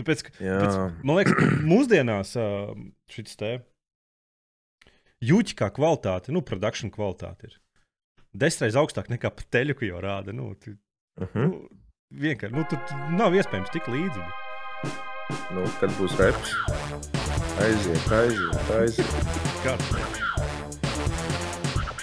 [0.00, 2.36] Tāpēc, tāpēc, man liekas, ka mūsdienās
[3.12, 3.52] šis te
[5.24, 7.58] jūķi kā kvalitāte, nu, produkcijas kvalitāte ir
[8.32, 10.34] desmitreiz augstāk nekā pat teļu, ko jau rāda.
[10.36, 10.76] Nu, tu,
[11.20, 11.50] uh -huh.
[11.50, 11.68] nu,
[12.10, 12.78] vienkārši, nu, tur
[13.16, 14.24] nav iespējams tik līdzi.
[15.54, 16.54] Nu, kad būs reps,
[17.62, 19.12] aiziet, aiziet, aiziet.
[19.64, 19.92] Kāds?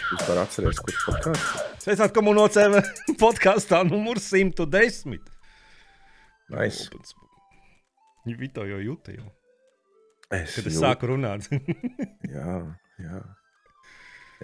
[0.08, 1.64] Jūs varat atcerēties, kurš podkāsts?
[1.84, 2.78] Sveicināti komunocēm
[3.24, 5.20] podkāstā numur 110.
[6.50, 6.88] Nice.
[8.68, 9.28] Jau jūta jau.
[10.28, 10.84] Es Kad es jūt.
[10.84, 11.48] sāku runāt.
[12.36, 12.60] jā,
[13.00, 13.22] jā.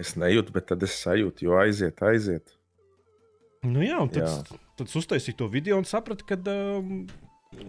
[0.00, 2.56] Es nejūtu, bet tad es sajūtu, jo aiziet, aiziet.
[3.64, 4.58] Nu jā, un tad, jā.
[4.80, 7.04] tad uztaisīju to video un sapratu, ka um,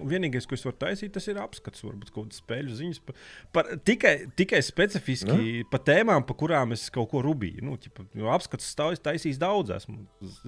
[0.10, 3.02] vienīgais, ko es varu taisīt, tas ir apskats, varbūt kaut kādas spēļu ziņas.
[3.06, 3.20] Par,
[3.56, 5.68] par, tikai, tikai specifiski nu?
[5.72, 7.64] par tēmām, par kurām es kaut ko rubīju.
[7.66, 10.02] Nu, ķipa, apskats stāvis taisījis daudz, esmu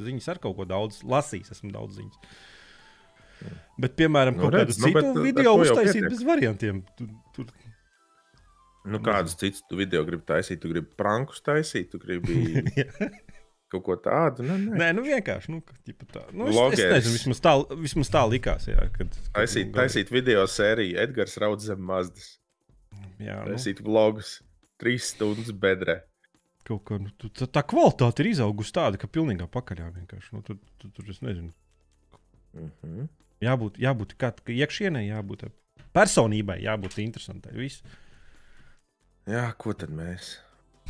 [0.07, 2.37] ziņas ar kaut ko daudz lasījis, esmu daudz ziņas.
[3.77, 6.83] Bet, piemēram, nu, kaut redz, kādu nu, citu bet, video uztaisīt bez variantiem.
[6.97, 7.49] Tur, tur
[8.87, 10.61] Nu, kādus citus tu video gribi taisīt?
[10.63, 12.63] Tu gribi prankus taisīt, tu gribi
[13.71, 14.45] kaut ko tādu.
[14.47, 15.51] Nu, nē, nē nu vienkārši.
[15.51, 15.59] Nu,
[16.13, 16.23] tā.
[16.31, 17.53] Nu, es, es nezinu, vismaz tā,
[17.83, 18.69] vismaz tā likās.
[18.71, 22.37] Jā, kad, kad taisīt, taisīt video sēriju Edgars Rauds zem Mazdas.
[23.19, 23.57] Jā, nu.
[23.57, 24.37] taisīt vlogus
[24.79, 25.99] trīs stundas bedrē.
[26.67, 30.35] Kaut kā nu, tā, tā kvalitāte ir izaugusi tāda, ka pilnībā pakaļā vienkārši.
[30.35, 31.51] Nu, tur, tur, tur es nezinu.
[32.55, 33.07] Mm -hmm.
[33.43, 35.47] Jābūt, jābūt kā iekšienē, jābūt
[35.93, 37.53] personībai, jābūt interesantai.
[37.57, 37.83] Viss.
[39.29, 40.37] Jā, ko tad mēs?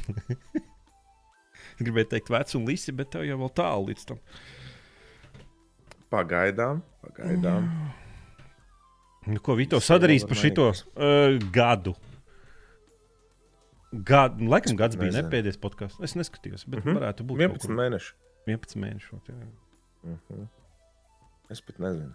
[1.82, 4.22] Gribēju teikt, vecs un lisi, bet tev jau vēl tālu līdz tam.
[6.14, 7.68] Pagaidām, pagaidām.
[9.28, 11.98] Nu, ko Vito sadarīs par šito uh, gadu?
[13.92, 16.00] Gadu, nu, laikam, gads bija ne pēdējais podkāsts.
[16.04, 17.00] Es neskatījos, bet mm -hmm.
[17.02, 18.14] varētu būt 11 mēneši.
[18.48, 19.20] 11 mēneši.
[19.28, 19.36] Jā.
[20.08, 20.48] Mm -hmm.
[21.52, 22.14] Es pat nezinu.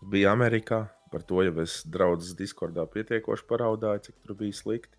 [0.00, 4.94] Bija Amerikā, par to jau es draudzes Discordā pietiekoši paraudāju, cik tur bija slikti.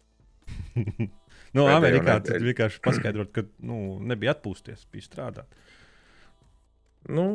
[0.75, 5.59] nu, Pēdējo Amerikā tas vienkārši paskaidrot, ka nu, nebija atpūsties, bija strādāt.
[7.07, 7.25] Nu,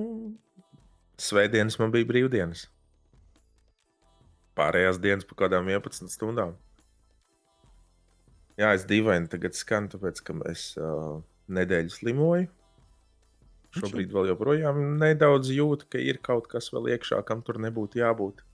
[1.20, 2.66] Svētdienas man bija brīvdienas.
[4.58, 6.56] Pārējās dienas pa kādām 11 stundām.
[8.58, 11.22] Jā, es dīvaini tagad skanu, tāpēc ka es uh,
[11.54, 12.50] nedēļu slimoju.
[13.74, 18.44] Šobrīd vēl joprojām nedaudz jūtu, ka ir kaut kas vēl iekšā, kam tur nebūtu jābūt.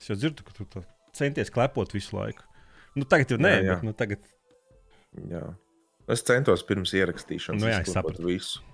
[0.00, 0.84] Es jau dzirdu, ka tu
[1.16, 2.46] centies klepot visu laiku.
[2.96, 3.74] Nu, tagad jau nē, jā, jā.
[3.76, 4.24] bet nu, tagad.
[5.30, 5.42] Jā.
[6.12, 8.64] Es centos pirms ierakstīšanas, nu, jā, izlabot visu.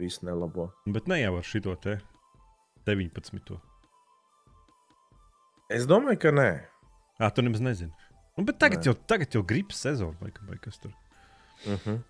[0.00, 0.70] Visu nelabo.
[0.88, 1.98] Bet ne jau ar šito te
[2.88, 3.58] 19.
[5.70, 6.50] Es domāju, ka nē.
[7.20, 7.92] Jā, tu nemaz nezini.
[8.38, 8.88] Nu, bet tagad nē.
[8.88, 10.94] jau, tagad jau gripas sezona, vai, vai kas tur.
[11.66, 11.82] Uh mhm.
[11.84, 12.00] -huh.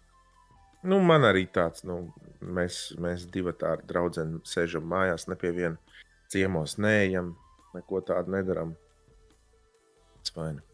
[0.83, 1.99] Nu, man arī tāds, nu,
[2.41, 6.01] mēs, mēs divi tādi draugi sēžam mājās, ne pie viena
[6.33, 7.35] ciemos, neejam,
[7.77, 8.73] neko tādu nedaram.
[10.21, 10.65] Tas vaina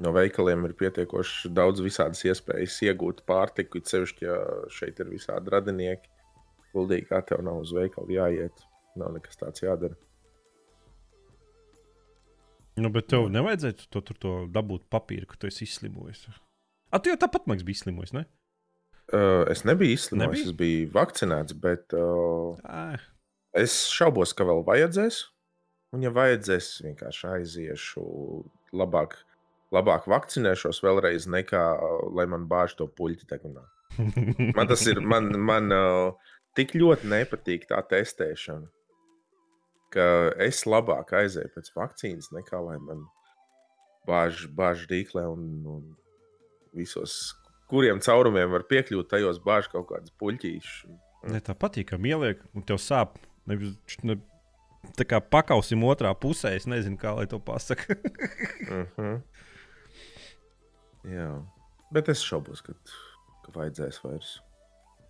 [0.00, 4.38] no veikaliem ir pietiekoši daudz visādas iespējas iegūt pārtiku, it sevišķi, ja
[4.72, 6.08] šeit ir visādi radinieki.
[6.74, 8.62] Guldīgi, kā tev nav uz veikalu jāiet,
[8.98, 9.98] nav nekas tāds jādara.
[12.80, 16.28] Nu, bet tev nevajadzētu to, to, to dabūt papīru, ka tu esi izslimojis.
[16.90, 18.26] A, tu jau tāpat man biji izslimojis, ne?
[19.10, 20.50] Uh, es nebiju izslimojis, nebija?
[20.50, 23.00] es biju vakcinēts, bet uh, ah.
[23.58, 25.24] es šaubos, ka vēl vajadzēs.
[25.94, 28.04] Un, ja vajadzēs, vienkārši aiziešu
[28.78, 29.16] labāk
[29.74, 31.62] labāk vakcinēšos vēlreiz, nekā
[32.16, 33.64] lai man bāž to puļķi tekunā.
[34.56, 38.68] Man tas ir, man, man uh, tik ļoti nepatīk tā testēšana,
[39.92, 40.04] ka
[40.46, 43.02] es labāk aizēju pēc vakcīnas, nekā lai man
[44.06, 45.42] bāž, bāž rīklē un,
[45.74, 45.82] un
[46.76, 47.34] visos,
[47.70, 50.90] kuriem caurumiem var piekļūt, tajos bāž kaut kādas puļķīšas.
[51.30, 53.18] Ne, tā patīkami ieliek, un tev sāp.
[53.48, 53.74] Nevis,
[54.06, 54.16] ne,
[54.96, 57.96] tā kā pakausim otrā pusē, es nezinu, kā lai to pasakā.
[57.96, 58.86] uh mhm.
[58.96, 59.20] -huh.
[61.08, 61.30] Jā,
[61.92, 62.74] bet es šaubos, ka,
[63.44, 64.34] ka vajadzēs vairs.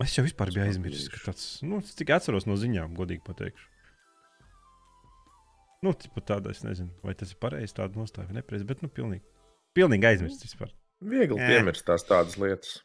[0.00, 3.66] Es jau vispār biju aizmirsis, ka tāds, nu, cik atceros no ziņām, godīgi pateikšu.
[5.82, 9.24] Nu, tāda, es nezinu, vai tas ir pareizi, tāda nostāja vai nepareizi, bet, nu, pilnīgi,
[9.76, 10.72] pilnīgi aizmirsts vispār.
[11.00, 11.46] Viegli Ē.
[11.48, 12.80] piemirst tās tādas lietas.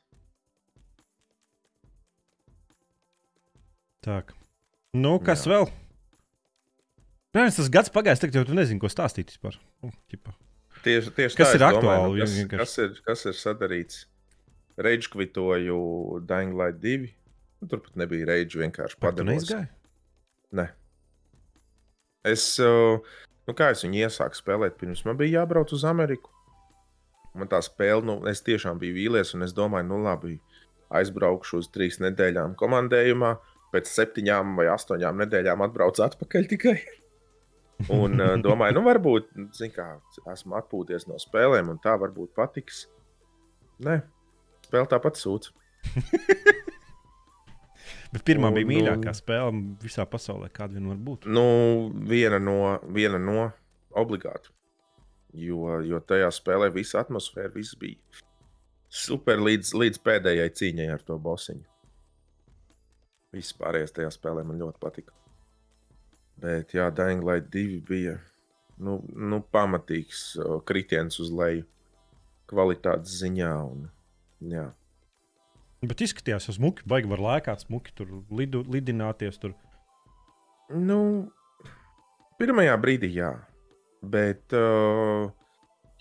[4.05, 4.21] Tā.
[4.95, 5.51] Nu, kas Jā.
[5.51, 5.67] vēl?
[7.35, 9.57] Protams, tas gads pagājis, tagad jau tu nezini, ko stāstīt vispār.
[9.83, 10.35] Nu, ķipa.
[10.85, 12.21] Tieši, tieši kas tā, ir aktuāli?
[12.21, 14.05] Domāju, nu, kas, kas, ir, kas ir sadarīts?
[14.85, 15.79] Reidžu kvitoju
[16.29, 17.09] Dying Light 2.
[17.59, 19.49] Nu, Turpat nebija reidžu, vienkārši padevos.
[20.55, 20.69] Nē.
[22.25, 26.34] Es, nu kā es viņu iesāku spēlēt, pirms man bija jābrauc uz Ameriku.
[27.35, 30.37] Man tā spēle, nu, es tiešām biju vīlies, un es domāju, nu labi,
[30.95, 33.33] aizbraukšu uz trīs nedēļām komandējumā,
[33.73, 36.77] pēc septiņām vai astoņām nedēļām atbraucu atpakaļ tikai.
[37.91, 39.33] Un uh, domāju, nu, varbūt,
[39.75, 39.87] kā,
[40.31, 42.85] esmu atpūties no spēlēm, un tā varbūt patiks.
[43.83, 43.97] Nē,
[44.63, 45.51] spēle tāpat sūdz.
[48.15, 49.51] Bet pirmā un, bija mīļākā nu, spēle
[49.83, 51.27] visā pasaulē, kāda vien var būt.
[51.27, 51.43] Nu,
[52.07, 53.49] viena no, viena no
[53.99, 54.53] obligāti.
[55.35, 57.99] Jo, jo tajā spēlē visa atmosfēra viss bija
[58.95, 61.65] super līdz, līdz pēdējai cīņai ar to bosiņu.
[63.35, 65.15] Viss pārējais tajā spēlē man ļoti patika.
[66.39, 68.15] Bet, jā, Dying Light 2 bija
[68.79, 70.35] nu, nu, pamatīgs
[70.67, 71.65] kritiens uz leju
[72.51, 73.51] kvalitātes ziņā.
[73.71, 73.87] Un,
[74.51, 74.69] jā.
[75.85, 79.39] Bet izskatījās, ka smuki, baigi var lēkāt, smuki tur lidu, lidināties.
[79.41, 79.55] Tur.
[80.71, 80.99] Nu,
[82.39, 83.33] pirmajā brīdī, jā.
[84.03, 85.29] Bet, uh,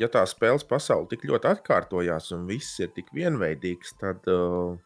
[0.00, 4.26] ja tā spēles pasaule tik ļoti atkārtojās un viss ir tik vienveidīgs, tad.
[4.31, 4.76] Uh,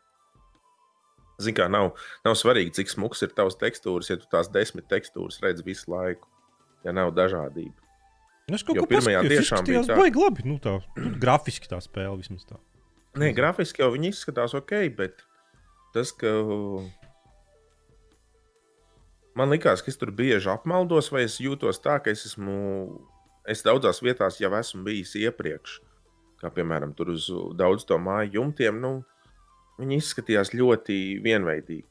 [1.39, 1.93] Zini, kā nav,
[2.27, 6.27] nav svarīgi, cik smags ir tavs tekstūras, ja tu tās desmit tekstūras redz visu laiku,
[6.83, 7.79] ja nav dažādība.
[8.49, 10.43] Nu, es kaut kā pirmajā tiešām bija tā, baigi labi.
[10.49, 12.59] Nu, tā, nu, grafiski tā spēle vismaz tā.
[13.23, 15.23] Nē, grafiski jau viņi izskatās ok, bet
[15.95, 16.33] tas, ka
[19.39, 22.57] man likās, ka es tur bieži apmaldos, vai es jūtos tā, ka es esmu,
[23.49, 25.79] es daudzās vietās jau esmu bijis iepriekš.
[26.39, 27.27] Kā piemēram, tur uz
[27.59, 28.83] daudz to māju jumtiem.
[28.83, 28.93] Nu,
[29.79, 31.87] Viņi izskatījās ļoti vienveidīgi.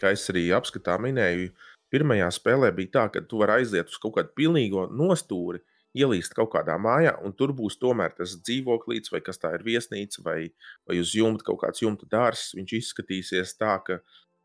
[0.00, 1.50] Kā es arī apskatā minēju,
[1.90, 5.58] pirmajā spēlē bija tā, ka tu vari aiziet uz kaut kādu pilnīgo nostūri,
[5.98, 10.22] ielīst kaut kādā mājā, un tur būs tomēr tas dzīvoklīds, vai kas tā ir viesnīca,
[10.22, 10.38] vai,
[10.86, 12.54] vai uz jumta kaut kāds jumta dārsts.
[12.54, 13.98] Viņš izskatīsies tā, ka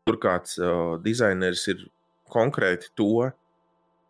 [0.06, 1.82] tur kāds uh, dizainers ir
[2.30, 3.26] konkrēti to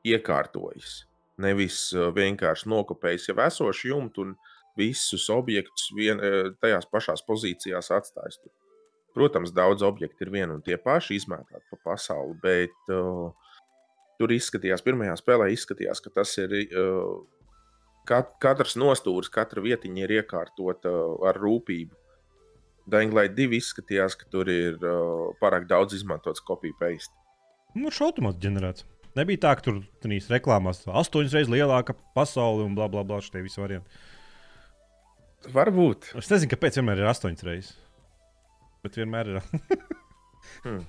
[0.07, 1.05] iekārtojis.
[1.41, 4.37] Nevis uh, vienkārši nokopējis jau esošu jumtu un
[4.77, 8.37] visus objektus vien, e, tajās pašās pozīcijās atstājis.
[8.43, 8.53] Tur.
[9.17, 13.31] Protams, daudz objektu ir vieni un tie paši izmētāti pa pasauli, bet uh,
[14.21, 17.23] tur izskatījās, pirmajā spēlē izskatījās, ka tas ir uh,
[18.05, 21.97] kat, katrs nostūris, katra vietiņa ir iekārtota uh, ar rūpību.
[22.91, 27.15] Dainglai 2 izskatījās, ka tur ir uh, pārāk daudz izmantots copy-paste.
[27.75, 28.87] Nu, viņš automātiski ģenerēts.
[29.17, 33.23] Nebija tā, ka tur trīs reklāmās astoņas reizes lielāka pasaule un bla bla bla.
[33.25, 33.89] Šie visi varianti.
[35.53, 36.13] Varbūt.
[36.21, 37.73] Es nezinu, kāpēc vienmēr ir astoņas reizes.
[38.85, 39.41] Bet vienmēr ir.
[40.67, 40.85] hmm.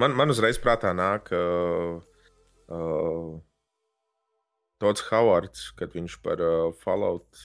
[0.00, 2.00] man, man uzreiz prātā nāk uh,
[2.72, 3.38] uh,
[4.80, 7.44] Tots Hovards, kad viņš par uh, Fallout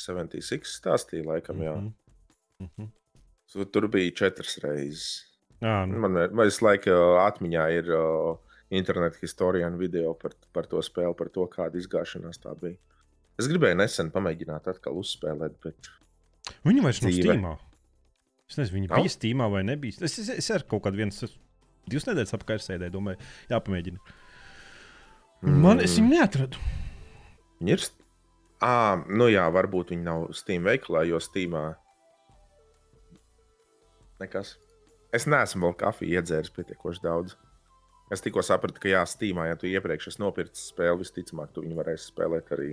[0.00, 1.76] 76 stāstīja, laikam, jā.
[1.76, 1.99] Mm -hmm.
[2.60, 3.66] Mm -hmm.
[3.72, 5.26] Tur bija četras reizes.
[5.60, 5.98] Jā, nu.
[5.98, 8.36] Man laiku uh, atmiņā ir uh,
[8.70, 12.76] interneta historijā video par, par to spēli, par to, kāda izgāšanās tā bija.
[13.40, 15.90] Es gribēju nesen pamēģināt atkal uzspēlēt, bet.
[16.64, 17.52] Viņi vairs nav Steamā.
[18.50, 18.98] Es nezinu, viņi nav?
[18.98, 20.00] bija Steamā vai nebija.
[20.00, 21.22] Es, es, es ar kaut kādu viens,
[21.86, 23.20] divas nedēļas apkārt sēdēju, domāju,
[23.52, 24.16] jāpamēģina.
[25.40, 25.60] Mm.
[25.64, 26.60] Man es viņu neatradu.
[27.60, 27.86] Viņi ir.
[28.64, 31.70] Ah, nu jā, varbūt viņi nav Steam veikalā, jo Steamā.
[34.20, 34.56] Nekas.
[35.16, 37.34] Es neesmu vēl kafiju iedzēris pietiekoši daudz.
[38.10, 41.78] Es tikko sapratu, ka jā, Steamā, ja tu iepriekš esi nopircis spēli, visticamāk, tu viņu
[41.78, 42.72] varēsi spēlēt arī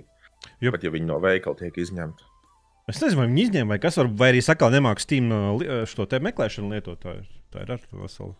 [0.62, 0.72] Jo...
[0.74, 2.26] Pat ja viņi no veikala tiek izņemti.
[2.88, 5.82] Es nezinu, vai viņi izņēma, vai kas var, vai arī sakā, nemāks Steam uh, uh,
[5.88, 7.00] šo te meklēšanu lietot.
[7.02, 8.32] Tā ir, tā ir ar to veselu.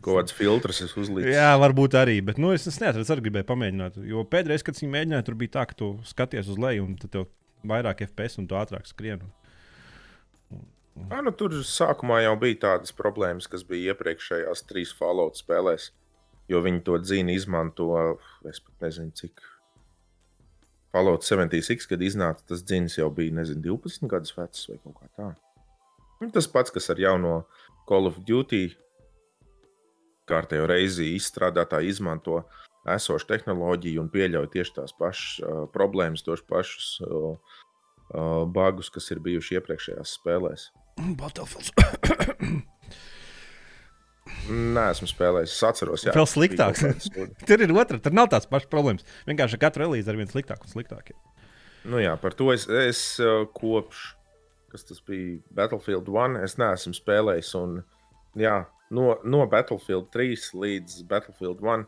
[0.00, 1.28] Kaut kāds filtrs es uzliku.
[1.28, 3.98] Jā, varbūt arī, bet nu, es, es neatradu, arī gribēju pamēģināt.
[4.08, 7.12] Jo pēdējais, kad viņi mēģināja, tur bija tā, ka tu skaties uz leju, un tad
[7.12, 7.26] tev
[7.68, 9.28] vairāk FPS un tu ātrāk skrieni.
[11.10, 15.90] Ah, nu, tur sākumā jau bija tādas problēmas, kas bija iepriekšējās trīs Fallout spēlēs.
[16.50, 17.88] Jo viņi to dzīvi izmanto,
[18.48, 19.42] es pat nezinu, cik
[20.94, 25.08] Fallout 76, kad iznāca tas dzins, jau bija nezinu, 12 gadus vecs vai kaut kā
[25.18, 25.30] tā.
[26.22, 27.40] Un tas pats, kas ar jauno
[27.88, 28.68] Call of Duty
[30.30, 32.44] kārtējo reizi izstrādātāji izmanto
[32.94, 37.34] esošu tehnoloģiju un pieļauj tieši tās pašas uh, problēmas, tos pašus uh,
[38.14, 40.70] uh, bugus, kas ir bijuši iepriekšējās spēlēs.
[41.18, 41.72] Battlefield.
[44.44, 45.54] Nē, esmu spēlējis.
[45.54, 47.08] Es atceros, ka ir sliktāks.
[47.48, 49.06] tur ir otra, tur nav tās pašas problēmas.
[49.28, 51.14] Vienkārši katru relīzi ar vien sliktāk un sliktāk.
[51.88, 54.14] Nu jā, par to es, es uh, kopš,
[54.72, 57.52] kas tas bija Battlefield 1, es neesmu spēlējis.
[57.60, 57.78] Un,
[58.40, 58.56] jā,
[58.94, 61.86] no, no Battlefield 3 līdz Battlefield 1.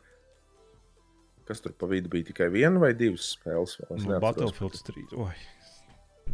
[1.46, 3.78] Kas tur pa vidu bija tikai viena vai divas spēles?
[4.02, 5.10] No Battlefield 3.
[5.22, 5.34] Oi.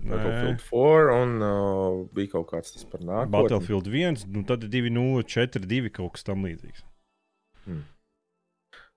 [0.02, 3.32] Battlefield 4 un uh, bija kaut kāds tas par nākotni.
[3.37, 6.85] Battlefield 1, nu tad 2, 0, 4, 2 kaut kas tam līdzīgs.
[7.66, 7.85] Hmm.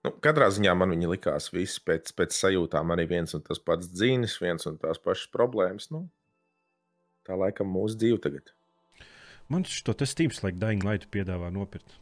[0.05, 3.89] Nu, katrā ziņā man viņa likās viss pēc, pēc sajūtām, arī viens un tas pats
[3.93, 5.89] dzīves, viens un tās pašas problēmas.
[5.93, 6.05] Nu,
[7.25, 8.53] tā laikam mūsu dzīve tagad.
[9.49, 11.99] Man šo te Steam like Dying Light piedāvā nopirkt.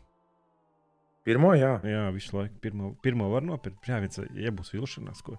[1.24, 1.78] Pirmo, jā.
[1.88, 2.56] Jā, visu laiku.
[2.64, 3.88] Pirmo, pirmo var nopirkt.
[3.88, 5.24] Jā, viens iebūs vilšanās.
[5.24, 5.38] Ko,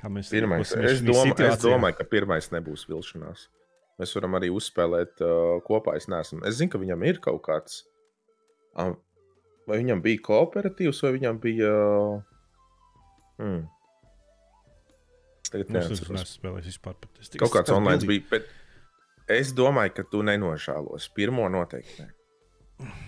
[0.00, 3.48] kā mēs pirmais, es, domā, es domāju, ka pirmais nebūs vilšanās.
[4.00, 5.96] Mēs varam arī uzspēlēt uh, kopā.
[6.00, 7.82] Es, neesmu, es zinu, ka viņam ir kaut kāds.
[8.72, 8.94] Uh,
[9.68, 11.70] vai viņam bija kooperatīvs, vai viņam bija.
[11.70, 13.60] Uh, hmm.
[15.42, 16.38] Es tagad neatceros.
[16.64, 16.98] Vispār,
[17.36, 18.24] kaut kāds online bija.
[18.32, 18.50] Bet
[19.30, 21.10] es domāju, ka tu nenožēlos.
[21.14, 22.06] Pirmo noteikti.
[22.06, 22.10] Ne.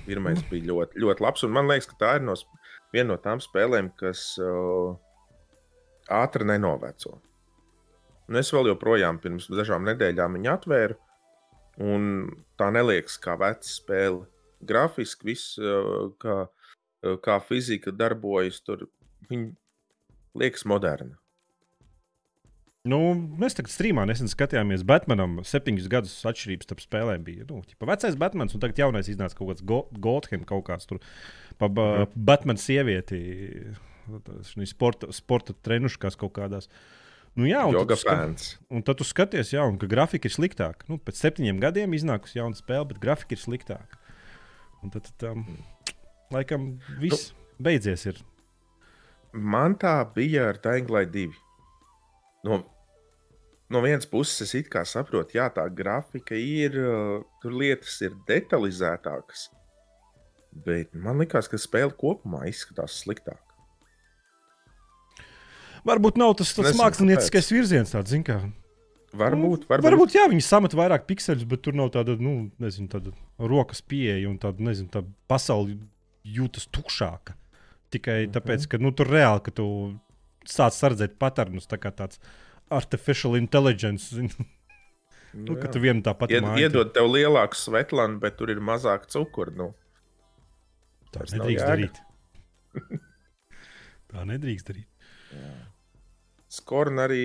[0.04, 1.46] Pirmais bija ļoti, ļoti labs.
[1.50, 2.36] Man liekas, ka tā ir no,
[2.94, 4.94] viena no tām spēlēm, kas uh,
[6.12, 7.18] ātri nenoveco.
[8.28, 11.00] Un es vēl joprojām pirms dažām nedēļām viņu atvēru.
[11.84, 12.06] Un
[12.60, 14.24] tā neliekas kā veca spēle.
[14.64, 18.86] Grafiski viss, uh, kā, uh, kā fizika darbojas, tur
[19.28, 19.52] viņi
[20.40, 21.18] liekas moderna.
[22.84, 22.98] Nu,
[23.40, 25.38] mēs tagad strīmā nesen skatījāmies Batmanam.
[25.48, 27.46] Septiņus gadus atšķirības starp spēlēm bija.
[27.48, 31.00] Nu, ķipa, vecais Batmans un tagad jaunais iznāca kaut kāds Gotham, kaut kāds tur
[31.60, 32.12] pa mm.
[32.28, 33.22] Batman sievieti.
[34.68, 36.68] Sporta, sporta trenuškās kaut kādās.
[37.34, 40.86] Nu, jā, un, tad skat, un tad tu skaties, jā, un, ka grafika ir sliktāka.
[40.90, 43.98] Nu, pēc septiņiem gadiem iznākusi jauna spēle, bet grafika ir sliktāka.
[44.84, 45.42] Un tad, tad um,
[46.34, 46.68] laikam,
[47.02, 48.06] viss nu, beidzies.
[48.12, 48.20] Ir.
[49.34, 51.26] Man tā bija ar Light 2.
[52.46, 52.62] No
[53.74, 56.76] no vienas puses es it kā saprotu, jā, tā grafika ir,
[57.42, 59.48] tur lietas ir detalizētākas.
[60.64, 63.40] Bet man liekas, ka spēle kopumā izskatās sliktāk.
[65.84, 68.38] Varbūt nav tas, tas mākslinieckais virziens, tāds, kā.
[69.14, 69.86] Varbūt, varbūt.
[69.86, 74.26] varbūt, jā, viņi samet vairāk pikseļus, bet tur nav tāda, nu, nezinu, tāda rokas pieeja
[74.26, 75.76] un tāda, nezinu, tā pasaule
[76.26, 77.36] jūtas tukšāka.
[77.94, 78.34] Tikai mm -hmm.
[78.34, 79.66] tāpēc, ka nu, tur reāli, ka tu
[80.44, 82.18] sāc redzēt paternus, tā kā tāds
[82.70, 84.10] artificial intelligence.
[85.34, 89.08] Nu, nu, ka tu vienu tāpat Ied, iedod tev lielāku svetlānu, bet tur ir mazāk
[89.10, 89.50] cukuru.
[89.50, 89.74] Nu.
[91.10, 91.98] Tā nedrīkst darīt.
[94.14, 94.86] Tā nedrīkst darīt.
[95.34, 95.73] Jā.
[96.54, 97.22] Skorna arī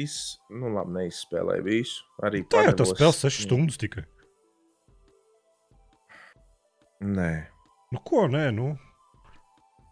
[0.00, 0.16] iz,
[0.48, 2.04] nu, labi, neizspēlēja visu.
[2.24, 4.06] Arī tā jau tas spēlē 6 stundas tikai.
[7.00, 7.32] Nē.
[7.92, 8.70] Nu, ko nē, nu.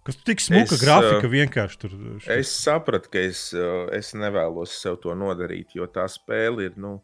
[0.09, 1.95] Kas tik smuka es, grafika uh, vienkārši tur.
[2.25, 2.31] Šeit.
[2.39, 6.79] Es sapratu, ka es, uh, es nevēlos sev to nodarīt, jo tā spēle ir.
[6.81, 6.95] Nu,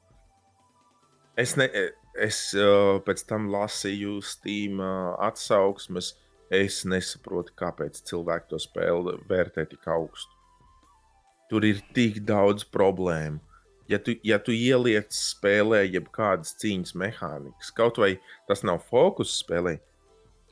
[1.37, 1.67] es ne,
[2.17, 6.15] es uh, pēc tam lasīju Steam atsauksmes.
[6.55, 10.34] Es nesaprotu, kāpēc cilvēki to spēli vērtē tik augstu.
[11.51, 13.41] Tur ir tik daudz problēmu.
[13.89, 18.15] Ja tu, ja tu ieliec spēlē jebkādas cīņas mehānikas, kaut vai
[18.49, 19.75] tas nav fokus spēlē,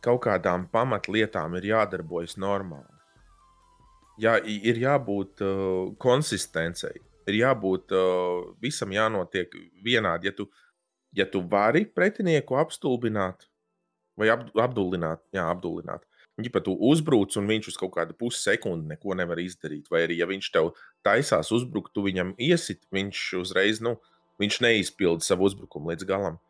[0.05, 2.99] kaut kādām pamatlietām ir jādarbojas normāli.
[4.21, 10.29] Jā, ir jābūt uh, konsistencei, ir jābūt uh, visam jānotiek vienādi.
[10.29, 10.51] Ja tu,
[11.17, 13.49] ja tu vari pretinieku apstulbināt
[14.21, 16.05] vai ap, apdullināt, jā, apdullināt.
[16.41, 20.29] Ja pat uzbruc un viņš uz kaut kādu pussekundi neko nevar izdarīt, vai arī ja
[20.31, 20.71] viņš tev
[21.05, 23.99] taisās uzbrukt, tu viņam iesit, viņš uzreiz nu,
[24.41, 26.41] viņš neizpilda savu uzbrukumu līdz galam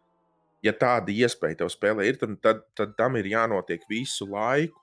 [0.63, 4.79] ja tāda iespēja tev spēlē ir, tad, tad, tad tam ir jānotiek visu laiku.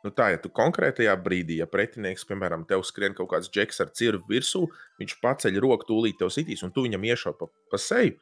[0.00, 3.90] Nu tā, ja tu konkrētajā brīdī, ja pretinieks, piemēram, tev skrien kaut kāds džeks ar
[3.92, 4.62] cirvi virsū,
[5.00, 8.14] viņš paceļ roku, tūlīt tev sitīs, un tu viņam iešauj pa, pa seju,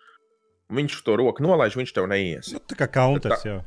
[0.74, 2.50] viņš to roku nolaiž, viņš tev neies.
[2.56, 3.60] Nu, tā kā counters, tā, jā.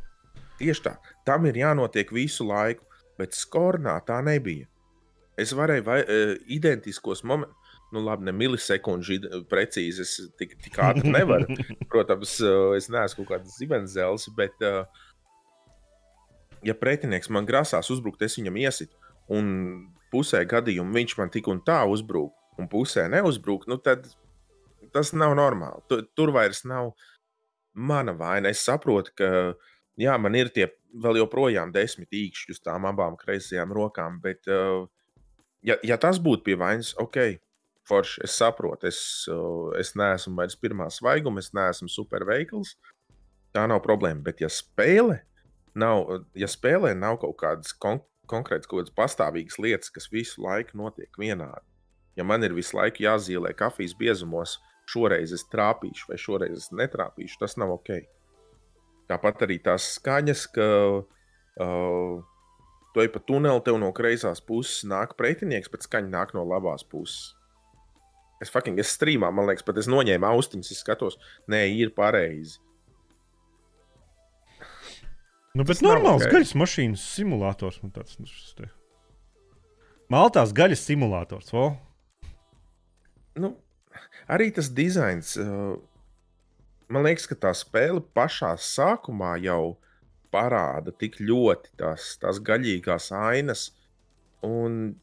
[0.62, 0.96] Tieši tā.
[1.26, 2.86] Tam ir jānotiek visu laiku,
[3.18, 4.70] bet skornā tā nebija.
[5.40, 7.58] Es varēju vai, uh, identiskos momentus
[7.92, 9.20] nu, labi, ne milisekundži
[9.52, 10.06] precīzi.
[10.06, 11.58] Es tik, tik ātri nevaru.
[11.92, 14.84] Protams, eh, es neesmu kaut kāds zibenzēls, bet, eh,
[16.68, 18.96] ja pretinieks man grasās uzbrukt, es viņam iesitu,
[19.32, 19.46] un
[20.14, 24.08] pusē gadījumā viņš man tik un tā uzbrūk, un pusē neuzbrūk, nu tad
[24.92, 25.84] tas nav normāli.
[25.90, 26.94] Tur, tur vairs nav
[27.74, 28.52] mana vaina.
[28.52, 29.30] Es saprotu, ka
[30.02, 30.68] jā, man ir tie
[31.04, 34.84] vēl joprojām desmit īkšķi uz tām abām kreisajām rokām, bet, eh,
[35.70, 37.40] ja, ja tas būtu pie vainas, ok,
[37.88, 38.22] forši.
[38.28, 39.02] Es saprotu, es,
[39.80, 42.76] es neesmu vairs pirmā svaiguma, es neesmu superveikls.
[43.52, 44.24] Tā nav problēma.
[44.24, 45.22] Bet, ja spēle
[45.76, 48.00] nav, ja spēlē nav kaut kādas kon
[48.32, 51.66] konkrētas, kaut kādas pastāvīgas lietas, kas visu laiku notiek vienādi,
[52.16, 54.56] ja man ir visu laiku jāzīmē kafijas biezumos,
[54.92, 57.92] šoreiz es trāpīšu vai šoreiz es netrāpīšu, tas nav ok.
[59.12, 60.68] Tāpat arī tās skaņas, ka
[61.04, 62.24] uh,
[62.96, 66.88] tu ej pa tuneli, tev no kreisās puses nāk pretinieks, bet skaņa nāk no labās
[66.88, 67.34] puses.
[68.42, 71.20] Es fucking es strīmā, man liekas, pat es noņēmu austiņas, es skatos,
[71.52, 72.58] nē, ir pareizi.
[75.52, 76.38] Nu, bet Tas normāls okay.
[76.38, 77.82] gaļas mašīnas simulators.
[77.84, 78.70] Nu, tāds, nu, te...
[80.12, 81.52] Maltās gaļas simulators.
[81.52, 81.66] Vo?
[83.40, 83.52] Nu,
[84.32, 85.36] arī tas dizains.
[85.40, 85.76] Uh,
[86.92, 89.78] man liekas, ka tā spēle pašā sākumā jau
[90.32, 93.70] parāda tik ļoti tās, tās gaļīgās ainas.
[94.46, 94.96] Un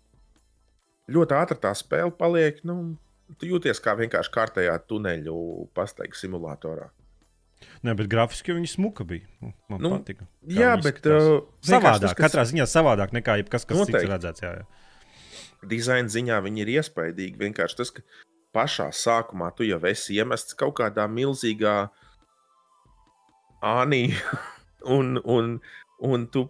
[1.13, 2.61] ļoti ātri tā spēle paliek.
[2.69, 2.97] Nu,
[3.41, 5.37] tu jūties kā vienkārši kārtējā tuneļu
[5.77, 6.89] pastaigas simulatorā.
[7.83, 9.27] Nē, bet grafiski viņa smuka bija.
[9.43, 10.27] Nu, man nu, patika.
[10.47, 12.05] Jā, bet uh, savādāk.
[12.05, 12.21] Tas, kas...
[12.29, 14.05] Katrā ziņā savādāk nekā jebkas, kas Noteikti.
[14.05, 14.45] cits redzēts.
[14.45, 15.67] Jā, jā.
[15.69, 17.39] Dizaina ziņā viņi ir iespaidīgi.
[17.41, 18.05] Vienkārši tas, ka
[18.57, 21.89] pašā sākumā tu jau esi iemests kaut kādā milzīgā
[23.65, 24.05] ānī,
[24.97, 25.59] un, un,
[26.05, 26.47] un tu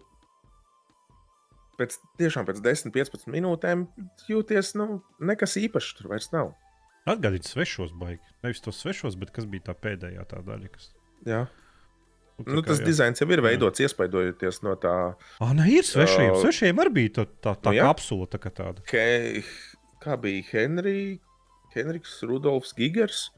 [1.79, 3.85] pēc, tiešām pēc 10, 15 minūtēm
[4.29, 6.53] jūties, nu, nekas īpašs tur vairs nav.
[7.09, 8.21] Atgādīt svešos baigi.
[8.43, 10.69] Nevis tos svešos, bet kas bija tā pēdējā tā daļa.
[10.73, 10.91] Kas...
[11.25, 11.45] Jā.
[12.39, 12.87] Nu, nu, tas jā.
[12.87, 14.93] dizains jau ir veidots, iespaidojoties no tā.
[15.43, 16.35] Ah, nē, ir svešajiem.
[16.35, 18.29] Uh, svešajiem arī bija tā, tā, tā nu, kapsula.
[18.31, 18.83] Tā kā, tāda.
[18.91, 19.41] He,
[20.03, 21.01] kā bija Henry,
[21.75, 23.29] Henriks Rudolfs Gigers?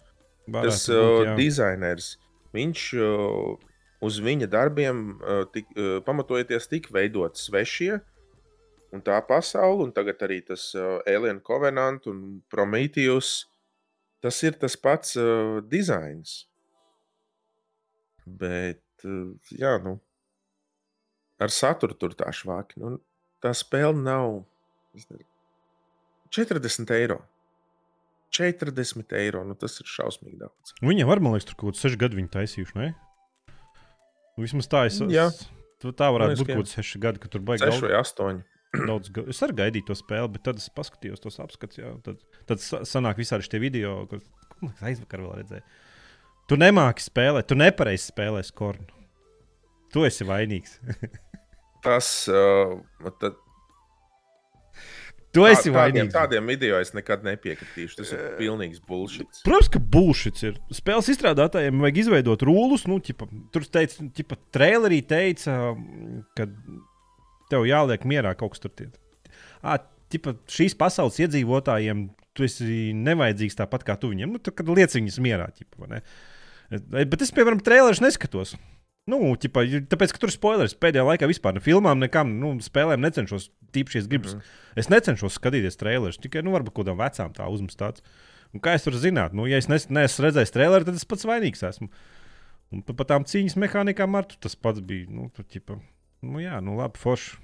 [0.47, 2.13] Varētu tas būt, uh, dizainers.
[2.55, 3.67] Viņš uh,
[4.03, 7.99] uz viņa darbiem uh, tik, uh, pamatojoties tika veidots svešie.
[8.91, 13.45] Un tā pasaule, un tagad arī tas uh, Alien Covenant un Prometheus
[14.21, 16.41] tas ir tas pats uh, dizains.
[18.25, 19.95] Bet, uh, jā, nu,
[21.41, 22.81] ar saturu tur tā švāki.
[22.81, 22.99] Nu,
[23.41, 24.43] tā spēle nav
[26.35, 27.21] 40 eiro.
[28.37, 29.43] 40 eiro.
[29.47, 30.75] Nu, tas ir šausmīgi daudz.
[30.83, 32.77] Viņam var, man liekas, tur kaut kāds 6 gadi viņi taisījuši.
[32.79, 32.91] Ne?
[34.39, 35.01] Vismaz tā es.
[35.11, 35.27] Jā.
[35.81, 37.75] Tā varētu būt kaut kāds 6 gadi, kad tur baigās.
[37.77, 38.41] 6 vai 8
[38.89, 39.11] daudz.
[39.31, 41.79] Es arī gaidīju to spēli, bet tad es paskatījos tos apskats.
[41.81, 44.21] Jā, tad, tad sanāk visādi šie video, ko
[44.85, 45.65] aizvakar vēl redzēju.
[46.51, 48.87] Tu nemāki spēlēt, tu nepareizi spēlē skornu.
[49.91, 50.79] Tu esi vainīgs.
[51.85, 52.07] Tas.
[52.31, 52.79] Uh,
[53.19, 53.39] tad...
[55.31, 56.13] Tu esi tādiem, vainīgs.
[56.15, 57.97] Tādiem video es nekad nepiekritīšu.
[58.01, 59.41] Tas ir pilnīgs bullshit.
[59.45, 60.57] Protams, ka bullshit ir.
[60.75, 62.83] Spēles izstrādātājiem vajag izveidot rulus.
[62.91, 65.55] Nu, ķipa, tur teica, ķipa, trailerī teica,
[66.35, 66.49] ka
[67.51, 68.91] tev jāliek mierā kaut kas tur.
[69.63, 69.77] À,
[70.11, 74.35] ķipa, šīs pasaules iedzīvotājiem tu esi nevajadzīgs tāpat kā tu viņiem.
[74.35, 75.47] Nu, tu, kad liec viņus mierā.
[75.55, 76.03] Ķipa,
[76.91, 78.53] Bet es, piemēram, trailerus neskatos.
[79.09, 80.75] Nu, ķipa, tāpēc, ka tur ir spoilers.
[80.77, 83.49] Pēdējā laikā vispār ne filmām, nekam, nu, spēlēm necenšos.
[83.73, 84.33] Tīpaši, es gribu.
[84.35, 84.57] Mm.
[84.77, 88.03] Es necenšos skatīties trailerus, tikai, nu, varbūt kādam vecām tā uzmestāts.
[88.51, 91.23] Un kā es varu zināt, nu, ja es nes, neesmu redzējis traileru, tad es pats
[91.27, 91.87] vainīgs esmu.
[92.75, 95.07] Un par tām cīņas mehānikām ar tu tas pats bija.
[95.11, 95.79] Nu, tu, ķipa,
[96.27, 97.39] nu, jā, nu, labi, forši.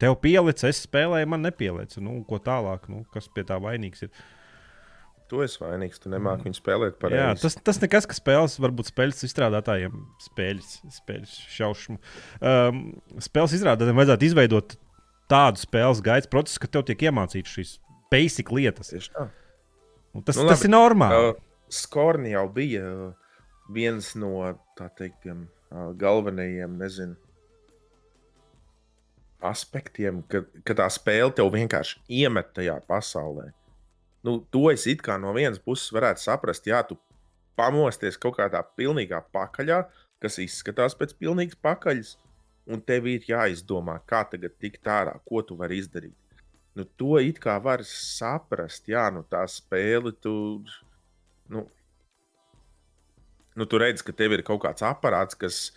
[0.00, 2.00] Tev pielicis, es spēlēju, man nepielicis.
[2.02, 4.12] Nu, ko tālāk, nu, kas pie tā vainīgs ir?
[5.30, 8.90] Tu esi vainīgs, tu nemāki viņu spēlēt par Jā, tas, tas nekas, ka spēles, varbūt
[8.90, 11.98] spēles izstrādātājiem, spēļas, spēļas šaušmu.
[12.42, 12.80] Um,
[13.22, 14.74] spēles izstrādātājiem vajadzētu izveidot
[15.30, 17.76] tādu spēles gaitas procesu, ka tev tiek iemācīts šīs
[18.10, 18.90] basic lietas.
[18.90, 19.28] Tieši tā.
[20.18, 21.30] Un tas, nu, labi, tas ir normāli.
[21.30, 23.34] Uh, Skorni jau bija uh,
[23.70, 24.32] viens no
[24.98, 27.14] teikt, tiem, uh, galvenajiem, nezinu,
[29.46, 33.50] aspektiem, ka, ka tā spēle tev vienkārši iemet tajā pasaulē.
[34.22, 36.98] Nu, to es it kā no vienas puses varētu saprast, ja tu
[37.56, 39.82] pamosties kaut kādā pilnīgā pakaļā,
[40.20, 42.14] kas izskatās pēc pilnīgas pakaļas,
[42.70, 46.16] un tev ir jāizdomā, kā tagad tikt ārā, ko tu vari izdarīt.
[46.76, 50.34] Nu, to it kā var saprast, jā, nu tā spēle tu.
[51.50, 51.64] Nu,
[53.56, 55.70] nu, tu redz, ka tev ir kaut kāds aparāts, kas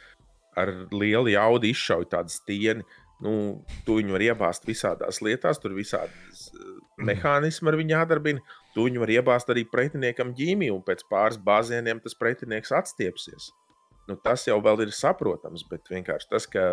[0.60, 2.84] ar lielu jaudu izšauj tādu stieni.
[2.84, 6.74] Uh, Nu, tu viņu var iebāzt visādās lietās, tur visādas uh,
[7.08, 8.44] mehānismi ar viņu jādarbina.
[8.74, 13.52] Tu viņu var iebāzt arī pretiniekam ģīmī, un pēc pāris bāzieniem tas pretinieks atstiepsies.
[14.10, 16.66] Nu, tas jau ir saprotams, bet vienkārši tas, ka,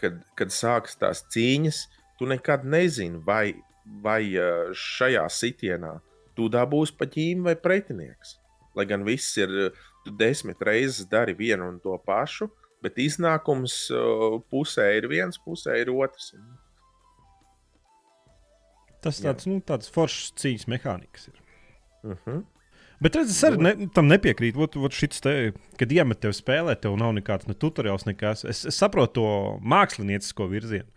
[0.00, 1.84] kad, kad sākas tās cīņas,
[2.18, 3.54] tu nekad nezini, vai,
[4.02, 6.00] vai uh, šajā sitienā
[6.34, 8.40] tu dabūsi pa ģīmi vai pretinieks.
[8.74, 9.52] Lai gan viss ir,
[10.02, 12.48] tu desmit reizes dari vienu un to pašu,
[12.84, 13.76] bet iznākums
[14.52, 16.32] pusē ir viens, pusē ir otrs.
[19.00, 19.52] Tas tāds, Jā.
[19.52, 21.44] nu, tāds foršs cīņas mehānisms ir.
[22.02, 22.18] Uh mhm.
[22.24, 22.42] -huh.
[23.00, 24.60] Bet redz, es arī ne, tam nepiekrītu.
[24.60, 28.44] Ot, ot te, kad iemet tev spēlē, tev nav nekāds ne tutoriāls, nekas.
[28.44, 29.28] Es, es saprotu to
[29.64, 30.88] māksliniecisko virzienu.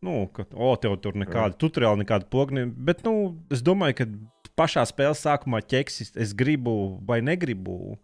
[0.00, 1.58] Nu, ka, o, tev tur nekāda uh.
[1.58, 2.62] tutoriāla, nekāda pogni.
[2.70, 4.06] Bet, nu, es domāju, ka
[4.54, 7.98] pašā spēles sākumā ķeksis, es gribu vai negribu.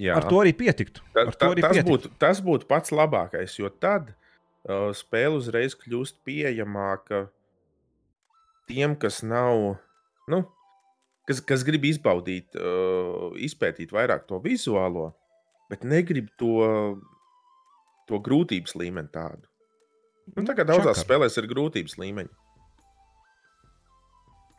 [0.00, 0.16] Jā.
[0.18, 1.04] Ar to arī pietiktu.
[1.14, 1.92] Ta, ta, arī tas, pietiktu.
[1.92, 7.28] Būtu, tas būtu pats labākais, jo tad uh, spēle uzreiz kļūst pieejamāka
[8.70, 9.76] tiem, kas nav.
[10.30, 10.42] Nu,
[11.28, 15.12] kas, kas grib izbaudīt, uh, izpētīt vairāk to vizuālo,
[15.70, 16.56] bet negrib to,
[18.10, 19.46] to grūtības līmeni tādu.
[20.32, 21.04] Nu, tā kā daudzās Čakar.
[21.04, 22.32] spēlēs ir grūtības līmeņi.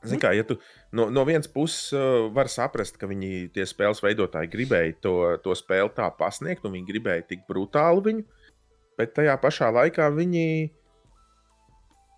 [0.10, 0.58] Zin kā, ja tu
[0.96, 5.56] no, no vienas puses uh, vari saprast, ka viņi, tie spēles veidotāji, gribēja to, to
[5.58, 8.26] spēli tā pasniegt, un viņi gribēja tik brutāli viņu,
[9.00, 10.46] bet tajā pašā laikā viņi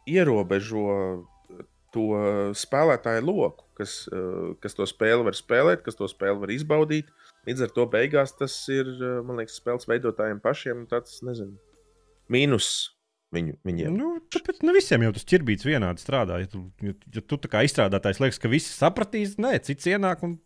[0.08, 0.88] ierobežo
[1.96, 2.08] to
[2.58, 7.10] spēlētāju loku, kas, uh, kas to spēli var spēlēt, kas to spēli var izbaudīt.
[7.48, 11.56] Līdz ar to beigās tas ir, uh, man liekas, spēles veidotājiem pašiem tāds, nezinu,
[12.32, 12.97] mīnus
[13.36, 13.96] Viņu, viņiem.
[13.98, 16.40] Nu, tāpēc nu, visiem jau tas ķirbīts vienādi strādā.
[16.40, 20.38] Ja tu, ja, ja tu kā izstrādātājs liekas, ka visi sapratīs, nē, cits ienāk un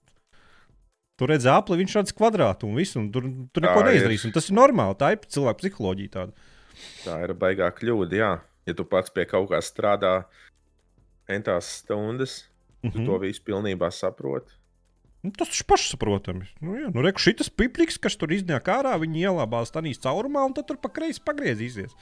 [1.21, 4.25] tu redzi apli, viņš šāds kvadrāts un viss, un tur, tur neko neizdarīs.
[4.33, 6.13] Tas ir normāli, tā ir cilvēka psiholoģija.
[6.15, 6.47] Tāda.
[7.03, 8.31] Tā ir baigā kļūda, jā.
[8.65, 10.15] Ja tu pats pie kaut kā strādā
[11.29, 12.47] entās stundas,
[12.81, 12.93] mm -hmm.
[12.93, 13.05] tu mhm.
[13.11, 14.57] to visu pilnībā saproti.
[15.21, 16.47] Nu, tas ir pašsaprotami.
[16.65, 20.53] Nu, jā, nu, reku, šitas pipliks, kas tur iznāk ārā, viņi ielābās tādā caurumā, un
[20.57, 21.93] tad tur pa kreisi pagriezīsies.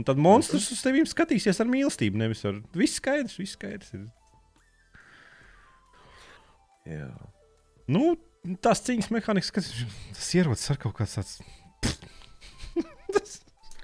[0.00, 3.36] Un tad monstrs uz tevi skatīsies ar mīlestību, nevis ar visu skaidrs.
[3.36, 4.06] Viss skaidrs ir.
[6.88, 7.10] Jā.
[7.90, 8.14] Nu,
[8.64, 9.68] tās cīņas mehānikas, kas
[10.14, 11.36] tas ierodas ar kaut kāds tāds.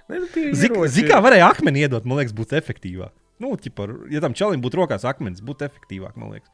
[0.06, 0.22] Nu,
[0.54, 3.12] Zini, kā varēja akmeni iedot, man liekas, būtu efektīvāk.
[3.42, 6.52] Nu, ķipa, ja tam čalim būtu rokās akmens, būtu efektīvāk, man liekas.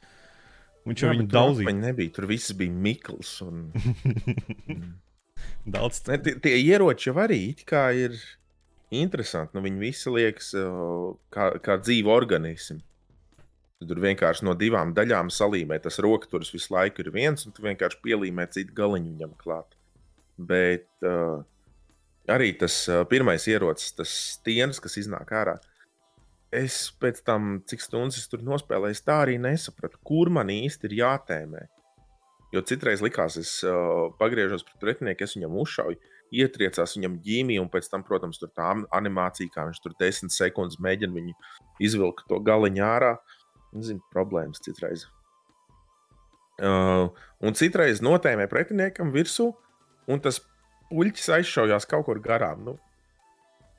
[0.89, 1.29] Viņš jau viņu.
[1.61, 3.37] Viņa nebija, tur viss bija Mikls.
[3.45, 3.69] Un...
[5.77, 6.01] Daudz.
[6.09, 8.17] Ne, tie, tie ieroči jau arī ir
[8.93, 9.57] interesanti.
[9.57, 10.53] Nu, viņi visi liekas
[11.33, 12.83] kā, kā dzīvi organismi.
[13.83, 15.79] Tur vienkārši no divām daļām salīmē.
[15.83, 19.75] Tas rokas visu laiku ir viens, un tu vienkārši pielīmē citu galiņu viņam klāt.
[20.39, 21.43] Bet uh,
[22.31, 25.59] arī tas uh, pirmais ierocis, tas stieņš, kas iznāk ārā.
[26.53, 30.99] Es pēc tam, cik stundas es tur nospēlēju, tā arī nesapratu, kur man īsti ir
[31.01, 31.67] jātēmē.
[32.53, 37.71] Jo citreiz likās, es uh, pagriežos pret pretinieku, es viņam uzšauju, ietriecās viņam ģīmija, un
[37.73, 41.35] pēc tam, protams, tur tā animācija, kā viņš tur desmit sekundes mēģina viņu
[41.85, 43.17] izvilkt to galiņu ārā.
[43.73, 45.07] Zinu, problēmas citreiz.
[46.61, 47.09] Uh,
[47.41, 49.49] un citreiz notēmē pretiniekam virsū,
[50.13, 50.43] un tas
[50.91, 52.67] puļķis aizšaujās kaut kur garām.
[52.67, 52.77] Nu,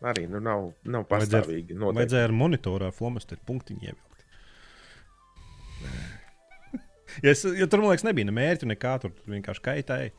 [0.04, 1.78] arī nu, nav, nav pastāvīgi.
[1.78, 4.26] Vajadzēja, vajadzēja ar monitorā flomasteru punktiņu ievilkt.
[7.24, 10.16] ja, es, ja tur, man liekas, nebija ne mērķa, nekā tur vienkārši kaitēja.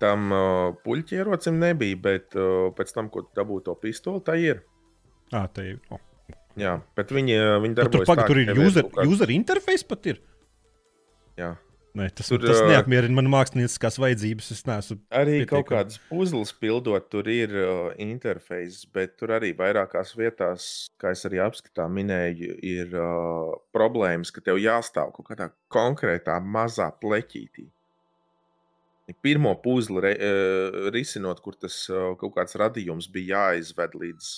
[0.00, 4.62] Tam uh, puļķa ierocim nebija, bet uh, pēc tam, kad dabūju to pistoli, tā ir.
[5.30, 5.80] À, tā ir.
[5.92, 6.00] Oh.
[6.58, 8.06] Jā, bet viņi, viņi darbojas.
[8.06, 9.10] Tur, paga, tā, tur ir user, kāds...
[9.12, 10.22] user interface pat ir.
[11.38, 11.54] Jā.
[11.98, 14.50] Nē, tas, tur, tas neapmierina manas mākslinieckās vajadzības.
[14.54, 14.96] Es neesmu.
[15.20, 15.56] Arī pietiekam.
[15.56, 20.68] kaut kādas puzles pildot, tur ir uh, interfejs, bet tur arī vairākās vietās,
[21.02, 26.92] kā es arī apskatā minēju, ir uh, problēmas, ka tev jāstāv kaut kādā konkrētā mazā
[27.02, 27.66] pleķītī
[29.22, 34.30] pirmo puzli re, uh, risinot, kur tas uh, kaut kāds radījums bija jāizved līdz,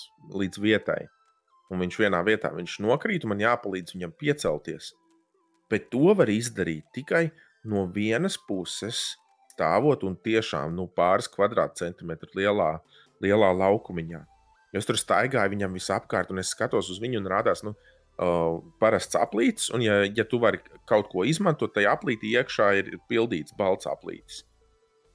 [0.43, 1.01] līdz vietai.
[1.73, 4.93] Un viņš vienā vietā viņš nokrīt, un man jāpalīdz viņam piecelties.
[5.73, 7.31] Bet to var izdarīt tikai
[7.65, 9.15] no vienas puses,
[9.53, 12.75] stāvot un tiešām nu, pāris kvadrātcentimetru lielā,
[13.25, 14.21] lielā laukumiņā.
[14.77, 19.19] Es tur staigāju viņam visapkārt, un es skatos uz viņu, un rādās, nu, uh, parasts
[19.21, 19.69] aplītis.
[19.75, 24.43] Un, ja, ja tu vari kaut ko izmantot, tad aplītī iekšā ir pildīts balts aplītis.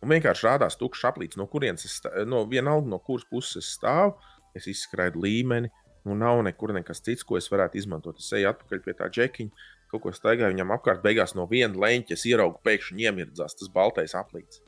[0.04, 3.74] Un vienkārši rādās tukšs aplīts, no kurienes es stāvu, no vienalga, no kuras puses es
[3.80, 4.14] stāvu.
[4.58, 5.70] Es izskrēju līmeni,
[6.08, 8.18] nu nav nekur nekas cits, ko es varētu izmantot.
[8.22, 11.04] Es eju atpakaļ pie tā džekiņa, kaut ko staigāju viņam apkārt.
[11.04, 14.64] Beigās no viena leņķa ieraugu pēkšņi iemirdzās tas baltais aplīts.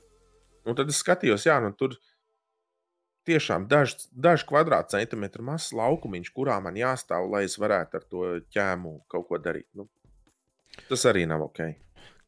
[0.67, 1.95] Un tad es skatījos, jā, nu tur
[3.29, 8.95] tiešām daži daž kvadrātcentimetru mazs laukumiņš, kurā man jāstāv, lai es varētu ar to ķēmu
[9.11, 9.69] kaut ko darīt.
[9.77, 9.87] Nu,
[10.89, 11.63] tas arī nav ok.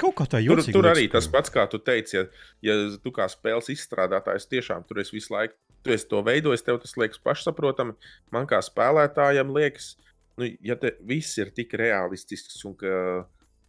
[0.02, 0.68] Kaut kā tā jūtas.
[0.68, 2.24] Tur, tur arī tas pats, kā tu teici, ja,
[2.66, 5.54] ja tu kā spēles izstrādātājs tiešām tur esi visu laiku,
[5.86, 7.94] tu esi to veidojis, tev tas liekas pašsaprotami.
[8.34, 9.94] Man kā spēlētājam liekas,
[10.42, 12.96] nu, ja te viss ir tik realistisks un ka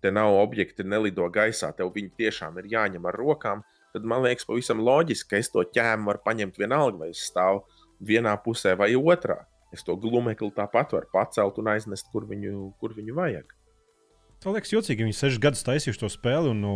[0.02, 4.48] te nav objekti, nelido gaisā, tev viņi tiešām ir jāņem ar rokām, tad man liekas
[4.48, 7.62] pavisam loģiski, ka es to ķēmu varu paņemt vienalga, vai es stāvu
[8.02, 9.42] vienā pusē vai otrā.
[9.72, 13.52] Es to glumekli tāpat varu pacelt un aiznest, kur viņu, kur viņu vajag.
[14.44, 16.74] Man liekas, jocīgi, viņi sešus gadus taisījuši to spēli un nu,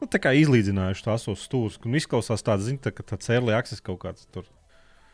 [0.00, 1.80] nu, tā kā izlīdzinājuši tās stūrus.
[1.82, 4.46] Un izklausās tāds, zin, tā, ka tāds early access kaut kāds tur.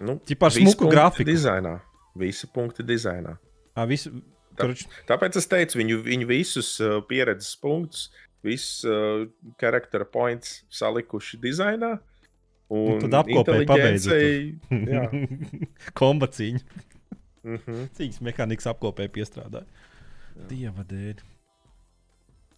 [0.02, 1.30] Nu, Tipā ar smuku grafiku.
[1.30, 1.78] Dizainā.
[2.18, 3.38] Visi punkti dizainā.
[3.72, 4.10] À, visi,
[4.58, 4.68] Tā,
[5.08, 8.10] tāpēc es teicu, viņu, viņu visus uh, pieredzes punktus,
[8.44, 9.24] visus uh,
[9.60, 11.94] charakter points salikuši dizainā.
[12.72, 14.68] Un, un tad apkopēji pabeidzot.
[16.00, 16.62] Kombacīņu.
[17.42, 17.88] Mm -hmm.
[17.98, 19.66] Cīņas mehānikas apkopēji piestrādāja.
[20.32, 20.46] Jā.
[20.50, 21.22] Dieva dēļ.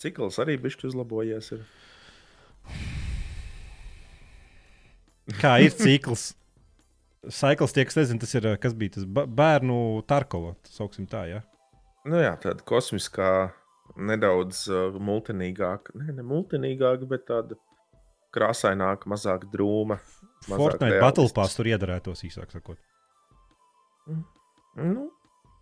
[0.05, 1.53] Cikls arī bišķi uzlabojies.
[1.57, 1.67] Ir.
[5.43, 6.33] Kā ir cikls?
[7.33, 10.53] Saikls, tie, kas nezina, tas ir kas bija tas bērnu Tarkova.
[10.69, 11.41] Sauksim tā, ja?
[12.05, 13.31] Nu jā, tāda kosmiskā,
[13.97, 17.57] nedaudz uh, multinīgāka, ne, ne multinīgāka, bet tāda
[18.35, 19.97] krāsaināka, mazāk drūma.
[20.45, 22.77] Fortnite Battle Pass tur iedarētos īsāk sakot.
[24.11, 24.25] Mm.
[24.91, 25.07] Nu,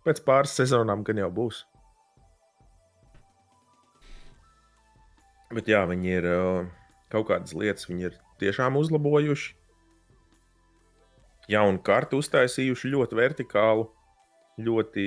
[0.03, 1.63] pēc pāris sezonām gan jau būs.
[5.53, 6.69] Bet jā, viņi ir uh,
[7.13, 9.53] kaut kādas lietas, viņi ir tiešām uzlabojuši.
[11.51, 13.89] Jaunu kartu uztaisījuši ļoti vertikālu.
[14.63, 15.03] Ļoti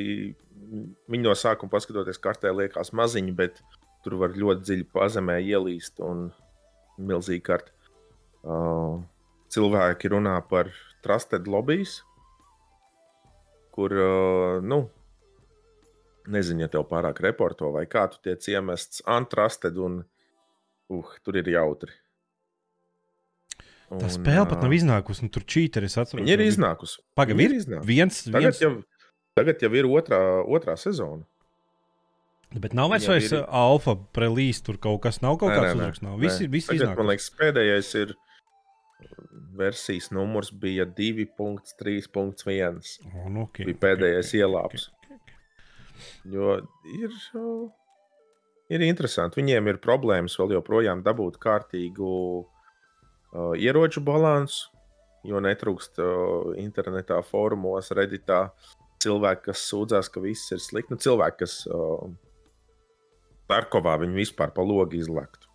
[1.10, 3.60] viņi no sākuma paskatoties kartē, liekas maziņi, bet
[4.04, 6.28] tur var ļoti dziļi pazemē ielīst un
[6.98, 7.72] milzīgi karti.
[8.46, 9.00] Uh,
[9.50, 10.70] cilvēki runā par
[11.02, 11.98] trusted lobbyis,
[13.74, 14.84] kur, uh, nu,
[16.30, 20.04] nezinu, ja tev pārāk reporto vai kā tu tiec iemests untrusted un
[20.92, 21.94] uh, tur ir jautri.
[23.86, 26.18] Tā spēle pat nav iznākusi, un tur čīteri es atceros.
[26.18, 26.98] Viņa ir iznākusi.
[27.18, 27.86] Pagaidām, ir iznākusi.
[27.86, 28.62] Viens, tagad, viens...
[28.64, 28.72] Jau,
[29.38, 31.22] tagad jau ir otrā, otrā sezona.
[32.56, 33.44] Bet nav vairs vairs ir...
[33.46, 36.18] alfa prelīze, tur kaut kas nav, kaut nē, kāds uzraksts nav.
[36.22, 36.52] Visi, nē.
[36.56, 38.14] visi Tagad, man liekas, pēdējais ir
[39.56, 42.80] versijas numurs bija 2.3.1.
[43.12, 44.88] Oh, nu, okay, bija pēdējais okay, ielāps.
[44.90, 45.36] Okay, okay.
[46.34, 46.56] Jo
[46.96, 47.18] ir,
[48.72, 49.40] ir interesanti.
[49.40, 52.10] Viņiem ir problēmas vēl joprojām dabūt kārtīgu
[52.42, 54.70] uh, ieroču balansu,
[55.26, 58.46] jo netrūkst uh, internetā, fórumos, redītā
[59.02, 60.94] cilvēki, kas sūdzās, ka viss ir slikti.
[60.94, 62.06] Nu, cilvēki, kas uh,
[63.50, 65.46] Tarkovā viņu vispār pa logu izlektu,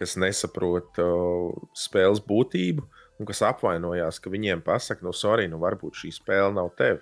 [0.00, 2.84] kas nesaprot uh, spēles būtību
[3.20, 7.00] un kas apvainojās, ka viņiem pasaka, nu, sorry, nu, varbūt šī spēle nav tev.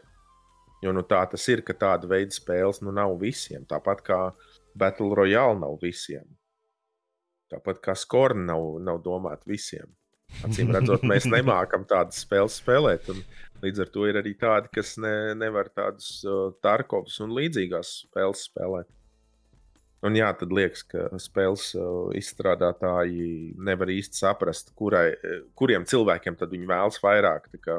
[0.81, 3.66] Jo nu, tā tas ir, ka tāda veida spēles nu, nav visiem.
[3.68, 4.20] Tāpat kā
[4.78, 6.26] Battle Royale nav visiem.
[7.50, 9.90] Tāpat kā Skorna nav, nav domāta visiem.
[10.46, 13.11] Acīm redzot, mēs nemākam tādas spēles spēlēt.
[13.64, 18.46] Līdz ar to ir arī tādi, kas ne, nevar tādas uh, Tarkovas un līdzīgās spēles
[18.48, 18.88] spēlēt.
[20.06, 25.11] Un jā, tad liekas, ka spēles uh, izstrādātāji nevar īsti saprast, kurai,
[25.59, 27.76] kuriem cilvēkiem tad viņi vēlas vairāk, kā,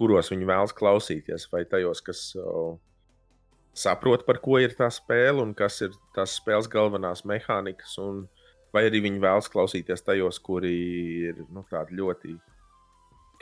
[0.00, 1.46] kuros viņi vēlas klausīties.
[1.52, 2.74] Vai tajos, kas uh,
[3.76, 8.24] saprot, par ko ir tā spēle un kas ir tās spēles galvenās mehānikas, un
[8.74, 10.74] vai arī viņi vēlas klausīties tajos, kuri
[11.30, 12.36] ir nu, ļoti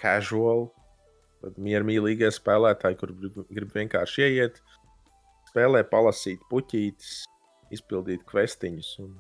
[0.00, 0.68] casual,
[1.58, 4.60] miermīlīgie spēlētāji, kur grib, grib vienkārši ieiet,
[5.50, 7.24] spēlē, palasīt puķītes
[7.74, 8.90] izpildīt kvestiņus.
[9.04, 9.14] Un,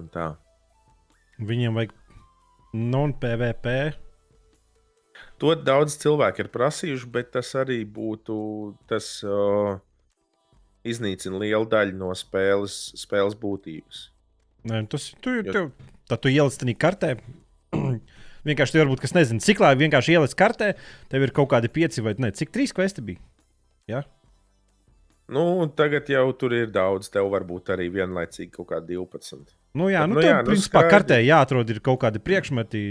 [0.00, 0.30] un tā.
[1.36, 1.94] Viņiem vajag
[2.76, 3.76] non-PVP.
[5.42, 8.36] To daudz cilvēku ir prasījuši, bet tas arī būtu.
[8.88, 9.76] Tas uh,
[10.86, 14.06] iznīcina lielu daļu no spēles, spēles būtības.
[14.66, 15.52] Nē, tas tu, jo...
[15.52, 15.68] tev,
[16.10, 17.16] tad tu ieliec tajā kartē.
[18.46, 20.72] vienkārši tur varbūt kas nezina, cik labi vienkārši ieliec kartē.
[21.12, 23.22] Tev ir kaut kādi pieci vai ne, cik trīs kvesti bija.
[23.90, 24.02] Ja?
[25.32, 29.42] Nu, tagad jau tur ir daudz, tev varbūt arī vienlaicīgi kaut kā 12.
[29.76, 30.92] Nu, jā, Bet, nu, nu, jā, nu, principā skaidri.
[30.94, 32.82] kartē jāatrod kaut kādi priekšmeti,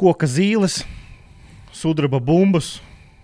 [0.00, 0.82] koka zīles,
[1.74, 2.78] sudraba bumbas.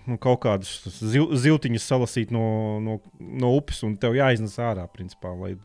[0.05, 5.31] Nu, kaut kādus zil, ziltiņus salasīt no, no, no upes, un tev jāiznes ārā, principā,
[5.33, 5.55] lai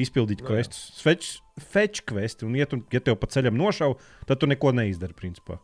[0.00, 1.40] izpildītu nu, questus.
[1.60, 3.96] Fetch questi, un, ja, tu, ja tev pa ceļam nošauj,
[4.28, 5.56] tad tu neko neizdari, principā.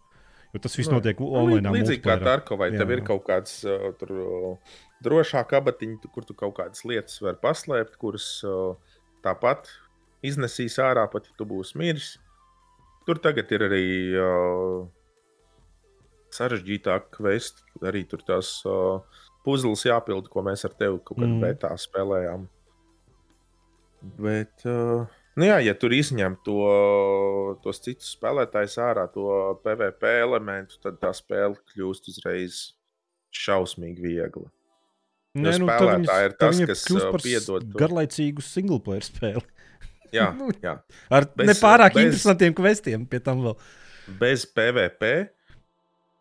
[0.55, 1.75] Jo tas viss nu, notiek online.
[1.75, 4.13] Līdzīgi kā Tarkovai, tev ir kaut kāds uh, tur.
[4.17, 8.77] Uh, drošā kabatiņa, kur tu kaut kādas lietas vari paslēpt, kuras uh,
[9.25, 9.69] tāpat
[10.27, 12.15] iznesīs ārā, pat ja tu būsi miris.
[13.07, 13.87] Tur tagad ir arī
[14.19, 14.87] uh,
[16.35, 18.99] sarežģītāk kvesti, arī tur tās uh,
[19.47, 21.45] puzles jāpild, ko mēs ar tevi kaut kādā mm.
[21.45, 22.49] betā spēlējām.
[24.19, 25.07] Bet, uh,
[25.39, 26.59] nu jā, ja tur izņem to,
[27.63, 29.31] tos citus spēlētājus ārā, to
[29.63, 32.61] PVP elementu, tad tā spēle kļūst uzreiz
[33.37, 34.51] šausmīgi viegla.
[35.37, 37.67] Nē, nu, spēlētāji ir tas, kas uh, piedod.
[37.77, 39.45] Garlaicīgu single player spēli.
[40.15, 40.31] Jā,
[40.67, 40.77] jā.
[41.11, 43.57] Ar bez, nepārāk bez, interesantiem kvestiem pie tam vēl.
[44.21, 45.13] Bez PVP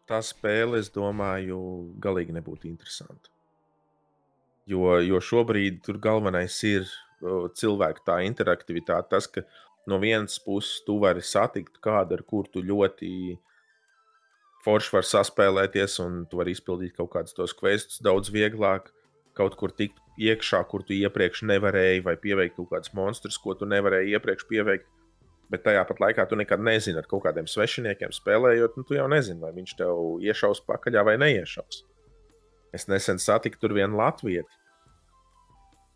[0.10, 1.60] tā spēle, es domāju,
[2.02, 3.32] galīgi nebūtu interesanta.
[4.70, 6.88] Jo, jo šobrīd tur galvenais ir
[7.58, 9.10] cilvēku tā interaktivitāte.
[9.14, 9.46] Tas, ka
[9.90, 13.10] no vienas puses tu vari satikt kādu, ar kuru tu ļoti
[14.66, 18.90] forši vari saspēlēties, un tu vari izpildīt kaut kādus tos questus daudz vieglāk
[19.38, 23.68] kaut kur tikt iekšā, kur tu iepriekš nevarēji, vai pieveikt kaut kādus monstrus, ko tu
[23.70, 24.92] nevarēji iepriekš pieveikt.
[25.52, 29.44] Bet tajā pat laikā tu nekad nezini, ar kādiem svešiniekiem spēlējot, nu, tu jau nezini,
[29.44, 31.84] vai viņš tev iešaus pakaļā vai neiešaus.
[32.74, 34.50] Es nesen satiku tur vienu latvieti.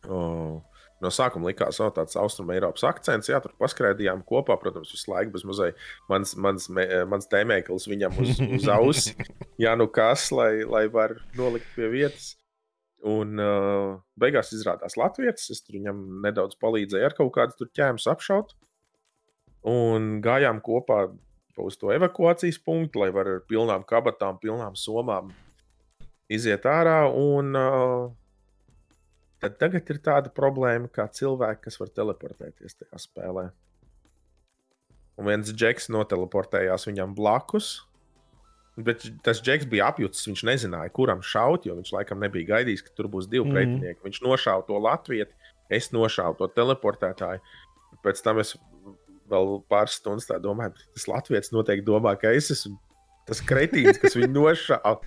[0.07, 0.61] Oh,
[1.03, 5.11] no sākuma likās, ka oh, tāds austrumu Eiropas akcents, jā, tur paskraidījām kopā, protams, visu
[5.11, 6.69] laiku bez mazliet mans, mans,
[7.09, 9.11] mans tēmēklis viņam uz, uz auss.
[9.63, 12.35] jā, nu kas, lai, lai var nolikt pie vietas.
[13.07, 15.47] Un uh, beigās izrādās Latvijas.
[15.53, 18.55] Es viņam nedaudz palīdzēju ar kaut kādu ķēmu apšaut.
[19.69, 21.05] Un gājām kopā
[21.59, 25.33] uz to evakuācijas punktu, lai varētu ar pilnām kabatām, pilnām somām
[26.31, 27.01] iziet ārā.
[27.11, 28.11] Un, uh,
[29.43, 33.49] tad tagad ir tāda problēma, kā cilvēki, kas var teleportēties tajā spēlē.
[35.19, 37.73] Un viens džeks noteleportējās viņam blakus.
[38.79, 40.27] Bet tas džeks bija apjucis.
[40.29, 43.55] Viņš nezināja, kuram šaut, jo viņš laikam nebija gaidījis, ka tur būs divi mm.
[43.55, 44.03] pretinieki.
[44.05, 45.27] Viņš nošāva to Latviju,
[45.79, 47.43] es nošāvu to teleportētāju.
[48.05, 48.55] Pēc tam es
[49.29, 52.77] vēl pāris stundas domāju, tas Latvijas noteikti domā, ka es esmu
[53.29, 54.97] tas kretīns, kas viņu nošāva.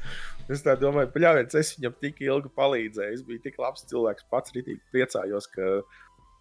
[0.52, 3.16] Es domāju, pļāviens, es viņam tik ilgi palīdzēju.
[3.16, 5.78] Es biju tik labs cilvēks, pats rītīgi priecājos, ka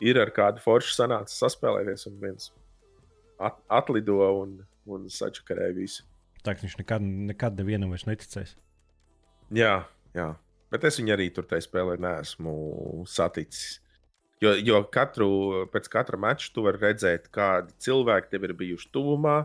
[0.04, 2.52] ir ar kādu foršu sanācis saspēlēties un viens
[3.42, 4.58] at, atlido un,
[4.90, 6.06] un sačakarēja visu.
[6.42, 8.56] Tā viņš nekad, nekad nevienam vairs neticēs.
[9.54, 9.76] Jā,
[10.18, 10.32] jā.
[10.72, 12.54] Bet es viņu arī tur tajā spēlē neesmu
[13.10, 13.82] saticis.
[14.42, 15.28] Jo, jo katru,
[15.70, 19.36] pēc katra mača tu vari redzēt, kādi cilvēki tev ir bijuši tuvumā,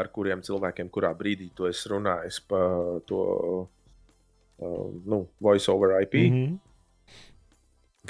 [0.00, 3.20] ar kuriem cilvēkiem, kurā brīdī tu esi runājis par to
[3.62, 6.14] uh, nu, voice over IP.
[6.14, 6.58] Mm -hmm.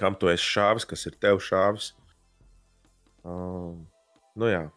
[0.01, 1.93] Kam tu esi šāvis, kas ir tev šāvis.
[3.25, 3.77] Uh,
[4.35, 4.71] nu jā,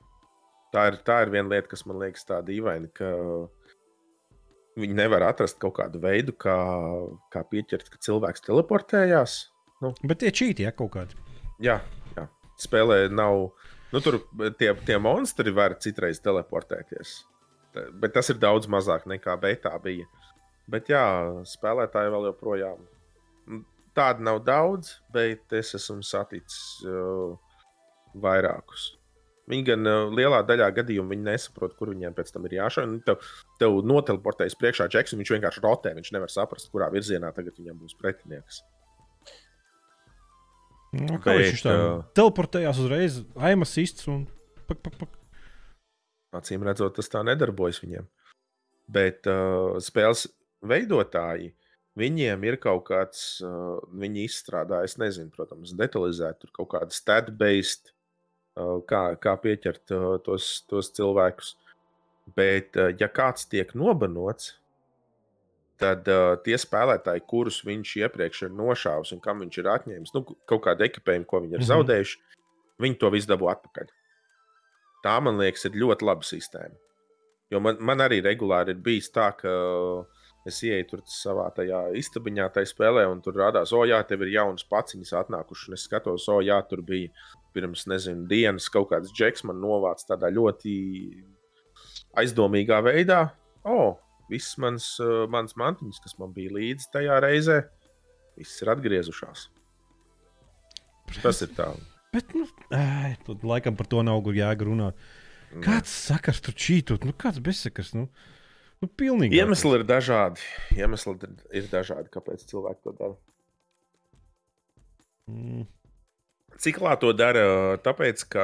[0.73, 3.09] tā ir, tā ir viena lieta, kas man liekas tā dīvaina, ka
[4.79, 6.55] viņi nevar atrast kaut kādu veidu, kā,
[7.33, 9.37] kā pieķert, ka cilvēks teleportējās.
[9.83, 9.93] Nu.
[10.07, 11.19] Bet tie čīti, ja kaut kādi.
[11.63, 11.79] Jā,
[12.17, 12.25] jā.
[12.61, 13.51] spēlē nav.
[13.93, 14.23] Nu, tur
[14.57, 17.19] tie, tie monstri var citreiz teleportēties.
[18.01, 20.07] Bet tas ir daudz mazāk nekā beigā bija.
[20.69, 21.03] Bet jā,
[21.49, 22.81] spēlētāji vēl joprojām.
[23.93, 27.35] Tāda nav daudz, bet es esmu saticis uh,
[28.17, 28.93] vairākus.
[29.51, 32.93] Viņi gan uh, lielā daļā gadījumu nesaprot, kur viņiem pēc tam ir jāšauj.
[33.07, 33.25] Tev,
[33.59, 35.91] tev noteleportējas priekšā un viņš vienkārši rotē.
[35.97, 38.61] Viņš nevar saprast, kurā virzienā tagad viņam būs pretinieks.
[40.93, 44.27] Nu, kā Bet, viņš tā uh, teleportējās uzreiz, aimas īsts un
[44.69, 45.17] pak, pak, pak.
[46.37, 48.05] Acīm redzot, tas tā nedarbojas viņiem.
[48.93, 50.27] Bet uh, spēles
[50.65, 51.51] veidotāji,
[51.99, 57.92] viņiem ir kaut kāds, uh, viņi izstrādā, es nezinu, protams, detalizēt, tur kaut kāda stat-based
[58.89, 59.93] kā, kā pieķert
[60.25, 61.55] tos, tos cilvēkus.
[62.37, 64.53] Bet, ja kāds tiek nobanots,
[65.81, 70.23] tad uh, tie spēlētāji, kurus viņš iepriekš ir nošāvis un kam viņš ir atņēmis, nu,
[70.49, 71.71] kaut kādu ekipējumu, ko viņi ir mm -hmm.
[71.73, 72.39] zaudējuši,
[72.85, 73.91] viņi to visu dabū atpakaļ.
[75.03, 76.77] Tā, man liekas, ir ļoti laba sistēma.
[77.51, 81.85] Jo man, man arī regulāri ir bijis tā, ka uh, es ieeju tur savā tajā
[81.99, 85.85] istabiņā, tajā spēlē, un tur rādās, o, jā, tev ir jaunas paciņas atnākušas, un es
[85.87, 87.11] skatos, o, jā, tur bija
[87.55, 90.73] pirms nezinu, dienas kaut kāds džeks man novāca tādā ļoti
[92.19, 93.21] aizdomīgā veidā.
[93.63, 93.95] O,
[94.31, 97.59] viss mans, uh, mans mantiņas, kas man bija līdzi tajā reizē,
[98.39, 99.47] viss ir atgriezušās.
[101.21, 101.69] Tas ir tā.
[102.13, 104.99] Bet, nu, ē, laikam par to nav jēga runāt.
[105.61, 107.05] Kāds sakars tur čītot?
[107.05, 107.91] Nu, kāds bezsakars?
[107.93, 108.07] Nu,
[108.83, 109.39] nu, pilnīgi.
[109.39, 110.43] Iemesli ir dažādi.
[110.75, 111.15] Iemesli
[111.55, 113.15] ir dažādi, kāpēc cilvēki to dara.
[115.31, 115.63] Mm.
[116.59, 117.43] Cik klāt to dara?
[117.83, 118.43] Tāpēc, ka,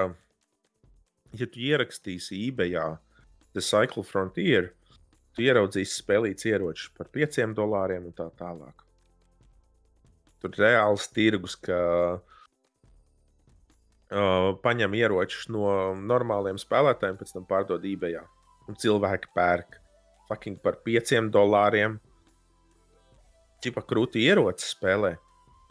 [1.36, 2.88] ja tu ierakstīsi eBayā
[3.54, 4.72] The Cycle Frontier,
[5.36, 8.86] tu ieraudzīsi spēlītas ieročus par 5 dolāriem un tā tālāk.
[10.40, 11.80] Tur ir reāls tirgus, ka
[12.16, 12.22] uh,
[14.64, 18.24] paņem ieročus no normāliem spēlētājiem, pēc tam pārdod eBayā.
[18.70, 19.80] Un cilvēki pērk
[20.30, 21.98] fucking par 5 dolāriem.
[23.60, 25.18] Čipa krūti ierocis spēlē,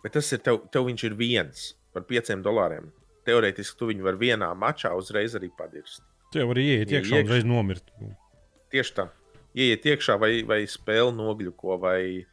[0.02, 2.90] bet tas ir tev, tev viņš ir viens par 5 dolāriem.
[3.28, 6.02] Teorētiski tu viņu vari vienā mačā uzreiz arī padirst.
[6.32, 7.90] Tu jau vari ieiet iekšā un uzreiz nomirt.
[8.72, 9.08] Tieši tā.
[9.56, 12.26] Ieiet iekšā vai, vai spēle nogļuko, vai,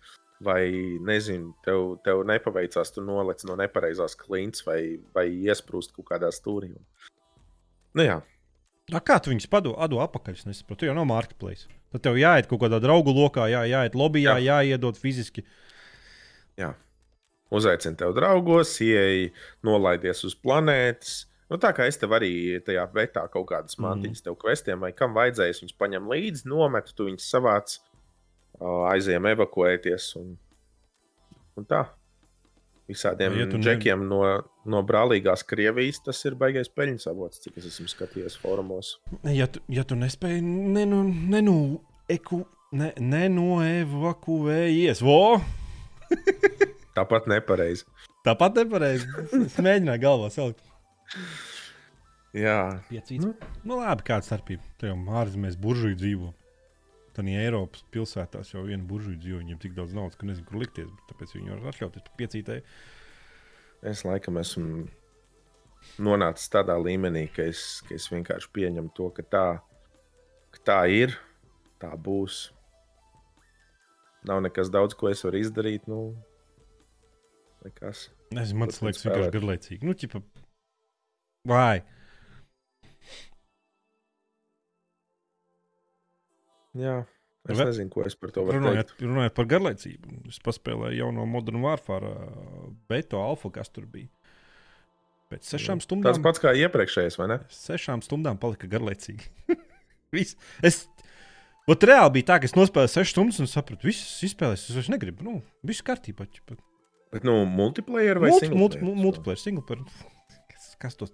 [0.43, 0.63] vai
[1.07, 6.73] nezinu, tev, tev nepaveicās, tu nolec no nepareizās klints vai, vai iesprūst kaut kādā stūrī.
[7.95, 8.19] Nu jā.
[8.93, 10.35] A, kā tu viņus padod atpakaļ?
[10.37, 11.65] Es nesaprotu, tu jau nav marketplace.
[11.95, 14.59] Tad tev jāiet kaut kādā draugu lokā, jā, jāiet lobbyā, jā.
[14.61, 15.45] jāiedod fiziski.
[16.59, 16.75] Jā
[17.55, 19.29] uzaicina tev draugos, ieej,
[19.65, 21.25] nolaidies uz planētas.
[21.51, 23.85] Nu, tā kā es tev arī tajā betā kaut kādas mhm.
[23.87, 24.27] mantiņas mm.
[24.27, 27.77] tev kvestiem, vai kam vajadzēs, viņus paņem līdzi, nomet, tu viņus savāc,
[28.95, 30.09] aizējām evakuēties.
[30.21, 30.33] Un,
[31.59, 31.85] un tā.
[32.85, 34.07] Visādiem ja džekiem ne...
[34.11, 34.19] no,
[34.69, 38.87] no brālīgās Krievijas tas ir baigais peļņas avots, cik es esmu skatījies fórumos.
[39.25, 41.01] Ja tu, ja tu nespēji nenu,
[41.33, 41.55] nenu,
[42.11, 42.43] eku,
[42.77, 45.41] ne, nenoevakuējies, vo!
[46.97, 47.85] Tāpat nepareizi.
[48.25, 49.09] Tāpat nepareizi.
[49.41, 50.63] Es mēģināju galvā salikt.
[52.35, 53.23] Jā, piecīts.
[53.23, 53.33] Nu,
[53.67, 54.63] nu labi, kāda starpība.
[54.83, 56.31] Jau ārzemēs buržuļi dzīvo.
[57.15, 60.89] Tad Eiropas pilsētās jau viena buržuļa dzīvo, viņiem tik daudz naudas, ka nezinu, kur likties.
[61.07, 62.65] Tāpēc viņi var atļauties piecītēji.
[63.87, 64.83] Es laikam esmu
[66.03, 69.45] nonācis tādā līmenī, ka es, ka es vienkārši pieņemu to, ka tā,
[70.57, 71.15] ka tā ir,
[71.79, 72.49] tā būs.
[74.27, 75.87] Nav nekas daudz, ko es varu izdarīt.
[75.87, 76.01] Nu,
[77.63, 78.09] nekas.
[78.35, 79.85] Nezinu, man tas liekas vienkārši garlaicīgi.
[79.87, 80.23] Nu, ķipa,
[81.47, 81.85] vai?
[86.75, 87.03] Jā.
[87.45, 87.67] Es Ve...
[87.69, 88.95] nezinu, ko es par to varu teikt.
[89.05, 92.13] Runājot par garlaicību, es paspēlēju jau no Modern Warfare,
[92.89, 94.09] Beto Alfa, kas tur bija.
[95.29, 96.09] Pēc sešām stundām.
[96.09, 97.39] Tas pats kā iepriekšējais, vai ne?
[97.53, 99.29] Sešām stundām palika garlaicīgi.
[100.15, 100.37] Viss.
[100.65, 100.83] es,
[101.69, 104.67] ot, reāli bija tā, ka es nospēlēju sešas stundas un sapratu, visas izspēlēs.
[104.69, 105.25] Es vairs negribu.
[105.25, 106.29] Nu, viss kārtībā.
[106.29, 106.57] Ķipa.
[107.13, 109.85] Bet, nu, multiplayer vai multi, multi, multi, multiplayer, single player.
[110.53, 111.13] Kas, kas tos?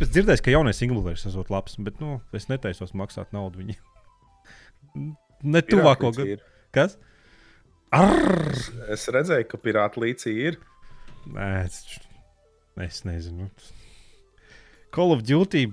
[0.00, 3.91] Es dzirdēju, ka jaunais single player esot labs, bet, nu, es netaisos maksāt naudu viņiem
[4.94, 6.38] ne tuvāko gadu.
[6.74, 6.96] Kas?
[7.92, 8.52] Arr!
[8.92, 10.58] Es redzēju, ka pirāta līcī ir.
[11.32, 12.00] Nē, es,
[12.80, 13.50] es nezinu.
[14.92, 15.66] Call of Duty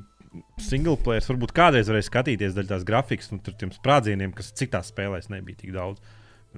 [0.62, 4.92] single player varbūt kādreiz varēja skatīties daļai tās grafikas, nu, tur tiem sprādzieniem, kas citās
[4.94, 6.04] spēlēs nebija tik daudz.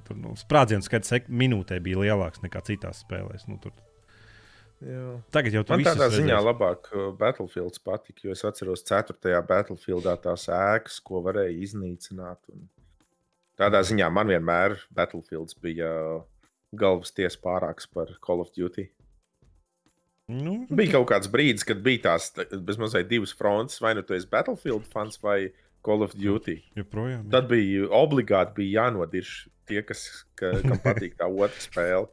[0.06, 3.44] Tur nu, sprādzienu skaits minūtē bija lielāks nekā citās spēlēs.
[3.48, 3.74] Nu, tur...
[4.82, 5.08] Jā.
[5.34, 6.18] Tagad jau tādā redzēs.
[6.18, 9.42] ziņā labāk uh, Battlefields patika, jo es atceros 4.
[9.48, 12.40] Battlefieldā tās ēkas, ko varēja iznīcināt.
[12.50, 12.66] Un
[13.60, 16.22] Tādā ziņā man vienmēr Battlefields bija uh,
[16.74, 18.88] galvas tiesa pārāks par Call of Duty.
[20.32, 22.30] Nu, bija kaut kāds brīdis, kad bija tās
[22.64, 25.52] bezmazliet divas frontes, vai nu tu esi Battlefield fans vai
[25.84, 26.56] Call of Duty.
[26.78, 27.32] Joprojām, jā.
[27.34, 29.34] Tad bija obligāti bija jānodirž
[29.68, 30.06] tie, kas,
[30.38, 32.08] ka, kam patīk tā otra spēle.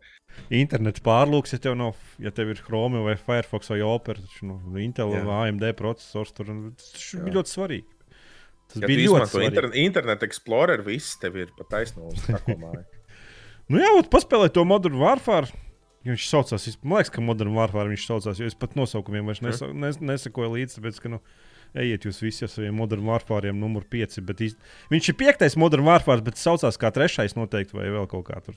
[0.53, 4.57] Internets pārlūks, ja tev, nav, ja tev ir Chrome vai Firefox vai Opera, tad nu,
[4.81, 6.49] Intel vai AMD processors tur
[6.79, 7.99] tas ir ļoti svarīgi.
[8.69, 9.49] Tas ja bija ļoti svarīgi.
[9.49, 12.13] Inter Internet Explorer viss tev ir pa taisnību.
[13.73, 15.49] nu jā, ot, paspēlēt to Modern Warfare.
[16.07, 19.67] Viņš saucās, man liekas, ka Modern Warfare viņš saucās, jo es pat nosaukumiem vairs nesa,
[19.67, 19.81] mm.
[19.83, 21.19] nes, nesakoju līdzi, tāpēc, ka, nu,
[21.77, 24.21] ejiet jūs visi ar saviem Modern Warfare, numur 5.
[24.47, 24.61] Īst...
[24.93, 28.55] Viņš ir piektais Modern Warfare, bet saucās kā trešais noteikti, vai vēl kaut kā tur.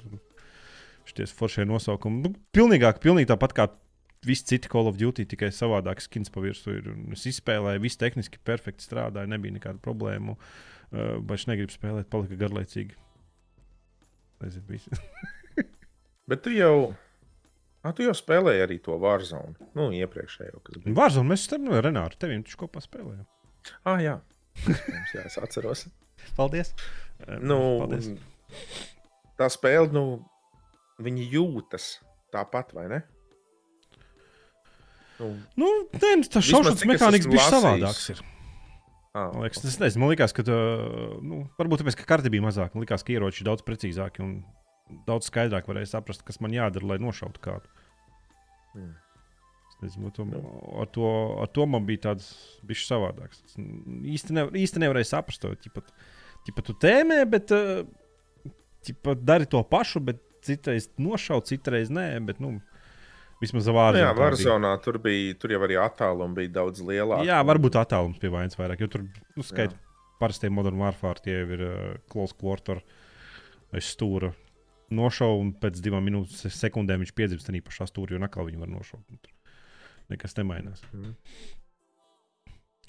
[1.08, 2.22] Šie foršie nosaukumi.
[2.24, 3.68] Nu, pilnīgāk, pilnīgi tāpat kā
[4.26, 6.90] visi citi Call of Duty tikai savādāk skins pa virsmu ir.
[7.16, 10.36] Es izspēlēju, viss tehniski perfekti strādāja, nebija nekādu problēmu.
[10.92, 12.98] Uh, Baigi negribu spēlēt, palika garlaicīgi.
[14.42, 14.78] Nezinu,
[16.30, 16.92] Bet tu jau,
[17.82, 19.56] a, tu jau spēlēji arī to Warzone.
[19.78, 20.62] Nu, iepriekšējo.
[20.94, 23.24] Warzone mēs tam no Renāru tevim taču kopā spēlējām.
[23.86, 24.18] Ah, jā.
[25.14, 25.86] jā, es atceros.
[26.36, 26.74] Paldies.
[27.40, 28.12] Nu, Paldies.
[29.40, 30.04] Tā spēle, nu,
[31.04, 31.96] viņi jūtas
[32.34, 33.02] tāpat, vai ne?
[35.20, 35.28] Nu,
[35.60, 38.08] nu nē, nu, tas šaušanas mehānisms bija savādāks.
[38.14, 38.22] Ir.
[39.12, 42.72] Ah, man liekas, es nezinu, man liekas, ka nu, varbūt tāpēc, ka karte bija mazāka.
[42.74, 44.34] Man liekas, ka ieroči daudz precīzāki un
[45.06, 47.68] daudz skaidrāk varēja saprast, kas man jādara, lai nošautu kādu.
[48.72, 48.94] Hmm.
[49.82, 50.24] Nezinu, to,
[50.78, 51.06] ar, to,
[51.42, 52.28] ar to man bija tāds
[52.66, 53.42] bijis savādāks.
[53.58, 55.90] Īsti, ne, īsti nevarēja saprast, to ķipat,
[56.46, 57.50] ķipat tu tēmē, bet
[58.86, 62.06] ķipat, dari to pašu, bet citreiz nošaut, citreiz nē.
[62.28, 62.58] Bet, nu,
[63.42, 64.04] Vismaz vārdā.
[64.04, 67.26] Jā, Varzonā tur bija, tur jau arī attālums bija daudz lielāks.
[67.26, 69.74] Jā, varbūt attālums bija vainas vairāk, jo tur, nu, skait,
[70.22, 71.80] parasti Modern Warfare tie ir uh,
[72.12, 72.78] close quarter
[73.74, 74.30] aiz stūra.
[74.94, 78.70] Nošauja, un pēc divām minūtes, sekundēm viņš piedzimst arī pašā stūrī, un atkal viņu var
[78.70, 79.02] nošaut.
[79.24, 79.32] Tur
[80.12, 80.84] nekas nemainās.
[80.92, 81.16] Mm.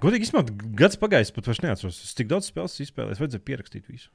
[0.04, 2.02] Godīgi izsmalot, gads pagājis, pat vairs neatceros.
[2.18, 4.12] Tik daudz spēles izspēlēju, vajadzēja pierakstīt visu.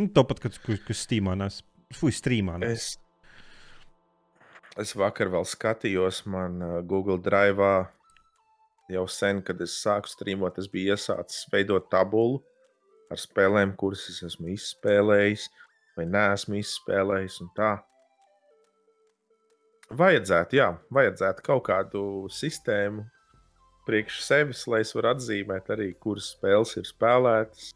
[0.00, 1.60] Nu, Tāpat, kad Steamā nes,
[1.92, 2.94] fuj, streamā nes.
[2.94, 3.04] Es
[4.74, 7.66] Es vakar vēl skatījos, man uh, Google Drive
[8.90, 12.40] jau sen, kad es sāku strīmot, es biju iesācis veidot tabulu
[13.12, 15.46] ar spēlēm, kuras es esmu izspēlējis
[15.94, 17.38] vai neesmu izspēlējis.
[19.94, 20.68] Vajadzētu, jā,
[20.98, 22.02] vajadzētu kaut kādu
[22.34, 23.06] sistēmu
[23.86, 27.70] priekš sevis, lai es varētu atzīmēt arī, kuras spēles ir spēlētas.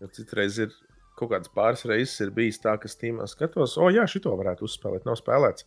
[0.00, 0.72] Jo citreiz ir
[1.18, 5.06] kaut kādas pāris reizes ir bijis tā, ka Steamā skatos, o, jā, šito varētu uzspēlēt.
[5.08, 5.66] Nav spēlēts.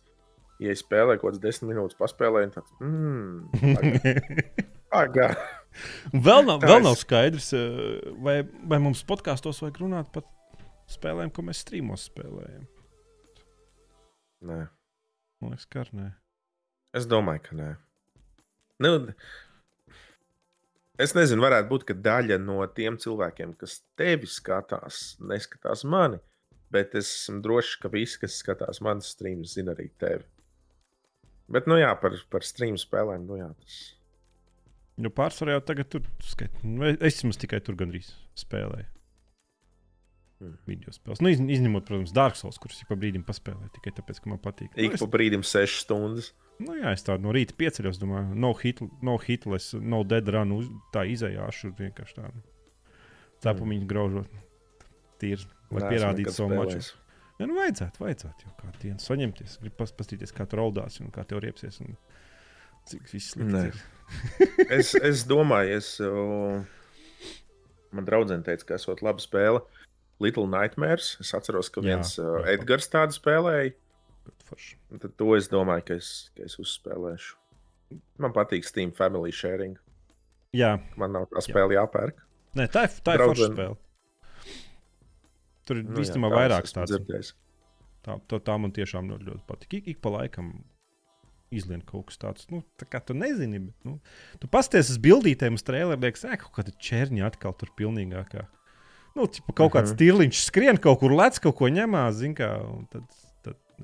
[0.62, 2.72] Ja es spēlēju kaut kādas desmit minūtes, paspēlēju, tad.
[2.82, 3.46] Mm,
[5.02, 5.28] Agā.
[6.26, 8.40] vēl nav, vēl nav skaidrs, eh, vai,
[8.70, 10.26] vai mums podkāstos vajag runāt par
[10.90, 12.66] spēlēm, ko mēs streamos spēlējam.
[14.48, 14.62] Nē.
[15.38, 16.08] Man liekas, ka nē.
[16.98, 17.68] Es domāju, ka nē.
[18.82, 18.92] Nu,
[20.98, 26.18] Es nezinu, varētu būt, ka daļa no tiem cilvēkiem, kas tevi skatās, neskatās mani.
[26.74, 30.26] Bet es esmu drošs, ka visi, kas skatās manas streamus, zina arī tevi.
[31.48, 33.78] Bet, nu jā, par, par streamu spēlēm, nu jā, tas.
[34.98, 36.58] Nu, pārsvarā jau tagad tur skait.
[36.66, 38.90] Nu, es vismaz tikai tur gandrīz spēlēju.
[40.42, 40.58] Mm.
[40.68, 41.22] Video spēles.
[41.22, 44.42] Nu, iz, izņemot, protams, Dark Souls, kurus ik pa brīdim paspēlēju tikai tāpēc, ka man
[44.42, 44.74] patīk.
[44.74, 45.02] Ik nu, es...
[45.02, 46.32] pa brīdim 6 stundas.
[46.58, 50.56] Nu, jā, es tādu no rīta pieceļos, domāju, no, hit, no hitless, no dead run,
[50.56, 52.42] uz, tā izējāšu vienkārši tādu.
[53.44, 53.90] Cepumiņu mm.
[53.90, 54.40] graužot.
[55.22, 56.80] Tīri, lai Nē, pierādītu savu maču.
[57.38, 59.58] Ja, nu, vajadzētu, vajadzētu jau kādu dienu saņemties.
[59.62, 61.78] Gribu paskatīties, kā tur raudās un kā tev riepsies.
[61.84, 61.94] Un
[62.90, 63.82] cik viss slikti ir.
[64.78, 65.92] es, es domāju, es.
[66.02, 66.64] Uh,
[67.94, 69.62] man draudzene teica, ka esot laba spēle.
[70.22, 71.14] Little Nightmares.
[71.22, 73.76] Es atceros, ka viens jā, uh, Edgars tādu spēlēja.
[74.98, 77.36] Tad to es domāju, ka es, ka es uzspēlēšu.
[78.20, 79.76] Man patīk Steam Family Sharing.
[80.56, 80.76] Jā.
[81.00, 81.82] Man nav tā spēle jā.
[81.82, 82.24] jāpērk.
[82.58, 83.76] Nē, tā ir, tā ir forša spēle.
[85.68, 87.34] Tur ir nu, īstenībā vairākas tādas.
[88.04, 89.80] Tā, tā, tā man tiešām ļoti patīk.
[89.80, 90.54] Ik, ik pa laikam
[91.54, 92.48] izlien kaut kas tāds.
[92.52, 93.96] Nu, tā kā tu nezini, bet nu,
[94.40, 98.46] tu pasties uz bildītēm, uz trēlēm, liekas, ka kaut kāda čērņa atkal tur pilnīgākā.
[99.16, 100.00] Nu, tipa, kaut kāds uh -huh.
[100.00, 102.50] tirliņš skrien kaut kur lec, kaut ko ņemās, zin kā.
[102.92, 103.04] Tad,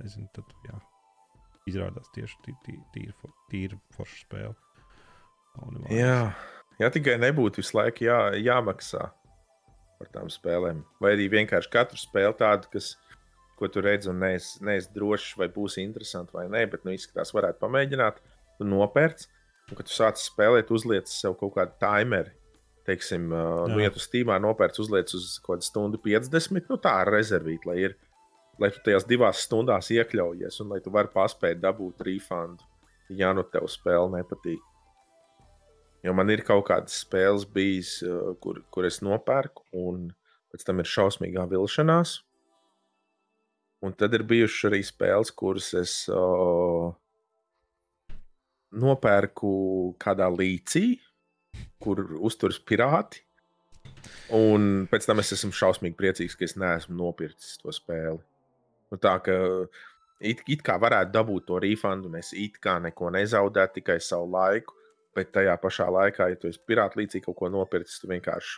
[0.00, 0.78] nezinu, tad, jā,
[1.70, 3.64] izrādās tieši tīri tī, tī, tī,
[3.96, 4.54] forša spēle.
[5.94, 6.34] Jā,
[6.80, 9.06] jā, tikai nebūtu visu laiku jā, jāmaksā
[10.00, 10.82] par tām spēlēm.
[11.02, 12.94] Vai arī vienkārši katru spēli tādu, kas,
[13.58, 17.32] ko tu redzi, un neesi nees drošs, vai būs interesanti vai nē, bet nu, izskatās,
[17.36, 18.18] varētu pamēģināt.
[18.58, 19.28] Tu nopērci,
[19.70, 22.34] un kad tu sāc spēlēt, uzliec sev kaut kādu timeri.
[22.84, 26.98] Teiksim, uh, nu, ja tu stīmā nopērci, uzliec uz kaut kādu stundu 50, nu tā
[27.00, 27.94] ir rezervīta, lai, ir,
[28.60, 32.64] lai tu tajās divās stundās iekļaujies un lai tu vari paspēt dabūt refundu,
[33.10, 34.62] ja nu tev spēle nepatīk.
[36.04, 40.10] Jo man ir kaut kādas spēles bijis, uh, kur, kur es nopērku, un
[40.52, 42.18] pēc tam ir šausmīgā vilšanās.
[43.84, 46.92] Un tad ir bijušas arī spēles, kuras es uh,
[48.72, 49.50] nopērku
[50.00, 50.98] kādā līcī,
[51.82, 53.24] kur uzturas pirāti.
[54.36, 58.20] Un pēc tam es esmu šausmīgi priecīgs, ka es neesmu nopircis to spēli.
[58.92, 59.36] Nu, tā kā
[60.20, 64.30] it, it kā varētu dabūt to refundu, un es it kā neko nezaudētu, tikai savu
[64.34, 64.76] laiku.
[65.14, 68.56] Bet tajā pašā laikā, ja tu esi pirāta līcī kaut ko nopircis, tu vienkārši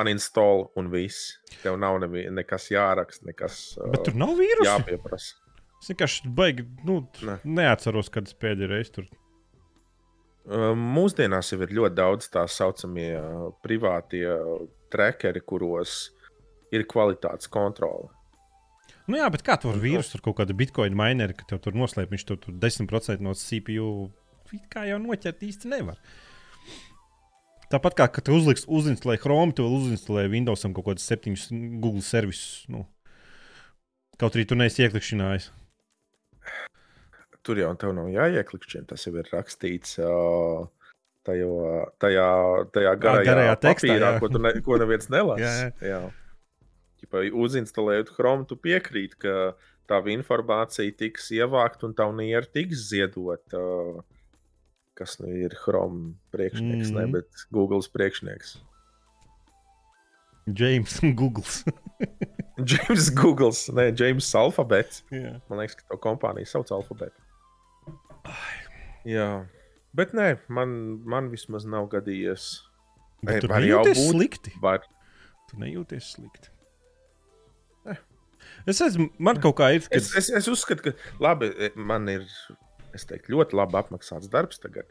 [0.00, 1.34] uninstall un viss.
[1.62, 3.58] Tev nav nevi, nekas jāraksta, nekas.
[3.92, 4.70] Bet tur nav vīrusu.
[4.70, 5.36] Jāpieprasa.
[5.82, 7.36] Es vienkārši baigi, nu, ne.
[7.44, 9.10] neatceros, kad es pēdējo reizi tur.
[10.44, 13.12] Uh, mūsdienās jau ir ļoti daudz tā saucamie
[13.64, 14.24] privātie
[14.92, 16.08] trackeri, kuros
[16.72, 18.08] ir kvalitātes kontrole.
[19.04, 22.12] Nu jā, bet kā tur vīrusu, tur kaut kāda bitkoina mineri, ka tev tur noslēp,
[22.14, 23.88] viņš tur, tur 10% no CPU
[24.72, 25.98] kā jau noķert īsti nevar.
[27.72, 31.48] Tāpat kā, kad tu uzliks, uzinstalē Chrome, tu uzinstalē Windowsam kaut kādus septiņus
[31.82, 32.64] Google servisus.
[32.70, 32.84] Nu.
[34.20, 35.48] Kaut arī tu neesi ieklikšķinājis.
[37.44, 38.86] Tur jau tev nav jāieklikšķina.
[38.92, 40.68] Tas jau ir rakstīts uh,
[41.26, 41.48] tajā,
[42.04, 42.28] tajā,
[42.76, 44.20] tajā garajā, garajā tekstā, papīrā, jā.
[44.22, 45.42] ko, ne, ko neviens nelasa.
[45.42, 45.96] jā, jā.
[45.96, 46.04] jā.
[47.12, 49.54] Uzinstalējot Chrome, tu piekrīti, ka
[49.90, 53.60] tā informācija tiks ievākta un tā niera tiks ziedota.
[53.60, 54.02] Uh,
[54.94, 57.06] kas nu ir Chrome priekšnieks, mm -hmm.
[57.06, 58.58] ne, bet Google's priekšnieks.
[60.46, 61.64] James Googles.
[62.70, 65.02] James Googles, ne James Alphabet.
[65.10, 65.40] Yeah.
[65.48, 67.12] Man liekas, ka to kompāniju sauc Alphabet.
[69.04, 69.46] Jā,
[69.92, 72.62] bet nē, man, man vismaz nav gadījies.
[73.24, 74.54] Bet tu nejūties būt, slikti.
[74.62, 74.84] Var.
[75.50, 76.53] Tu nejūties slikti.
[78.70, 79.84] Es esmu, man kaut kā ir.
[79.84, 79.98] Kad...
[79.98, 82.24] Es, es, es uzskatu, ka labi, man ir
[82.96, 84.88] es teiktu, ļoti labi apmaksāts darbs tagad.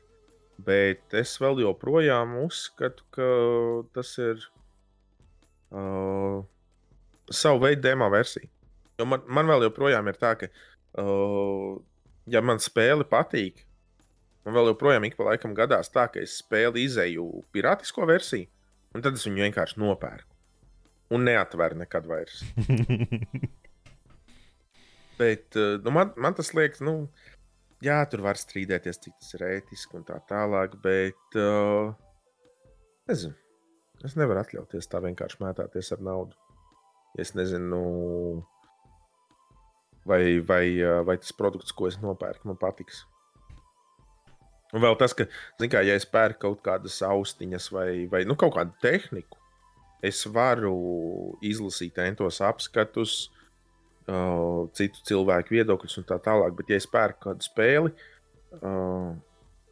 [0.63, 3.29] Bet es vēl joprojām uzskatu, ka
[3.95, 4.43] tas ir
[5.73, 6.43] uh,
[7.33, 8.49] savu veidu demo versija.
[8.99, 10.51] Jo man, man vēl joprojām ir tā, ka,
[11.01, 11.79] uh,
[12.29, 13.63] ja man spēle patīk,
[14.45, 18.51] man vēl joprojām ik pa laikam gadās tā, ka es spēli izēju pirātisko versiju,
[18.93, 20.29] un tad es viņu vienkārši nopērku.
[21.13, 22.41] Un neatveru nekad vairs.
[25.19, 27.07] Bet uh, nu, man, man tas liekas, nu,
[27.85, 31.93] jā, tur var strīdēties, cik tas ir ētiski un tā tālāk, bet uh,
[33.11, 33.35] nezinu,
[34.05, 36.39] es nevaru atļauties tā vienkārši mētāties ar naudu.
[37.19, 37.83] Es nezinu,
[40.09, 43.03] vai, vai, uh, vai tas produkts, ko es nopērku, man patiks.
[44.73, 45.27] Un vēl tas, ka,
[45.61, 49.37] kā, ja es pērku kaut kādas austiņas vai, vai nu, kaut kādu tehniku,
[50.03, 50.73] es varu
[51.45, 53.27] izlasīt entos apskatus,
[54.07, 56.55] uh, citu cilvēku viedokļus un tā tālāk.
[56.57, 57.93] Bet, ja es pērku kādu spēli,
[58.59, 59.13] uh,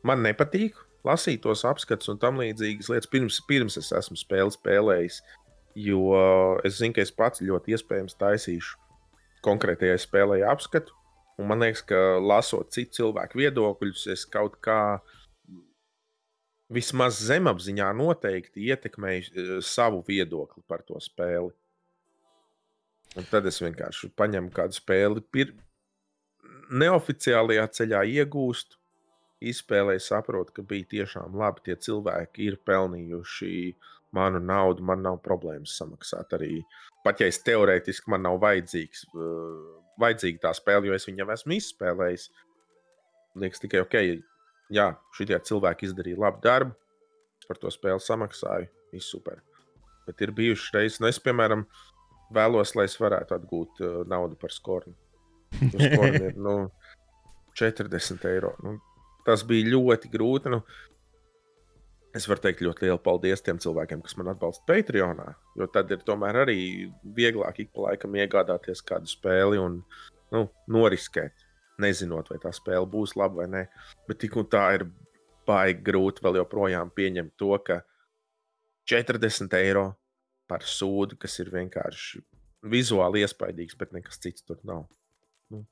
[0.07, 0.77] man nepatīk
[1.07, 5.21] lasīt tos apskatus un tam līdzīgas lietas, pirms, pirms es esmu spēli spēlējis.
[5.81, 8.77] Jo uh, es zinu, ka es pats ļoti iespējams taisīšu
[9.45, 10.93] konkrētajai spēlē apskatu.
[11.39, 14.99] Un man liekas, ka lasot citu cilvēku viedokļus, es kaut kā
[16.71, 21.51] vismaz zemapziņā noteikti ietekmēju savu viedokli par to spēli.
[23.19, 25.55] Un tad es vienkārši paņemu kādu spēli, pir...
[26.71, 28.77] neoficiālajā ceļā iegūstu,
[29.51, 31.65] izspēlēju, saprotu, ka bija tiešām labi.
[31.65, 33.51] Tie cilvēki ir pelnījuši
[34.15, 36.61] manu naudu, man nav problēmas samaksāt arī.
[37.03, 41.31] Pat ja es teorētiski man nav vajadzīgs, uh, vajadzīga tā spēle, jo es viņu jau
[41.35, 42.27] esmu izspēlējis.
[43.41, 43.97] Liekas tikai ok,
[44.75, 46.75] jā, šie cilvēki izdarīja labu darbu,
[47.47, 49.41] par to spēli samaksāju, viss super.
[50.07, 51.65] Bet ir bijušas reizes, nu es, piemēram,
[52.33, 54.95] vēlos, lai es varētu atgūt uh, naudu par skornu.
[55.57, 56.55] Skorni ir nu,
[57.59, 58.55] 40 eiro.
[58.63, 58.77] Nu,
[59.27, 60.53] tas bija ļoti grūti.
[60.53, 60.63] Nu,
[62.11, 65.29] Es varu teikt ļoti lielu paldies tiem cilvēkiem, kas man atbalsta Patreonā.
[65.55, 66.57] Jo tad ir tomēr arī
[67.15, 69.77] vieglāk ik pa laikam iegādāties kādu spēli un
[70.35, 70.41] nu,
[70.75, 71.45] noriskēt,
[71.79, 73.63] nezinot, vai tā spēle būs laba vai nē.
[74.09, 74.85] Bet tik un tā ir
[75.47, 77.79] baigi grūti vēl joprojām pieņemt to, ka
[78.91, 79.85] 40 eiro
[80.51, 82.21] par sūdu, kas ir vienkārši
[82.71, 84.85] vizuāli iespaidīgs, bet nekas cits tur nav.
[85.51, 85.63] Nu.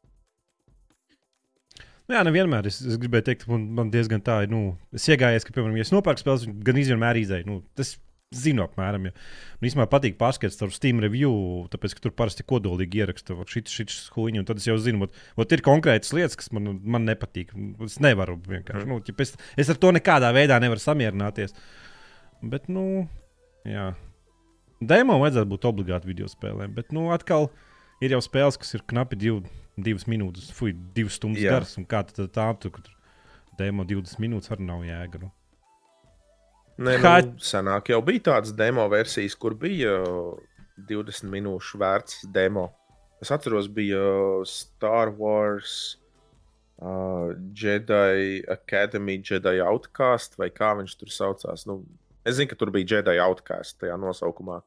[2.10, 2.66] Nu jā, nevienmēr.
[2.72, 4.54] Es, es gribēju teikt, man, man diezgan tā ir.
[4.54, 7.46] Nu, es iegājies, ka, piemēram, ja es nopērku spēles, gan izvienmēr izēju.
[7.46, 7.98] Nu, tas
[8.34, 9.10] zinu, apmēram.
[9.10, 9.14] Ja.
[9.60, 11.34] Man īstenībā patīk pārskatīt savu Steam review,
[11.74, 15.48] tāpēc, ka tur parasti kodolīgi ieraksta šis, šis huīņš, un tad es jau zinu, ka
[15.54, 17.54] ir konkrētas lietas, kas man, man nepatīk.
[17.86, 18.90] Es nevaru vienkārši.
[18.90, 19.00] Mm.
[19.06, 21.58] Nu, es, es ar to nekādā veidā nevaru samierināties.
[22.42, 23.06] Bet, nu,
[23.68, 23.92] jā.
[24.80, 27.50] Demo vajadzētu būt obligāti video spēlēm, bet, nu, atkal
[28.04, 29.42] ir jau spēles, kas ir knapi div,
[29.76, 31.58] divas minūtes, fuck, divas stundas jā.
[31.58, 31.76] garas.
[31.80, 32.88] Un kā tad tā, tur, kur
[33.60, 35.26] demo 20 minūtes arī nav jēga.
[35.26, 35.32] Nu.
[36.80, 37.18] Nē, Kā...
[37.28, 39.98] nu, senāk jau bija tādas demo versijas, kur bija
[40.88, 42.70] 20 minūšu vērts demo.
[43.20, 44.00] Es atceros, bija
[44.48, 45.98] Star Wars,
[46.80, 51.68] uh, Jedi Academy, Jedi Outcast, vai kā viņš tur saucās.
[51.68, 51.82] Nu,
[52.30, 54.62] es zinu, ka tur bija Jedi Outcast tajā nosaukumā.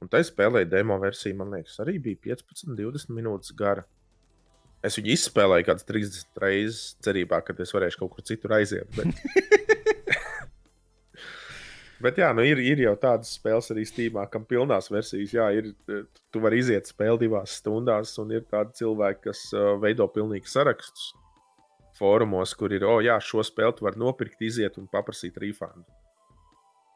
[0.00, 3.84] Un tā spēlēja demo versiju, man liekas, arī bija 15, 20 minūtes gara.
[4.84, 8.88] Es viņu izspēlēju kādas 30 reizes, cerībā, ka es varēšu kaut kur citur aiziet.
[8.96, 9.08] Bet...
[12.00, 15.66] Bet jā, nu ir, ir jau tādas spēles arī Steamā, kam pilnās versijas, jā, ir,
[16.32, 21.10] tu vari iziet spēli divās stundās, un ir tādi cilvēki, kas uh, veido pilnīgi sarakstus
[21.98, 25.84] fórumos, kur ir, oh, jā, šo spēli tu vari nopirkt, iziet un paprasīt refundu.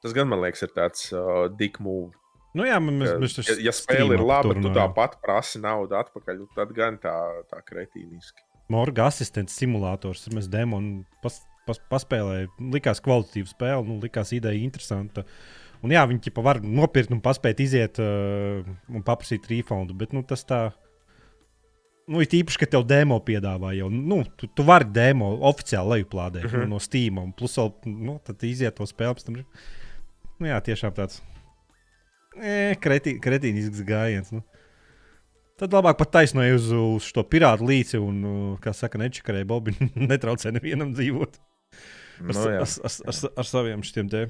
[0.05, 2.13] Tas gan man liekas, ir tāds uh, dick move.
[2.55, 6.47] Nu jā, mēs, mēs ja, ja spēle ir laba, tu tāpat prasi naudu atpakaļ, nu
[6.55, 7.15] tad gan tā,
[7.51, 8.45] tā kretīniski.
[8.71, 12.53] Morga asistents simulators, mēs demonu pas, pas, paspēlēju.
[12.73, 15.25] Likās kvalitatīva spēle, nu, likās ideja interesanta.
[15.85, 19.97] Un jā, viņi ķipa var nopirkt un paspēt iziet uh, un paprasīt refundu.
[20.01, 20.63] Bet nu, tas tā.
[22.09, 23.89] Nu, ir īpaši, ka tev demo piedāvā jau.
[23.93, 26.65] Nu, tu, tu vari demo oficiāli lejuplādēt -huh.
[26.65, 27.19] nu, no Steam.
[27.19, 29.45] Un plus vēl, nu, iziet to spēli.
[30.41, 31.21] Nu, jā, tiešām tāds
[32.39, 34.33] e, kretī, kretīnisks gājiens.
[34.35, 34.43] Nu.
[35.61, 38.23] Tad labāk pat taisnoja uz, uz to pirātu līci un,
[38.63, 39.77] kā saka, nečakarēja Bobi,
[40.11, 41.39] netraucē nevienam dzīvot.
[42.25, 44.27] Ar, no, jā, ar, ar, ar, ar saviem šiem te.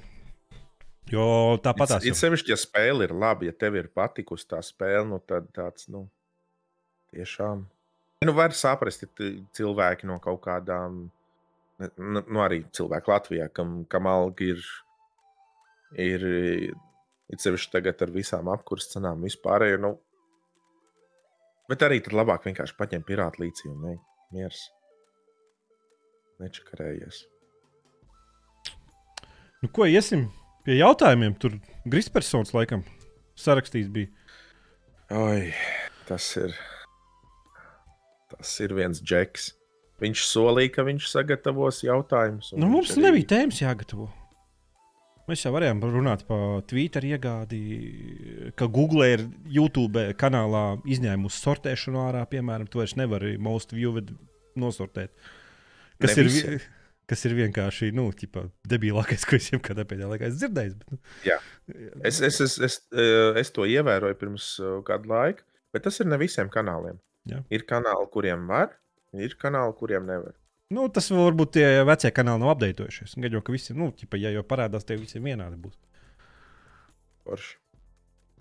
[1.13, 1.25] Jo
[1.61, 2.17] tāpat tās ir.
[2.17, 6.07] Sevišķi, ja spēle ir laba, ja tev ir patikusi tā spēle, nu tad tāds, nu,
[7.13, 7.67] tiešām.
[8.25, 11.03] Nu, var saprast, ja cilvēki no kaut kādām,
[11.81, 14.65] nu, nu arī cilvēki Latvijā, kam, kam alga ir,
[16.01, 16.25] ir,
[17.31, 19.93] ir sevišķi tagad ar visām apkurses cenām vispārējo, nu,
[21.71, 23.95] bet arī tad labāk vienkārši paņemt pirātu līdzi un ne,
[24.35, 24.67] miers.
[26.43, 27.23] Nečakarējies.
[29.63, 30.27] Nu, ko iesim
[30.67, 31.37] pie jautājumiem?
[31.41, 31.55] Tur
[31.89, 32.83] Grispersons laikam
[33.41, 34.11] sarakstījis bija.
[35.15, 35.53] Oi,
[36.09, 36.57] tas ir.
[38.35, 39.53] Tas ir viens džeks.
[40.03, 42.51] Viņš solīja, ka viņš sagatavos jautājumus.
[42.59, 43.07] Nu, mums arī...
[43.07, 44.09] nebija tēmas jāgatavo.
[45.31, 47.61] Mēs jau varējām runāt par Twitter iegādi,
[48.61, 52.27] ka Google ir YouTube kanālā izņēmusi sortēšanu ārā.
[52.29, 54.13] Piemēram, tu vairs nevari most viewed
[54.61, 55.15] nosortēt.
[56.03, 56.59] Kas ne ir, visi
[57.11, 60.77] kas ir vienkārši nu, ķipa, debilākais, ko es jebkad pēdējā laikā esmu dzirdējis.
[60.81, 61.01] Bet, nu.
[61.27, 61.41] Jā.
[62.11, 66.09] Es, es, es, es, eh, es to ievēroju pirms eh, kāda laika, bet tas ir
[66.09, 67.01] ne visiem kanāliem.
[67.29, 67.43] Jā.
[67.55, 68.75] Ir kanāli, kuriem var,
[69.17, 70.37] ir kanāli, kuriem nevar.
[70.73, 73.19] Nu, tas varbūt tie vecie kanāli nav apdeitojušies.
[73.21, 75.77] Gaidot, ka visi, nu, ķipa, ja jau parādās, tie visiem vienādi būs.
[77.29, 77.59] Porši.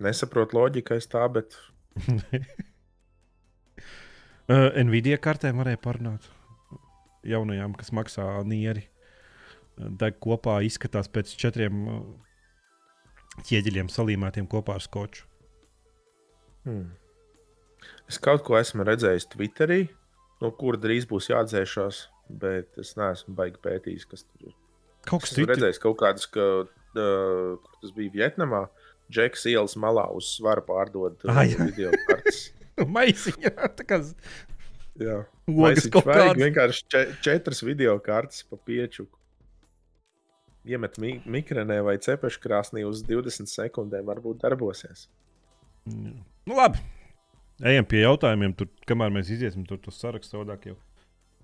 [0.04, 1.54] Nesaprotu loģiku aiz tā, bet.
[4.48, 6.26] uh, Nvidia kartēm varēja parunāt
[7.28, 8.88] jaunajām, kas maksā nieri.
[9.74, 12.02] Deg kopā izskatās pēc četriem uh,
[13.46, 15.26] ķieģeļiem salīmētiem kopā ar skoču.
[16.64, 16.94] Hmm.
[18.08, 19.82] Es kaut ko esmu redzējis Twitterī,
[20.40, 24.56] no kura drīz būs jāatdzēšās, bet es neesmu baigi pētījis, kas tur ir.
[25.04, 28.66] Kaut kas tāds- redzējis kaut kādus, ka uh, tas bija Vietnamā.
[29.12, 32.46] Džeks ielas malā uz svaru pārdod ah, video kartes.
[32.96, 34.00] Maisiņā, tā kā.
[35.00, 35.18] Jā,
[35.50, 36.38] Logas kaut kāds.
[36.40, 39.18] Vienkārši če, četras video kartes pa piečuku.
[40.64, 45.10] Iemet mi mikrenē vai cepešu krāsnī uz 20 sekundēm, varbūt darbosies.
[45.84, 46.80] Nu, labi.
[47.62, 50.40] Ejam pie jautājumiem, tur, kamēr mēs iziesim tur uz sarakstu.
[50.40, 50.78] Jau.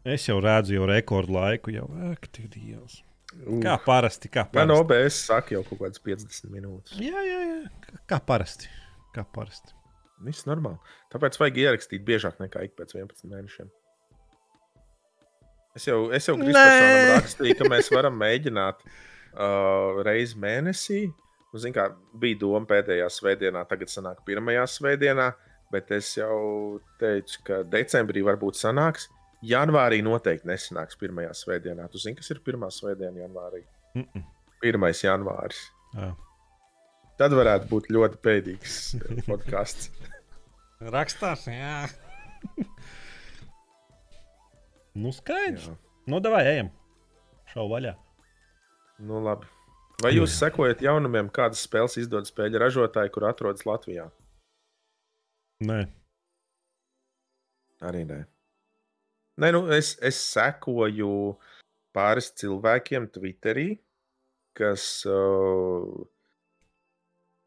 [0.05, 3.03] Es jau redzu, jau rekordu laiku, jau aktīvi dievs.
[3.45, 3.59] Uh.
[3.63, 4.31] Kā parasti.
[4.33, 4.63] Kā parasti.
[4.63, 6.97] Man OBS saka jau kaut kādas 50 minūtes.
[6.99, 7.99] Jā, jā, jā.
[8.09, 8.71] Kā parasti.
[9.15, 9.77] Kā parasti.
[10.25, 10.81] Viss normāli.
[11.13, 13.69] Tāpēc vajag ierakstīt biežāk nekā ik pēc 11 mēnešiem.
[15.79, 21.05] Es jau, es jau Kristofonam rakstīju, ka mēs varam mēģināt uh, reizi mēnesī.
[21.51, 21.89] Nu, zin, kā,
[22.23, 25.31] bija doma pēdējā svētdienā, tagad sanāk pirmajā svētdienā,
[25.71, 29.09] bet es jau teicu, ka decembrī varbūt sanāks.
[29.47, 31.87] Janvārī noteikti nesanāks pirmajā svētdienā.
[31.89, 33.63] Tu zini, kas ir pirmā svētdiena janvārī?
[33.95, 34.25] Mm -mm.
[34.63, 35.05] 1.
[35.05, 35.61] janvāris.
[35.97, 36.11] Jā.
[37.21, 39.91] Tad varētu būt ļoti pēdīgs eh, podkāsts.
[40.81, 41.89] Rakstās, jā.
[44.95, 45.69] nu, skaidrs.
[45.69, 45.77] Jā.
[46.07, 46.71] Nu, davai, ejam.
[47.53, 47.95] Šau vaļā.
[49.05, 49.49] Nu, labi.
[50.01, 54.07] Vai jūs sekojat jaunumiem, kādas spēles izdod spēļu ražotāji, kur atrodas Latvijā?
[55.61, 55.81] Nē.
[57.85, 58.23] Arī nē.
[59.41, 61.11] Nē, nu, es, es sekoju
[61.97, 63.71] pāris cilvēkiem Twitterī,
[64.59, 65.87] kas, uh,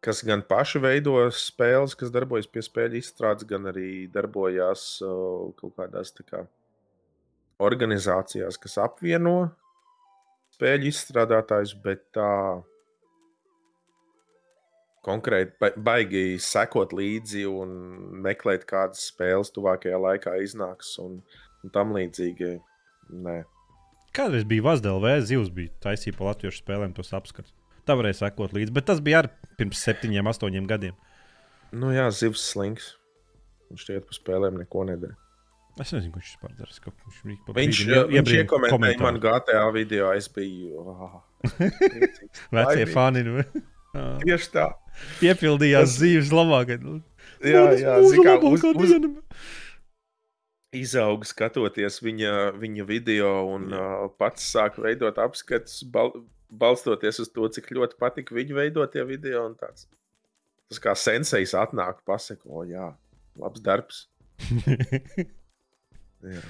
[0.01, 5.77] kas gan paši veido spēles, kas darbojas pie spēļu izstrādes, gan arī darbojās uh, kaut
[5.77, 6.41] kādās kā,
[7.61, 9.37] organizācijās, kas apvieno
[10.57, 12.33] spēļu izstrādātājus, bet tā
[15.05, 17.79] konkrēti ba baigi sekot līdzi un
[18.25, 20.95] meklēt, kādas spēles tuvākajā laikā iznāks.
[21.03, 22.53] Un, uh, un tam līdzīgi.
[23.23, 23.39] Nē.
[24.13, 27.53] Kādreiz bija Vazdēlē, zivs bija taisīja pa latviešu spēlēm tos apskats.
[27.83, 30.95] Tā varēja sekot līdzi, bet tas bija arī pirms septiņiem, astoņiem gadiem.
[31.75, 32.93] Nu jā, zivs slings.
[33.71, 35.17] Viņš šķiet par spēlēm neko nedara.
[35.81, 36.69] Es nezinu, kurš vispār dara.
[36.69, 37.79] Viņš, viņš,
[38.11, 40.83] viņš iekomentēja man GTA video, es biju.
[40.85, 41.15] Oh,
[42.53, 43.23] Vecie fani.
[43.25, 43.41] Nu.
[44.21, 44.67] Tieši tā.
[45.17, 45.97] Piepildījās tas...
[45.97, 46.75] dzīves labāk.
[47.41, 48.93] Jā, jā, zikā, uz, uz,
[50.77, 56.11] izauga skatoties viņa, viņa video un uh, pats sāk veidot apskatus, bal,
[56.49, 59.45] balstoties uz to, cik ļoti patika viņa veidotie video.
[59.59, 59.87] Tāds,
[60.71, 62.91] tas kā sensejs atnāk, pasakot, o, jā,
[63.39, 64.05] labs darbs.
[66.35, 66.43] jā.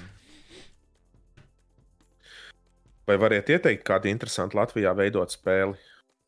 [3.04, 5.76] Vai variet ieteikt kādu interesantu Latvijā veidot spēli?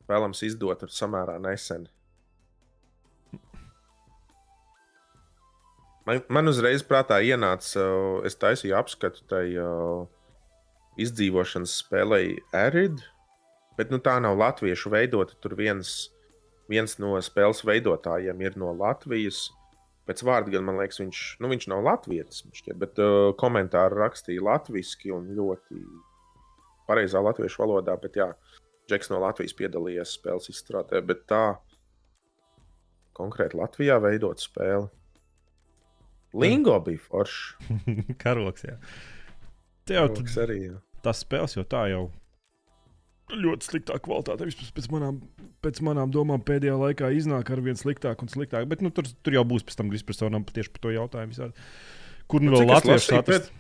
[0.07, 1.89] Vēlams izdot samērā nesen.
[6.07, 7.83] Man, man uzreiz prātā ienāca,
[8.29, 10.05] es taisīju apskatu tai uh,
[11.03, 13.01] izdzīvošanas spēlei Arid,
[13.79, 15.35] bet nu, tā nav latviešu veidota.
[15.43, 16.13] Tur viens,
[16.71, 19.49] viens no spēles veidotājiem ir no Latvijas.
[20.07, 24.45] Pēc vārda gan man liekas, viņš, nu, viņš nav latvietis, šķiet, bet uh, komentāru rakstīja
[24.47, 25.81] latviešu un ļoti
[26.87, 27.97] pareizā latviešu valodā.
[27.99, 28.31] Bet, jā,
[28.87, 31.57] Džeks no Latvijas piedalījās spēles izstrādē, bet tā
[33.19, 34.87] konkrēti Latvijā veidot spēli.
[36.43, 37.75] Lingo bija foršs.
[38.23, 38.77] Karoks, jā.
[39.87, 40.61] Tev tas arī.
[40.69, 40.79] Jā.
[41.05, 42.07] Tas spēles jau tā jau
[43.33, 44.47] ļoti sliktā kvalitātē.
[44.47, 45.21] Vispār pēc manām,
[45.65, 48.67] pēc manām domām pēdējā laikā iznāk ar vien sliktāk un sliktāk.
[48.71, 51.35] Bet nu, tur, tur jau būs pēc tam Grispersonam tieši par to jautājumu.
[51.35, 51.69] Visādi.
[52.31, 53.53] Kur nu vēl latviešu atrast?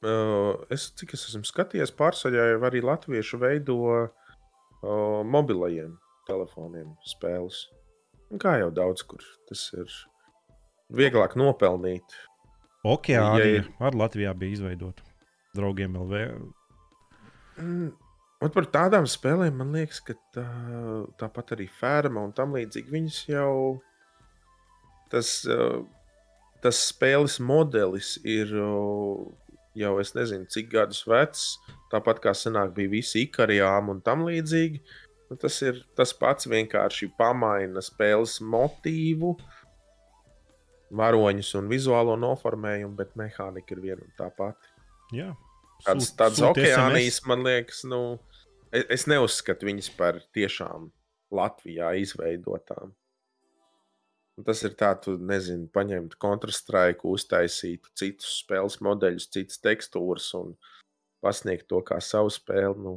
[0.00, 4.06] Uh, es, cik es esmu skatījies, pārsvarā jau arī latviešu veido uh,
[5.28, 5.98] mobilajiem
[6.28, 7.66] telefoniem spēles.
[8.40, 9.92] Kā jau daudz kur tas ir
[10.96, 12.16] vieglāk nopelnīt.
[12.86, 13.68] Okeāna ja ir...
[13.82, 15.04] ar Latvijā bija izveidota
[15.56, 16.22] draugiem LV.
[17.60, 17.90] Mm.
[18.40, 20.46] Un par tādām spēlēm man liekas, ka tā,
[21.20, 22.88] tāpat arī ferma un tam līdzīgi.
[22.94, 23.52] Viņas jau
[25.12, 25.34] tas,
[26.64, 31.44] tas spēles modelis ir jau es nezinu, cik gadus vecs.
[31.92, 34.80] Tāpat kā senāk bija visi ikarijām un tam līdzīgi.
[35.28, 39.36] Nu, tas ir tas pats vienkārši pamaina spēles motīvu.
[39.36, 39.59] Uh,
[40.90, 44.72] varoņus un vizuālo noformējumu, bet mehānika ir viena un tā pati.
[45.14, 45.32] Jā,
[45.86, 48.00] tāds, tāds okeānijas, man liekas, nu,
[48.70, 50.90] es, es neuzskatu viņas par tiešām
[51.34, 52.94] Latvijā izveidotām.
[54.38, 60.54] Un tas ir tā, tu nezini, paņemt kontrastraiku, uztaisīt citus spēles modeļus, citas tekstūras un
[61.20, 62.78] pasniegt to kā savu spēli.
[62.80, 62.94] Nu,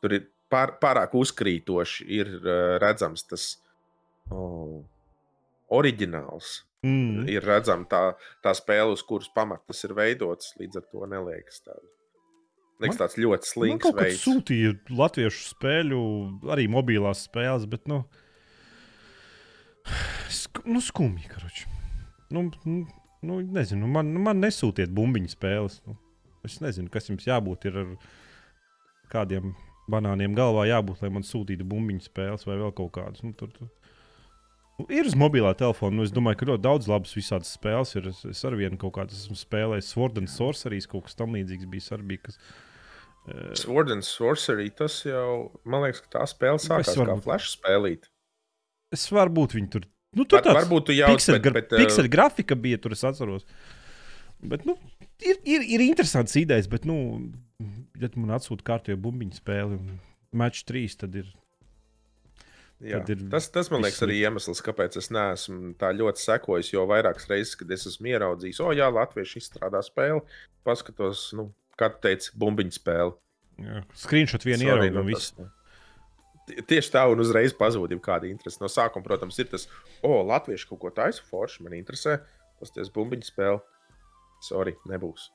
[0.00, 3.46] tur ir pār, pārāk uzkrītoši, ir uh, redzams tas
[4.32, 4.80] oh,
[5.72, 6.60] oriģināls.
[6.82, 7.28] Mm.
[7.30, 8.02] Ir redzama tā,
[8.42, 10.50] tā spēle, uz kuras pamatas ir veidotas.
[10.58, 11.86] Līdz ar to neliekas tāda.
[12.82, 14.24] Liekas, tāds ļoti slings veids.
[14.24, 16.02] Sūtīja latviešu spēļu,
[16.50, 18.02] arī mobilās spēles, bet nu,
[20.30, 21.66] Sk nu, skumji, karoči.
[22.30, 22.86] Nu, nu,
[23.20, 25.80] nu, nezinu, man, man nesūtiet bumbiņu spēles.
[25.86, 25.96] Nu,
[26.46, 27.66] es nezinu, kas jums jābūt.
[27.70, 27.90] Ir ar
[29.12, 29.52] kādiem
[29.90, 33.24] banāniem galvā jābūt, lai man sūtītu bumbiņu spēles vai vēl kaut kādas.
[33.26, 33.70] Nu, tur, tur.
[34.88, 35.98] Ir uz mobilā telefona.
[35.98, 38.08] Nu, es domāju, ka ļoti daudz labas visādas spēles ir.
[38.10, 39.92] Es, es ar vienu kaut kādu esmu spēlējis.
[39.94, 41.86] Sword and Sorcery kaut kas tamlīdzīgs bija.
[41.96, 42.40] Arī bija kas,
[43.28, 48.08] uh, Sword and Sorcery tas jau, man liekas, ka tā spēle sākās kā flash spēlīt.
[48.92, 52.12] Es varu būt viņu tur Nu, tur Var, varbūt tu jau gra bet, pikseli uh...
[52.12, 53.46] grafika bija, tur es atceros.
[54.44, 54.74] Bet, nu,
[55.22, 56.96] ir, ir, ir interesants idejas, bet, nu,
[58.00, 59.94] ja man atsūta kārtīgi bumbiņu spēli un
[60.36, 61.30] match 3, tad ir.
[62.82, 66.72] Ir tas, tas man liekas, arī iemesls, kāpēc es neesmu tā ļoti sekojis.
[66.72, 70.22] Jo vairākas reizes, kad es esmu ieraudzījis, o, jā, Latvieši izstrādā spēli,
[70.66, 73.14] paskatos, nu, kā tu teici, bumbiņu spēli.
[74.02, 75.36] Screenshot vienu ieraudzījis un viss.
[76.72, 78.58] Tieši tā, un uzreiz pazūd kāda interese.
[78.58, 79.68] No sākuma, protams, ir tas,
[80.02, 82.18] o, latvieši kaut ko taisa forši, man interesē.
[82.58, 83.62] Tas ir bumbiņu spēle.
[84.42, 85.30] Sorry, nebūs.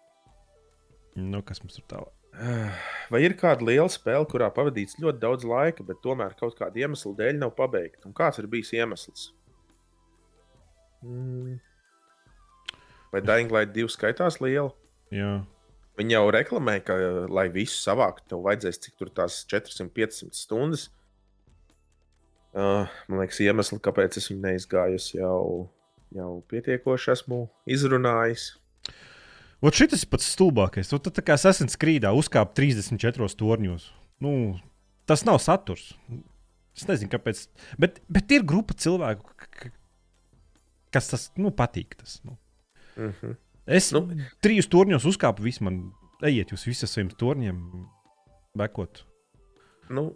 [1.16, 2.17] Nu, kas mums ir tālāk?
[3.12, 7.14] Vai ir kāda liela spēle, kurā pavadīts ļoti daudz laika, bet tomēr kaut kāda iemesla
[7.18, 8.04] dēļ nav pabeigta?
[8.10, 9.30] Un kāds ir bijis iemesls?
[11.06, 11.58] Mm.
[13.14, 14.74] Vai Dying Light 2 skaitās liela?
[15.14, 15.40] Jā.
[15.98, 16.98] Viņi jau reklamē, ka,
[17.34, 20.88] lai visu savāktu, tev vajadzēs cik tur tās 400, 500 stundas.
[22.58, 25.42] Uh, man liekas, iemesli, kāpēc es viņu neizgāju, jau,
[26.18, 28.52] jau pietiekoši esmu izrunājis.
[29.66, 30.92] Ot šis ir pats stulbākais.
[30.92, 33.90] Tu tā kā Assassin's Creed uzkāpa 34 torņos.
[34.22, 34.32] Nu,
[35.10, 35.96] tas nav saturs.
[36.78, 37.48] Es nezinu, kāpēc.
[37.82, 39.34] Bet, bet ir grupa cilvēku,
[40.94, 41.98] kas tas nu, patīk.
[41.98, 42.38] Tas, nu.
[42.98, 43.38] Mm -hmm.
[43.68, 44.06] Es nu,
[44.42, 45.44] trijus torņos uzkāpu.
[45.44, 45.92] Visi man
[46.24, 47.58] ejiet uz visiem saviem torņiem,
[48.58, 49.04] bekot.
[49.90, 50.14] Nu,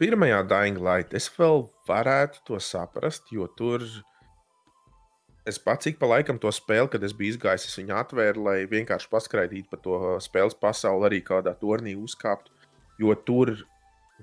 [0.00, 3.82] pirmajā Dying Light es vēl varētu to saprast, jo tur
[5.46, 8.58] es pats ik pa laikam to spēli, kad es biju izgājis, es viņu atvēru, lai
[8.70, 12.52] vienkārši paskraidītu pa to spēles pasauli, arī kādā tornī uzkāptu.
[13.00, 13.52] Jo tur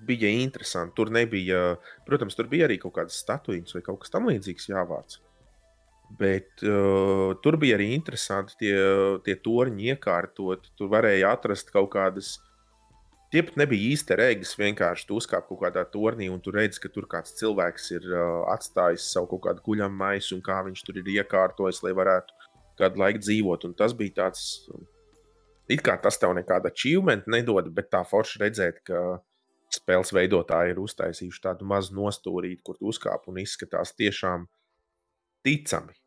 [0.07, 0.95] bija interesanti.
[0.97, 1.75] Tur nebija,
[2.07, 5.19] protams, tur bija arī kaut kādas statujas vai kaut kas tamlīdzīgs jāvāc.
[6.19, 8.73] Bet uh, tur bija arī interesanti tie,
[9.25, 10.73] tie torņi iekārtot.
[10.77, 12.52] Tur varēja atrast kaut kādas uh,
[13.33, 16.89] Tie pat nebija īsti rēgas, vienkārši tu uzkāp kaut kādā tornī un tu redz, ka
[16.93, 20.99] tur kāds cilvēks ir uh, atstājis savu kaut kādu guļamu maisu un kā viņš tur
[21.01, 23.65] ir iekārtojis, lai varētu kādu laiku dzīvot.
[23.65, 24.43] Un tas bija tāds,
[25.65, 29.01] it kā tas tev nekāda achievement nedod, bet tā forši redzēt, ka
[29.73, 34.45] spēles veidotāji ir uztaisījuši tādu mazu nostūrīti, kur tu uzkāp un izskatās tiešām
[35.41, 35.97] ticami.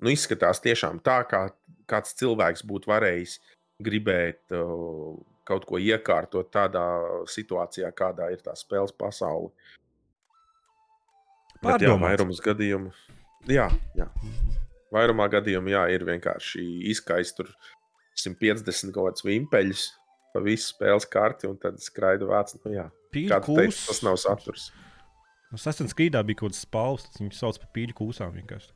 [0.00, 1.44] Nu, izskatās tiešām tā, kā
[1.92, 3.36] kāds cilvēks būtu varējis
[3.84, 4.40] gribēt.
[4.48, 6.84] Uh, kaut ko iekārtot tādā
[7.30, 9.52] situācijā, kādā ir tā spēles pasaule.
[11.64, 12.92] Bet, jā, vairums gadījumu.
[13.48, 14.08] Jā, jā.
[14.94, 17.50] Vairumā gadījumu jā, ir vienkārši izkaist tur
[18.20, 19.88] 150 kaut kāds vimpeļus
[20.34, 22.52] pa visu spēles karti un tad skraida vāc.
[22.64, 22.88] Nu, jā,
[23.30, 24.70] kā teici, tas nav saturs.
[25.54, 28.34] Nu, Sasprāstā skrīdā bija kaut kāds spāls, tas viņu sauc par pīļu kūsām.
[28.34, 28.72] Vienkārši.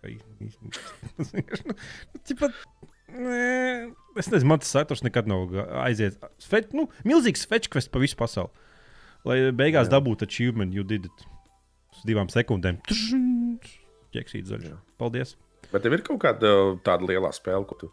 [2.29, 2.53] Tāpat
[3.09, 3.91] Nē,
[4.21, 5.55] es nezinu, man tas saturs nekad nav
[5.85, 6.19] aiziet.
[6.45, 8.53] Fe, nu, milzīgs fetchkvests pa visu pasauli.
[9.27, 9.97] Lai beigās Jā.
[9.97, 11.25] dabūtu achievement, you did it.
[11.97, 12.79] Uz divām sekundēm.
[14.15, 14.77] Ķeksīt zaļā.
[15.01, 15.35] Paldies.
[15.73, 16.53] Bet tev ir kaut kāda
[16.87, 17.91] tāda liela spēle, ko tu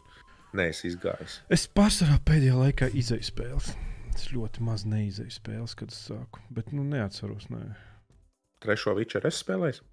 [0.56, 1.40] neesi izgājis?
[1.52, 3.72] Es pārsvarā pēdējā laikā izēju spēles.
[4.16, 6.40] Es ļoti maz neizēju spēles, kad es sāku.
[6.56, 7.50] Bet, nu, neatceros.
[7.52, 7.66] Nē.
[8.64, 9.84] Trešo vičeru es spēlēju?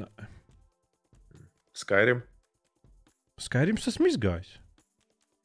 [0.00, 0.08] Nē.
[1.76, 2.22] Skyrim.
[3.40, 4.58] Skaidrs, esmu izgājis.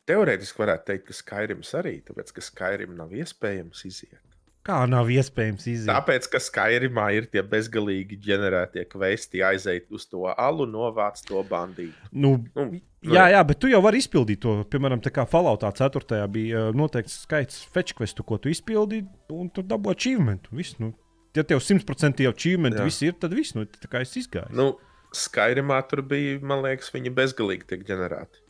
[0.07, 4.27] Teorētiski varētu teikt, ka Skaidrs arī, tāpēc ka Skaidrs nav iespējams iziet.
[4.67, 5.87] Kā nav iespējams iziet?
[5.87, 12.09] Tāpēc, ka Skairimā ir tie bezgalīgi ģenerētie kvesti, aiziet uz to alu, novāc to bandītu.
[12.11, 14.57] Nu, nu, nu, jā, jā, bet tu jau vari izpildīt to.
[14.67, 16.19] Piemēram, tā kā Falloutā 4.
[16.33, 19.07] bija uh, noteikts skaits fetch questu, ko tu izpildīji,
[19.37, 20.51] un tu dabūji achievement.
[20.51, 20.91] Viss, nu,
[21.37, 24.51] ja tev 100% jau achievement viss ir, tad viss, nu, tā kā es izgāju.
[24.57, 24.73] Nu,
[25.15, 28.43] Skairimā tur bija, man liekas, viņi bezgalīgi tiek ģenerēti.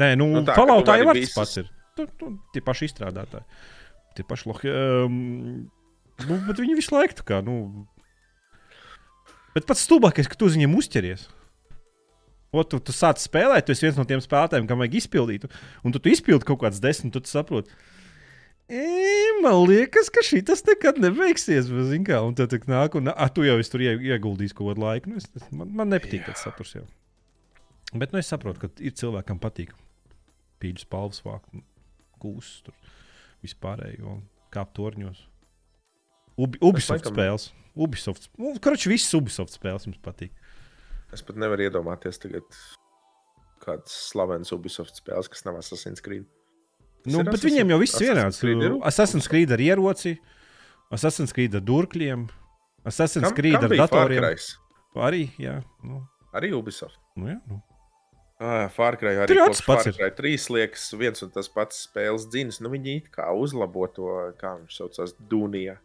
[0.00, 1.68] Nē, nu, nu tā Falloutā jau tas pats ir.
[1.98, 3.44] Tur, tur tie paši izstrādātāji.
[4.16, 4.72] Tie paši lohi.
[4.72, 5.18] Um,
[6.24, 7.42] nu, bet viņi visu laiku kā.
[7.44, 7.84] Nu...
[9.52, 11.28] Bet pats stulbākais, ka tu uz viņiem uzķeries.
[12.52, 15.46] O, tu, tu sāc spēlēt, tu esi viens no tiem spēlētājiem, kam vajag izpildīt.
[15.84, 17.72] Un tu, tu izpildi kaut kādas desmit, tad tu saproti
[18.70, 18.82] E,
[19.42, 21.68] man liekas, ka šī tas nekad nebeigsies.
[22.06, 25.12] Kā, un tad nāk, un a, tu jau tur ieguldīsi kaut kādu laiku.
[25.12, 26.76] Nu, es, man, man nepatīk tas saturs.
[26.78, 26.86] Jau.
[27.92, 29.74] Bet nu, es saprotu, ka ir cilvēkam patīk
[30.62, 31.58] pīļu spalvas vākt,
[32.22, 32.94] gūstus,
[33.42, 34.20] vispārējo,
[34.54, 35.24] kāpt torņos.
[36.40, 37.50] Ubi, Ubisoft spēles.
[37.76, 38.30] Ubisoft.
[38.40, 40.32] Nu, Kurš visas Ubisoft spēles jums patīk?
[41.12, 42.46] Es pat nevaru iedomāties tagad
[43.62, 46.24] kādas slavenas Ubisoft spēles, kas nav Assassin's Creed.
[47.02, 47.48] Tas nu, bet Assassin's...
[47.50, 48.40] viņiem jau viss ir vienāds.
[48.92, 50.14] Assassin's Creed ar ieroci,
[50.94, 52.28] Assassin's Creed ar durkļiem,
[52.86, 54.26] Assassin's kam, Creed kam ar datoriem.
[55.02, 55.58] Arī, jā.
[55.86, 56.02] Nu.
[56.36, 56.98] Arī Ubisoft.
[57.16, 57.60] Nu, jā, nu.
[58.42, 59.62] Ah, Fārkrai arī ir pats.
[59.62, 62.58] Fārkrai trīs liekas, viens un tas pats spēles dzins.
[62.64, 64.08] Nu, viņi it kā uzlabo to,
[64.40, 65.76] kā viņš saucās, Dunija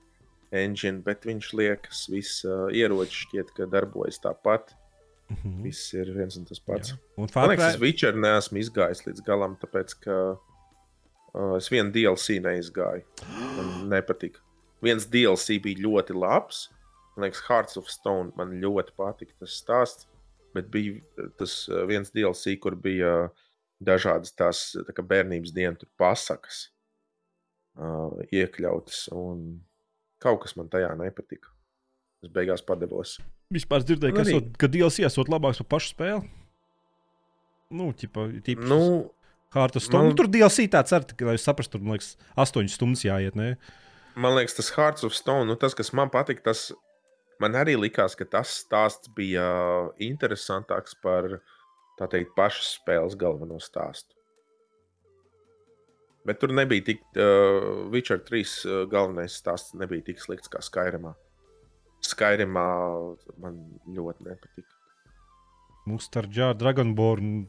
[0.55, 4.73] engine, bet viņš liekas, viss uh, ieroči šķiet, ka darbojas tāpat.
[5.27, 5.63] Mm -hmm.
[5.67, 6.93] Viss ir viens un tas pats.
[6.95, 6.97] Jā.
[7.17, 7.41] Un Fārkrai...
[7.41, 10.37] Man liekas, es Witcher neesmu izgājis līdz galam, tāpēc, ka
[11.57, 13.05] es vienu DLC neizgāju.
[13.57, 14.41] Man nepatika.
[14.83, 16.67] Viens DLC bija ļoti labs.
[17.15, 20.05] Man liekas, Hearts of Stone man ļoti patika tas stāsts
[20.57, 23.29] bet bija eh, tas eh, viens DLC, kur bija
[23.83, 26.63] dažādas tās tā bērnības dienas pasakas
[27.77, 29.03] uh, iekļautas.
[30.23, 31.51] Kaut kas man tajā nepatika.
[32.25, 33.19] Es beigās padevos.
[33.53, 36.23] Vispār dzirdēju, ka, esot, ka DLC esot labāks par pašu spēli.
[37.77, 38.71] Nu, ķipa, tīpaši.
[38.71, 38.81] Nu,
[39.55, 40.11] Hārta stundu.
[40.11, 40.17] Man...
[40.19, 43.37] Tur DLC tāds ar, lai jūs saprastu, tur, man liekas, 8 stundas jāiet.
[43.39, 43.53] Ne?
[44.19, 46.67] Man liekas, tas Hearts of Stone, nu, tas, kas man patika, tas
[47.41, 49.47] man arī likās, ka tas stāsts bija
[50.03, 51.39] interesantāks par
[51.97, 54.17] teikt, pašas spēles galveno stāstu.
[56.27, 61.13] Bet tur nebija tik, uh, Witcher 3 uh, galvenais stāsts nebija tik slikts kā Skyrimā.
[62.03, 62.65] Skyrimā
[63.39, 63.61] man
[63.95, 64.73] ļoti nepatika.
[65.87, 67.45] Mums tur bija Dragonborn,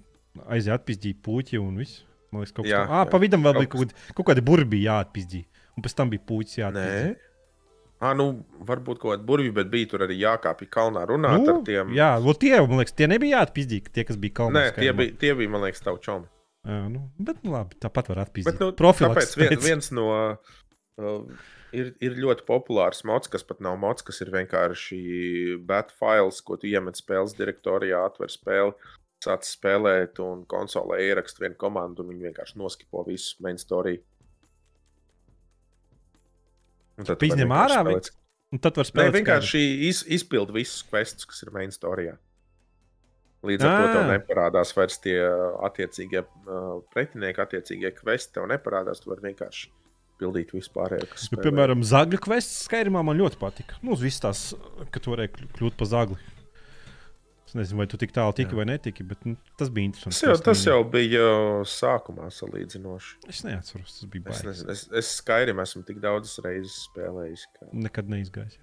[0.47, 2.05] aizjāja atpīzdīja puķi un viss.
[2.33, 2.93] Man liekas, kaut kas tāds.
[2.93, 5.65] Ah, pa vidam vēl bija kaut, kaut kāda burbuļi jāatpīzdīja.
[5.79, 7.09] Un pēc tam bija puķis jāatpīzdīja.
[7.15, 7.25] Nē.
[7.99, 8.29] Ah, nu,
[8.63, 11.95] varbūt kaut kāda burbuļa, bet bija tur arī jākāpj kalnā runāt nu, ar tiem.
[11.97, 14.69] Jā, well, tie, man liekas, tie nebija jāatpizdīgi, tie, kas bija kalnā.
[14.69, 16.29] Nē, tie bija, tie bija, man liekas, tavu čomi.
[16.69, 18.53] Jā, nu, bet, nu, labi, tāpat var atpīzdīt.
[18.53, 19.33] Bet, nu, Profilaks.
[19.33, 20.07] Tāpēc vien, viens no.
[20.99, 25.01] Uh, ir, ir ļoti populārs mods, kas pat nav mods, kas ir vienkārši
[25.69, 28.75] batfiles, ko tu iemet spēles direktorijā, atver spēli,
[29.25, 34.03] sāc spēlēt un konsolē ierakst vienu komandu, un viņi vienkārši noskipo visu main storiju.
[37.07, 37.83] Tad izņem ārā.
[38.49, 39.13] Un tad var spēlēt.
[39.13, 39.61] Nē, vienkārši
[39.91, 42.17] iz, izpild visus questus, kas ir main storijā.
[43.47, 45.19] Līdz ar to tev neparādās vairs tie
[45.67, 48.33] attiecīgie uh, pretinieki, attiecīgie questi.
[48.35, 49.69] Tev neparādās, tu vari vienkārši
[50.19, 51.07] pildīt vispārējo.
[51.37, 53.79] Nu, piemēram, zagļu quests Skyrimā man ļoti patika.
[53.85, 54.43] Nu, uz visas tās,
[54.91, 56.19] ka tu varēji kļūt par zagli.
[57.49, 58.59] Es nezinu, vai tu tik tālu tiki Jā.
[58.59, 60.19] vai netiki, bet nu, tas bija interesanti.
[60.19, 61.23] Tas jau, tas jau bija
[61.73, 63.15] sākumā salīdzinoši.
[63.33, 64.37] Es neatceros, tas bija baigi.
[64.37, 67.47] Es, nezinu, es, es Skyrim esmu tik daudzas reizes spēlējis.
[67.57, 67.69] Ka...
[67.87, 68.59] Nekad neizgājis.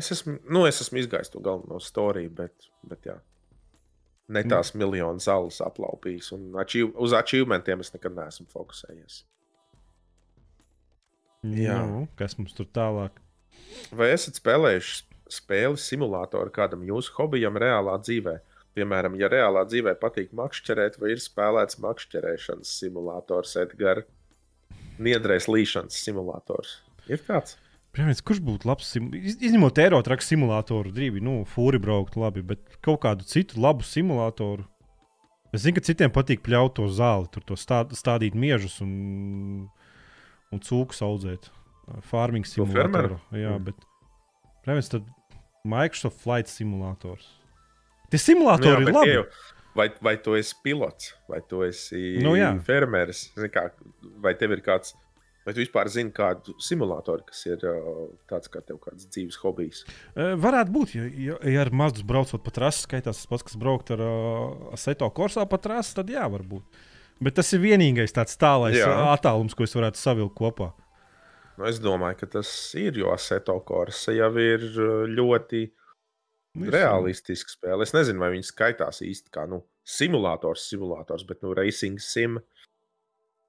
[0.00, 3.18] Es esmu, nu, es esmu izgājis to galveno storiju, bet, bet jā.
[4.32, 4.54] Ne nu.
[4.54, 4.80] tās mm.
[4.80, 6.30] miljonu zāles aplaupījis.
[6.38, 9.18] Un achieve, uz achievementiem es nekad neesmu fokusējies.
[11.52, 11.82] Jā.
[11.84, 13.20] Nu, kas mums tur tālāk?
[13.92, 18.38] Vai esat spēlējuši spēles simulātoru kādam jūsu hobijam reālā dzīvē.
[18.76, 24.08] Piemēram, ja reālā dzīvē patīk makšķerēt, vai ir spēlēts makšķerēšanas simulators, Edgars,
[25.00, 26.80] niedrēs līšanas simulators.
[27.08, 27.56] Ir kāds?
[27.96, 33.24] Protams, kurš būtu labs, izņemot aerotraku simulātoru, drīvi, nu, fūri braukt labi, bet kaut kādu
[33.24, 34.66] citu labu simulātoru.
[35.56, 38.90] Es zinu, ka citiem patīk pļaut to zāli, tur to stā, stādīt miežus un,
[40.52, 41.48] un cūku audzēt.
[42.10, 43.16] Farming simulātoru.
[43.32, 43.86] Jā, mm.
[44.66, 45.06] Protams, tad
[45.66, 47.28] Microsoft Flight Simulators.
[48.10, 49.14] Tie simulatori nu jā, ir labi.
[49.16, 49.24] Jau,
[49.76, 52.52] vai, vai tu esi pilots, vai tu esi nu, jā.
[52.66, 53.68] fermeris, kā,
[54.22, 54.94] vai tev ir kāds,
[55.46, 57.62] vai tu vispār zini kādu simulātoru, kas ir
[58.30, 59.84] tāds kā tev kāds dzīves hobijs?
[60.14, 63.92] Varētu būt, ja, ja, ja ar mazu braucot pa trasi, skaitās tas pats, kas braukt
[63.94, 66.66] ar uh, Seto korsā pa trasi, tad jā, varbūt.
[67.22, 70.74] Bet tas ir vienīgais tāds tālais attālums, ko es varētu savilkt kopā.
[71.56, 75.62] Nu, es domāju, ka tas ir, jo Seto Korsa jau ir uh, ļoti
[76.60, 77.86] nu, realistiska spēle.
[77.86, 82.40] Es nezinu, vai viņi skaitās īsti kā nu, simulators, simulators, bet nu, racing sim.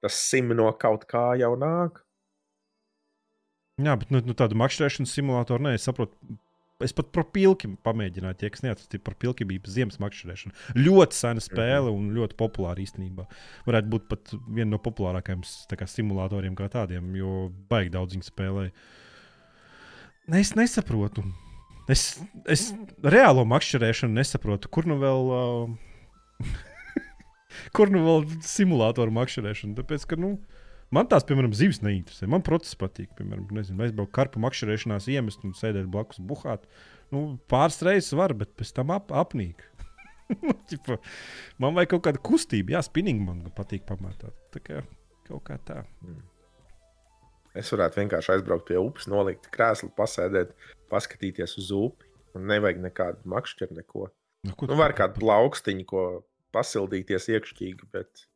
[0.04, 2.04] Tas sim no kaut kā jau nāk.
[3.84, 6.16] Jā, bet nu, nu, tādu makšķerēšanas simulātoru, nē, es saprotu,
[6.86, 10.54] Es pat par pilki pamēģināju, tie, kas neatcerās par pilki, bija ziemas makšķerēšana.
[10.78, 13.26] Ļoti sena spēle un ļoti populāra īstenībā.
[13.66, 15.42] Varētu būt pat viena no populārākajiem
[15.74, 18.76] kā, simulatoriem kā tādiem, jo baigi daudz viņu spēlēja.
[20.38, 21.26] Es nesaprotu.
[21.90, 22.06] Es,
[22.46, 22.68] es
[23.02, 24.70] reālo makšķerēšanu nesaprotu.
[24.70, 25.34] Kur nu vēl.
[25.34, 26.54] Uh,
[27.80, 29.80] kur nu vēl simulātoru makšķerēšana?
[29.80, 30.57] Tāpēc, ka, nu, uh,
[30.96, 32.30] Man tās, piemēram, zivis neinteresē.
[32.32, 33.10] Man process patīk.
[33.18, 36.64] Piemēram, nezinu, aizbraukt karpu makšķerēšanās, iemest un sēdēt blakus buhāt.
[37.12, 39.66] Nu, pāris reizes var, bet pēc tam ap, apnīk.
[40.70, 41.00] Čipa,
[41.60, 44.32] man vajag kaut kāda kustība, jā, spinning man patīk pamatā.
[44.56, 44.82] Tā kā
[45.28, 45.82] kaut kā tā.
[46.06, 46.24] Mm.
[47.58, 50.54] Es varētu vienkārši aizbraukt pie upes, nolikt krēslu, pasēdēt,
[50.94, 52.08] paskatīties uz upi.
[52.38, 54.08] Un nevajag nekādu makšķeru, neko.
[54.46, 56.04] Nu, nu, var kādu plaukstiņu, ko
[56.56, 58.28] pasildīties iekšķīgi, bet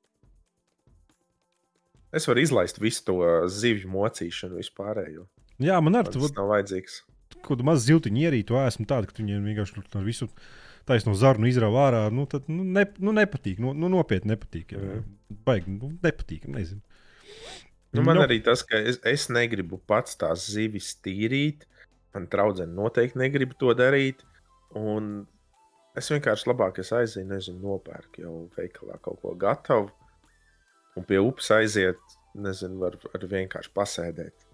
[2.16, 3.20] es varu izlaist visu to
[3.52, 5.28] zivju mocīšanu, vispārējo.
[5.62, 7.02] Jā, man arī tas nav vajadzīgs.
[7.42, 10.28] Kaut kāda maza ziltiņa ierīta, esmu tāda, ka viņiem vienkārši tur visu
[10.90, 12.06] taisno zarnu izrauj ārā.
[12.14, 13.62] Nu, tad nu, ne, nu, nepatīk.
[13.62, 14.74] Nu, nu, nopietni nepatīk.
[14.76, 15.02] Jā.
[15.46, 16.48] Baigi, nu, nepatīk.
[16.52, 16.82] Nezinu.
[17.92, 21.68] Nu, man nu, arī tas, ka es, es negribu pats tās zivis tīrīt.
[22.16, 24.24] Man draudzene noteikti negrib to darīt.
[24.80, 25.26] Un
[26.00, 29.92] es vienkārši labāk es aizēju, nezinu, nopērku jau veikalā kaut ko gatavu.
[31.00, 32.00] Un pie upes aiziet,
[32.36, 34.48] nezinu, var, var vienkārši pasēdēt.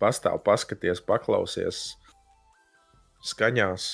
[0.00, 1.82] Pastāv, paskaties, paklausies
[3.26, 3.90] skaņās,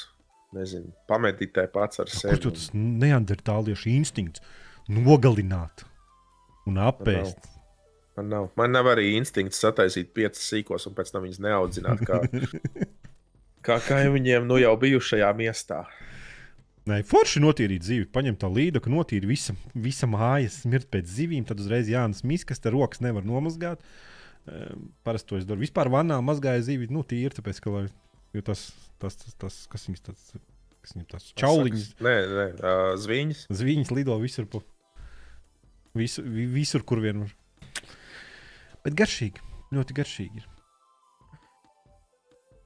[0.57, 2.38] nezinu, pameditē pats ar sevi.
[2.38, 4.44] Kur tas neandertāliešu instinkts
[4.92, 5.86] nogalināt
[6.68, 7.51] un apēst?
[8.16, 8.51] Man nav.
[8.57, 12.05] Man nav arī instinkts sataisīt piecas sīkos un pēc tam viņas neaudzināt.
[12.09, 12.22] Kā,
[13.66, 15.82] kā kaimiņiem nu jau bijušajā miestā.
[16.87, 18.07] Nē, forši notīrīt dzīvi.
[18.14, 21.47] Paņem tā līniju, ka notīri visa, visa mājas, smirt pēc zivīm.
[21.47, 23.82] Tad uzreiz Jānis Miskas, te rokas nevar nomazgāt.
[24.47, 25.64] Ehm, parasti to es daru.
[25.64, 27.84] Vispār vanā mazgāju zivi, nu, tīri, tāpēc, ka lai,
[28.47, 28.68] tas,
[29.03, 30.30] tas, tas, tas, kas viņas tāds,
[30.84, 31.89] kas viņas tāds čauliņas.
[32.07, 33.45] Nē, nē, uh, zviņas.
[33.62, 34.62] Zviņas lido visur, pa,
[35.99, 37.34] visur, visur kur vien var.
[38.87, 39.43] Bet garšīgi.
[39.74, 40.45] Ļoti garšīgi.
[40.45, 40.56] Ir.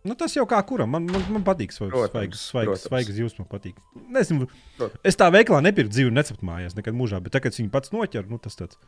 [0.06, 0.90] Nu, tas jau kā kuram.
[0.94, 3.76] Man, man, man patīk svaigas, svaigas jūs man patīk.
[4.14, 4.48] Nezinu,
[4.78, 5.02] protams.
[5.06, 8.40] es tā veiklā nepirku dzīvi necept mājās nekad mūžā, bet tagad viņi pats noķer, nu
[8.40, 8.80] tas tāds.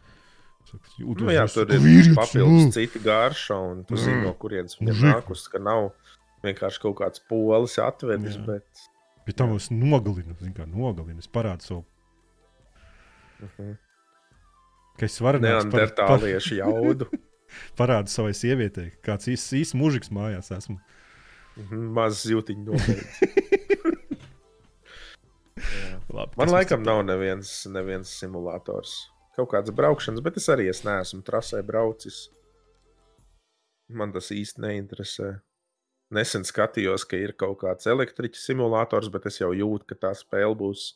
[0.97, 2.73] Jūtos, nu, jā, tur ir vīrietis, papildus nu.
[2.73, 4.03] cita garša, un tu mm.
[4.05, 5.89] zini, no kurienes viņa nākus, ka nav
[6.47, 8.45] vienkārši kaut kāds polis atvedis, jā.
[8.47, 8.85] bet...
[9.27, 11.83] Bet tam es nogalinu, zinu, kā nogalinu, es parādu savu.
[13.43, 13.57] Uh mhm.
[13.59, 13.81] -huh
[14.99, 17.09] ka es varu neandertāliešu jaudu.
[17.79, 20.79] Parādu savai sievietei, kāds īsts īs mužiks mājās esmu.
[21.97, 23.29] Mazs jūtiņš nopietni.
[26.13, 28.95] Labi, Man laikam nav neviens, neviens simulators.
[29.37, 32.27] Kaut kāds braukšanas, bet es arī es neesmu trasē braucis.
[33.93, 35.31] Man tas īsti neinteresē.
[36.13, 40.57] Nesen skatījos, ka ir kaut kāds elektriķa simulators, bet es jau jūtu, ka tā spēle
[40.61, 40.91] būs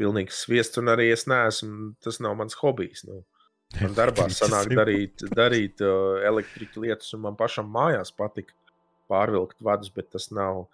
[0.00, 3.04] pilnīgs sviests, un arī es neesmu, tas nav mans hobijs.
[3.06, 3.22] Nu.
[3.78, 8.50] Man darbā sanāk darīt, darīt uh, elektriķu lietas, un man pašam mājās patīk
[9.10, 10.66] pārvilkt vadus, bet tas nav.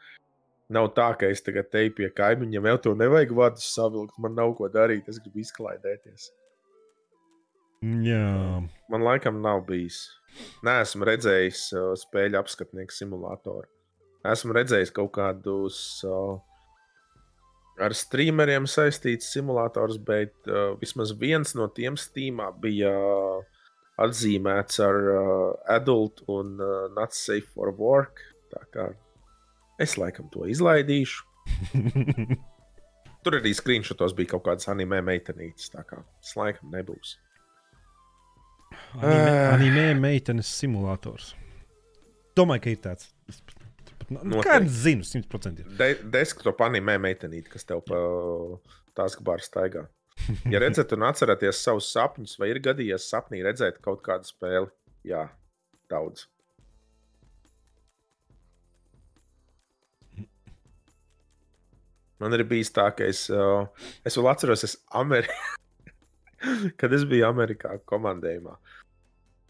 [0.73, 4.17] Nav tā, ka es tagad teju pie kaimiņiem, jau to nevajag vadus savilkt.
[4.23, 6.33] Man nav ko darīt, es gribu izklaidēties.
[8.03, 8.63] Jā.
[8.91, 10.01] Man laikam nav bijis.
[10.67, 13.69] Nē, esmu redzējis uh, spēļu apskatnieku simulātoru.
[14.27, 15.79] Esmu redzējis kaut kādus
[16.09, 16.41] uh,
[17.79, 23.56] ar streameriem saistīts simulators, bet uh, vismaz viens no tiem Steamā bija uh,
[24.03, 28.21] atzīmēts ar uh, adult un uh, not safe for work.
[28.53, 28.91] Tā kā
[29.83, 31.25] es laikam to izlaidīšu.
[33.27, 35.71] Tur arī screenshotos bija kaut kādas anime meitenītes.
[35.73, 37.17] Tā kā tas laikam nebūs.
[39.01, 41.33] Anime, uh, anime meitenes simulators.
[42.37, 43.13] Domāju, ka ir tāds.
[44.13, 45.65] Nu, nu kā es zinu, 100%.
[45.79, 47.99] De desktop anime meitenīte, kas tev pa
[48.97, 49.87] tās gabāru staigā.
[50.53, 54.73] Ja redzat un atceraties savus sapņus, vai ir gadījies sapnī redzēt kaut kādu spēli?
[55.07, 55.29] Jā,
[55.93, 56.27] daudz.
[62.17, 63.69] Man ir bijis tā, ka es, uh,
[64.09, 65.29] es vēl atceros, es Ameri...
[66.81, 68.57] kad es biju Amerikā komandējumā.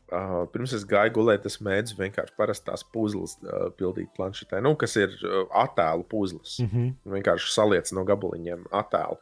[0.06, 4.94] Uh, pirms es gāju gulēt, es mēģināju vienkārši parastās puzles uh, pildīt planšetē, nu, kas
[5.00, 6.60] ir uh, attēlu puzles.
[6.62, 6.92] Mm -hmm.
[7.16, 9.18] Vienkārši saliec no gabaliņiem attēlu.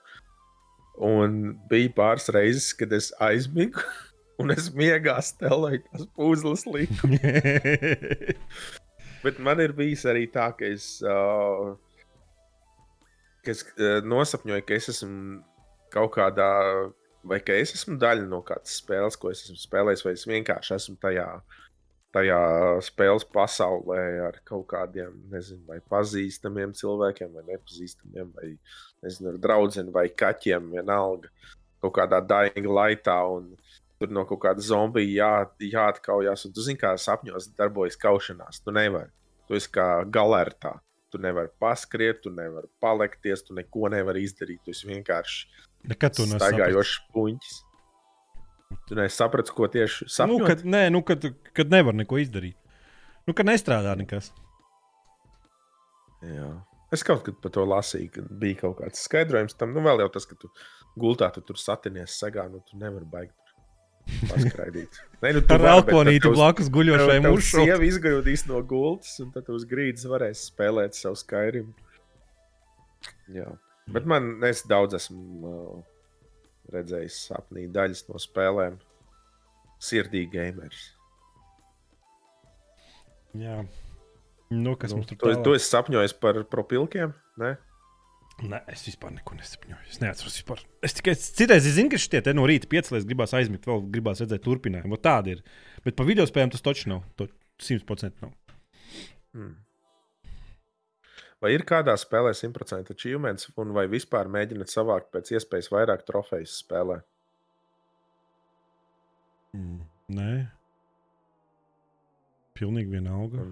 [0.95, 3.83] Un bija pāris reizes, kad es aizmigu,
[4.43, 7.11] un es miegā stelēju tās puzles liku.
[9.25, 11.73] Bet man ir bijis arī tā, ka es, uh,
[13.43, 15.41] ka es uh, nosapņoju, ka es esmu
[15.95, 16.51] kaut kādā
[17.25, 20.75] vai ka es esmu daļa no kādas spēles, ko es esmu spēlējis, vai es vienkārši
[20.77, 21.29] esmu tajā,
[22.15, 22.41] tajā
[22.85, 28.53] spēles pasaulē ar kaut kādiem, nezinu, vai pazīstamiem cilvēkiem, vai nepazīstamiem, vai
[29.05, 31.33] nezinu, ar draugiem, vai kaķiem, vienalga,
[31.83, 33.19] kaut kādā daiga laitā.
[33.99, 35.35] Tur no kaut kāda zombija jā,
[35.75, 38.59] jāatkaujas, un tu zini, kā sapņos darbojas kaušanās.
[38.65, 39.13] Tu nevari.
[39.49, 40.75] Tu esi kā galertā.
[41.15, 44.65] Tu nevari paskriet, tu nevari palikties, tu neko nevari izdarīt.
[44.67, 45.47] Tu vienkārši
[45.87, 46.41] to nesapratu.
[46.41, 47.61] Staigājošs puņķis.
[48.89, 50.43] Tu nesaprati, ko tieši sapņot?
[50.43, 51.25] Nu, kad, nē, nu, kad,
[51.57, 52.57] kad nevar neko izdarīt.
[53.25, 54.31] Nu, kad nestrādā nekas.
[56.25, 56.51] Jā.
[56.95, 59.73] Es kaut kad par to lasīju, ka bija kaut kāds skaidrojums tam.
[59.75, 60.51] Nu, vēl jau tas, ka tu
[61.01, 63.41] gultā tu tur satinies, sagā, nu, tu nevari baigt.
[64.29, 65.01] paskraidīt.
[65.25, 67.65] Nē, nu, Ar elponīti blakus guļošai mūžam.
[67.65, 71.73] Jā, jau izgrūdīs no gultas, un tad uz grīdas varēs spēlēt savu Skyrim.
[73.33, 73.49] Jā.
[73.95, 75.81] Bet man, es daudz esmu uh,
[76.73, 78.79] redzējis sapnī daļas no spēlēm.
[79.85, 80.85] Sirdīgi gamers.
[83.37, 83.61] Jā.
[84.55, 85.41] Nu, kas nu, mums tur tālāk?
[85.41, 87.15] Tu, tu esi sapņojis par propilkiem?
[87.43, 87.57] Ne?
[88.43, 89.91] Nē, es vispār neko nesapņoju.
[89.91, 90.63] Es neatceros vispār.
[90.85, 94.99] Es tikai citreiz zinu, ka šie no rīta piecēlēs, gribās aizmigt, vēl gribās redzēt turpinājumu.
[95.03, 95.45] Tāda ir.
[95.87, 97.05] Bet par video spēlēm tas taču nav.
[97.19, 97.29] To
[97.63, 98.35] 100% nav.
[99.35, 99.55] Hmm.
[101.45, 106.49] Vai ir kādā spēlē 100% achievements, un vai vispār mēģināt savākt pēc iespējas vairāk trofeju
[106.49, 107.03] spēlē?
[109.53, 109.83] Mm,
[110.17, 110.31] nē,
[112.57, 113.45] pilnīgi vienalga.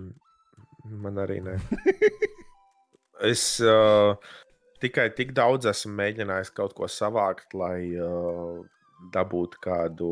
[1.04, 1.58] Man, arī nē.
[3.32, 4.16] es uh,
[4.82, 8.64] tikai tik daudz esmu mēģinājis kaut ko savākt, lai uh,
[9.12, 10.10] dabūtu kādu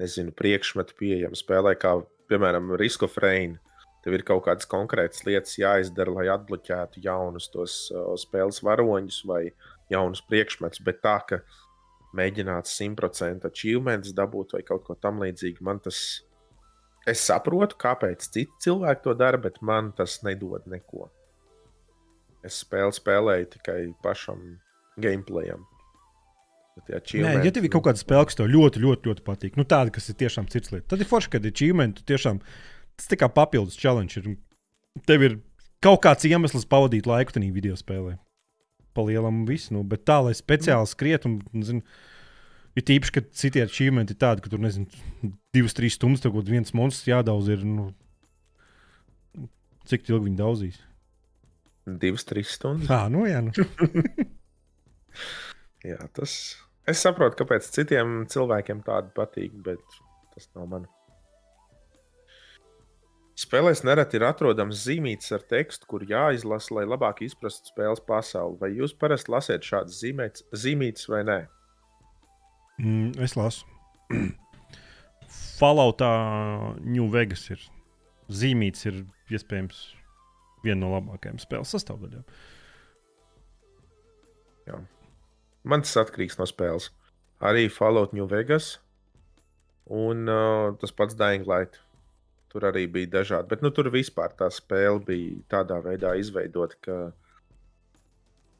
[0.00, 1.98] nezinu, priekšmetu pieejamu spēlē, kā
[2.32, 3.58] piemēram Risk of Rain.
[4.04, 9.42] Tev ir kaut kādas konkrētas lietas jāizdara, lai atbloķētu jaunus tos uh, spēles varoņus vai
[9.90, 11.40] jaunus priekšmetus, bet tā, ka
[12.16, 16.22] mēģināt 100% achievements dabūt vai kaut ko tamlīdzīgu, man tas.
[17.08, 21.08] Es saprotu, kāpēc citi cilvēki to dara, bet man tas nedod neko.
[22.44, 24.58] Es spēli spēlēju tikai pašam
[25.00, 25.64] gameplayam.
[26.78, 29.90] Nē, ja tev ir kaut kāda spēle, kas tev ļoti, ļoti, ļoti patīk, nu tāda,
[29.94, 32.38] kas ir tiešām cits lieta, tad ir forši, kad ir achievement, tiešām
[32.98, 34.20] tas tā kā papildus challenge.
[34.20, 34.36] Ir.
[35.06, 35.38] Tev ir
[35.84, 38.16] kaut kāds iemesls pavadīt laiku tajā video spēlē.
[38.96, 41.84] Palielam visu, nu, bet tā, lai speciāli skriet un, zinu,
[42.74, 44.88] ir tīpaši, ka citi achievementi ir tādi, ka tur, nezinu,
[45.54, 47.92] divas, trīs stundas, tad viens monstrs jādauz ir, nu,
[49.86, 50.82] cik ilgi viņi daudzīs.
[52.02, 52.90] Divas, trīs stundas.
[52.90, 53.38] Tā, nu jā.
[53.44, 53.54] Nu.
[55.92, 56.32] jā, tas.
[56.88, 60.00] Es saprotu, kāpēc citiem cilvēkiem tāda patīk, bet
[60.34, 60.88] tas nav man.
[63.38, 68.58] Spēlēs nereti ir atrodams zīmītes ar tekstu, kur jāizlasa, lai labāk izprastu spēles pasauli.
[68.58, 71.38] Vai jūs parasti lasiet šādas zīmētas, zīmītes vai nē?
[72.82, 73.62] Mm, es lasu.
[75.60, 76.10] Falloutā
[76.82, 77.62] New Vegas ir
[78.26, 79.00] zīmītes, ir
[79.30, 79.84] iespējams
[80.64, 82.26] viena no labākajām spēles sastāvdaļām.
[84.66, 84.82] Jā.
[85.68, 86.90] Man tas atkarīgs no spēles.
[87.38, 88.80] Arī Fallout New Vegas
[89.88, 91.78] un uh, tas pats Dying Light.
[92.48, 93.50] Tur arī bija dažādi.
[93.50, 96.98] Bet nu, tur vispār tā spēle bija tādā veidā izveidota, ka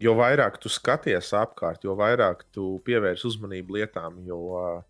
[0.03, 4.83] jo vairāk tu skaties apkārt, jo vairāk tu pievērsi uzmanību lietām, jo uh,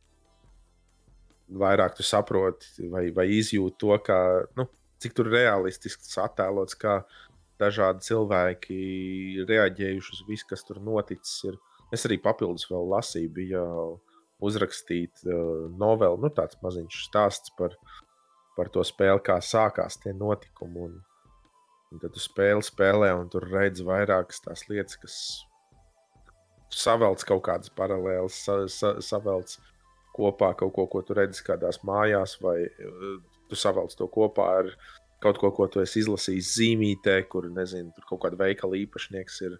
[1.49, 4.19] vairāk tu saproti vai, vai izjūti to, kā,
[4.59, 4.69] nu,
[5.03, 7.01] cik tur realistiski tas attēlots, kā
[7.59, 8.81] dažādi cilvēki
[9.49, 11.41] reaģējuši uz visu, kas tur noticis.
[11.49, 11.57] Ir.
[11.95, 13.63] Es arī papildus vēl lasīju, bija
[14.45, 17.75] uzrakstīta uh, novela, nu, tāds maziņš stāsts par,
[18.59, 20.89] par to spēli, kā sākās tie notikumi.
[20.89, 20.99] Un,
[21.93, 25.19] un tad tu spēli spēlē, un tur redz vairākas tās lietas, kas
[26.75, 29.55] savelc kaut kādas paralēlas, sa, sa, savelc
[30.19, 33.19] kopā kaut ko, ko tu redzi kādās mājās, vai uh,
[33.49, 34.73] tu savelc to kopā ar
[35.23, 39.57] kaut ko, ko tu esi izlasījis zīmītē, kur nezinu, tur kaut kāda veikala īpašnieks ir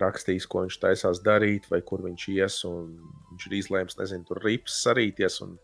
[0.00, 2.60] rakstījis, ko viņš taisās darīt, vai kur viņš ies.
[2.66, 5.58] Viņš ir izlēms, nezinu, tur rips sarīties un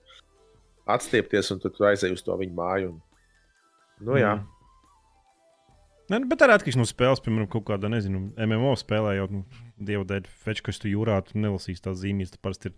[0.95, 2.95] atstiepties, un tu aizej uz to viņa māju.
[2.95, 3.03] Un,
[4.09, 4.35] nu, jā.
[4.39, 4.49] Mm.
[6.11, 7.23] Ne, nu, bet ir atkarīgs no spēles.
[7.23, 9.45] Piemēram, kaut kāda, nezinu, MMO spēlē jau, nu,
[9.79, 12.35] dievu dēļ, feču, kas tu jūrā, tu nelasīsi tās zīmītes.
[12.35, 12.75] Tas parasti ir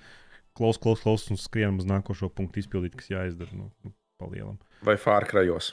[0.59, 3.57] klaus, klaus, klaus un skrienam uz nākošo punktu izpildīt, kas jāizdara.
[3.57, 4.59] Nu, palielam.
[4.85, 5.73] Vai Fārkrajos?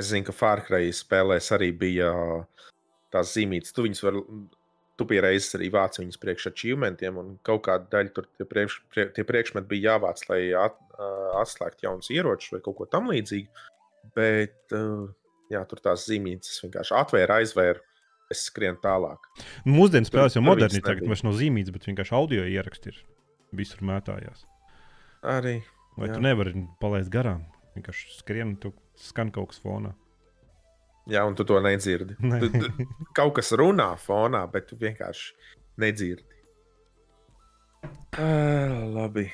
[0.00, 2.70] Es zinu, ka Fārkrajas spēlēs arī bija uh,
[3.12, 3.74] tās zīmītes.
[3.76, 4.22] Tu viņus vari,
[5.02, 9.08] tu pierādījis arī vāc viņus priekš achievementiem, un kaut kāda daļa tur tie, priekš, prie,
[9.16, 10.78] tie priekšmeti bija jāvāc, lai at,
[11.42, 13.66] atslēgtu jaunus ieročus vai kaut ko tamlīdzīgu.
[14.16, 14.74] Bet
[15.52, 17.82] jā, tur tās zīmītes vienkārši atvēra, aizvēra.
[18.32, 19.26] Es skrienu tālāk.
[19.68, 23.00] Mūsdienu spēlēs jau moderni, tagad vairs nav zīmītas, bet vienkārši audio ieraksti ir
[23.58, 24.46] visur mētājās.
[25.28, 25.58] Arī.
[25.98, 26.16] Vai jā.
[26.16, 27.42] tu nevari palaist garām?
[27.76, 29.92] Vienkārši skrien, tu skan kaut kas fonā.
[31.10, 32.14] Jā, un tu to nedzirdi.
[32.22, 32.38] Ne.
[32.42, 35.32] Tu, tu, kaut kas runā fonā, bet tu vienkārši
[35.82, 36.28] nedzirdi.
[38.12, 39.26] Uh, labi.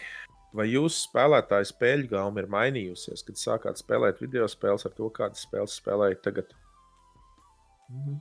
[0.56, 5.44] Vai jūsu spēlētāju spēļu gauma ir mainījusies, kad sākāt spēlēt video spēles ar to, kādas
[5.44, 6.54] spēles spēlējat tagad?
[7.92, 8.20] Mhm.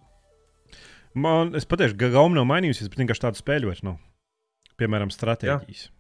[1.18, 3.96] Man, es patieku, ka gauma nav mainījusies, bet vienkārši tādu spēļu vairs nav.
[4.78, 5.88] Piemēram, stratēģijas.
[5.88, 5.94] Jā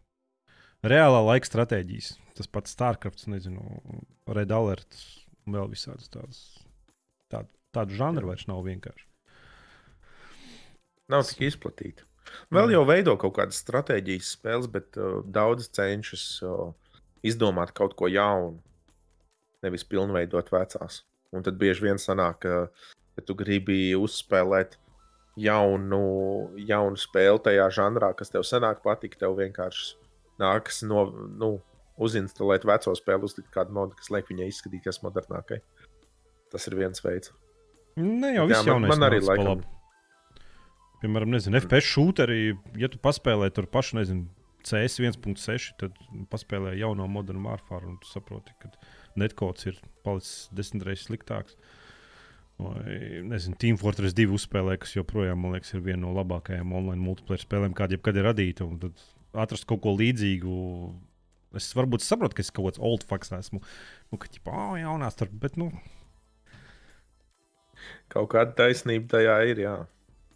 [0.85, 2.11] reālā laika stratēģijas.
[2.37, 3.63] Tas pats Starcraft, nezinu,
[4.29, 4.99] Red Alert
[5.47, 6.41] un vēl visādas tādas.
[7.33, 9.05] Tādu, tādu žanru vairs nav vienkārši.
[11.11, 12.07] Nav tik izplatīta.
[12.51, 16.73] Vēl jau veido kaut kādas stratēģijas spēles, bet uh, daudz cenšas uh,
[17.23, 18.59] izdomāt kaut ko jaunu,
[19.63, 21.01] nevis pilnveidot vecās.
[21.35, 24.77] Un tad bieži vien sanāk, ka, ka tu gribi uzspēlēt
[25.39, 26.03] jaunu,
[26.67, 29.23] jaunu spēli tajā žanrā, kas tev senāk patika.
[29.25, 29.95] Tev vienkārši
[30.41, 31.07] nākas no,
[31.39, 31.51] nu,
[31.97, 35.61] uzinstalēt veco spēli, uzlikt kādu modu, kas liek viņai izskatīties modernākai.
[36.53, 37.33] Tas ir viens veids.
[37.97, 38.89] Ne jau viss jaunais.
[38.91, 39.65] Man, man arī laikam.
[41.01, 42.41] Piemēram, nezinu, FPS šūteri,
[42.81, 44.25] ja tu paspēlē tur pašu, nezinu,
[44.65, 45.97] CS 1.6, tad
[46.31, 48.71] paspēlē jauno modernu Warfare un tu saproti, ka
[49.19, 51.57] netkods ir palicis desmit reizes sliktāks.
[52.57, 57.03] Vai, nezinu, Team Fortress 2 uzspēlē, kas joprojām, man liekas, ir viena no labākajām online
[57.03, 58.65] multiplayer spēlēm, kāda jebkad ir radīta.
[58.81, 59.05] Tad
[59.45, 60.55] atrast kaut ko līdzīgu.
[61.57, 63.61] Es varbūt saprotu, ka es kaut kāds old fucks esmu.
[64.09, 65.69] Nu, ka, ģipā, oh, jaunās tur, bet, nu.
[68.11, 69.75] Kaut kāda taisnība tajā ir, jā.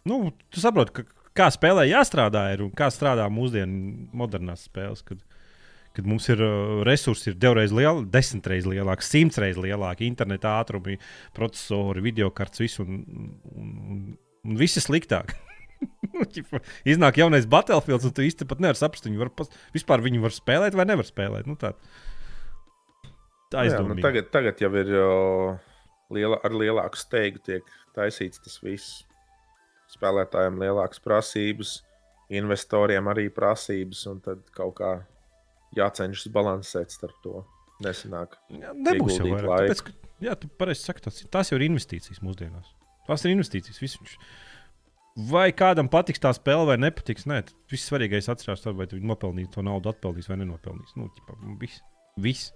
[0.08, 5.04] Nu, tu saproti, ka, kā spēlē jāstrādā ir un kā strādā mūsdienu modernās spēles.
[5.06, 5.22] Kad,
[5.96, 10.56] kad mums ir uh, resursi, ir divreiz lielāki, desmit reizes lielāki, simts reizes lielāki, interneta
[10.60, 10.98] ātrumi,
[11.36, 14.04] procesori, video kartes, viss un, un, un,
[14.48, 15.36] un viss ir sliktāk.
[16.12, 16.22] Nu,
[16.86, 19.32] iznāk jaunais Battlefield, un tu īsti pat nevari saprast, viņi var
[19.74, 21.48] vispār viņu var spēlēt vai nevar spēlēt.
[21.50, 21.72] Nu, tā
[23.52, 23.76] tā ir.
[23.84, 25.08] Nu, tagad, tagad jau ir jo,
[26.14, 29.00] liela, ar lielāku steigu tiek taisīts tas viss.
[29.92, 31.80] Spēlētājiem lielākas prasības,
[32.32, 34.92] investoriem arī prasības, un tad kaut kā
[35.76, 37.42] jācenšas balansēt starp to.
[37.82, 38.38] Nesanāk.
[38.54, 39.66] Jā, nebūs jau vairāk.
[39.66, 42.70] Tāpēc, ka, jā, tu pareizi saki, tas, tās jau ir investīcijas mūsdienās.
[43.08, 43.80] Tās ir investīcijas.
[43.82, 44.18] Viss,
[45.28, 47.26] Vai kādam patiks tā spēle, vai nepatiks?
[47.28, 50.94] Nē, viss svarīgais atcerās, vai viņš nopelnīs to naudu, atpelnīs vai nenopelnīs.
[50.96, 51.82] Nu, ķipa, viss.
[52.16, 52.54] viss.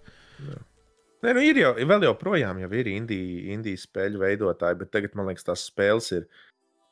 [1.27, 5.43] Nē, nu ir jau, vēl joprojām jau ir indijas spēļu veidotāji, bet tagad man liekas,
[5.49, 6.29] tās spēles ir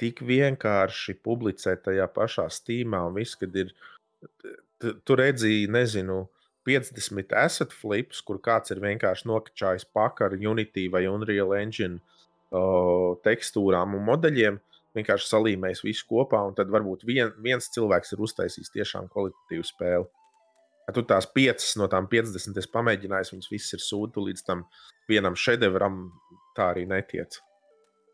[0.03, 3.71] tik vienkārši publicēt tajā pašā Steamā un viss, kad ir.
[5.07, 6.25] Tur redzēji, nezinu,
[6.67, 13.95] 50 asset flips, kur kāds ir vienkārši nokačājis pakaļ Unity vai Unreal Engine uh, tekstūrām
[13.95, 14.59] un modeļiem.
[14.99, 20.11] Vienkārši salīmējis visu kopā, un tad varbūt vien, viens cilvēks ir uztaisījis tiešām kvalitatīvu spēli.
[20.85, 24.67] Ja tu tās piecas no tām 50 esi pamēģinājis, viņas visas ir sūta līdz tam
[25.09, 26.07] vienam šedevram,
[26.57, 27.41] tā arī netiec.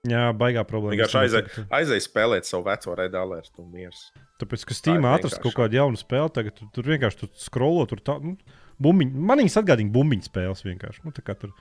[0.08, 0.94] Jā, baigā problēma.
[0.94, 3.98] Vienkārši aizēj, aizēj spēlēt savu veco redālu un mieru.
[4.40, 8.00] Tāpēc, ka Steamā atrast kaut kādu jaunu spēli, tagad tu, tur vienkārši tur skrolo, tur
[8.00, 8.38] tā, nu,
[8.80, 11.04] bumbiņ, man viņas atgādina bumbiņu spēles vienkārši.
[11.04, 11.52] Nu, tur,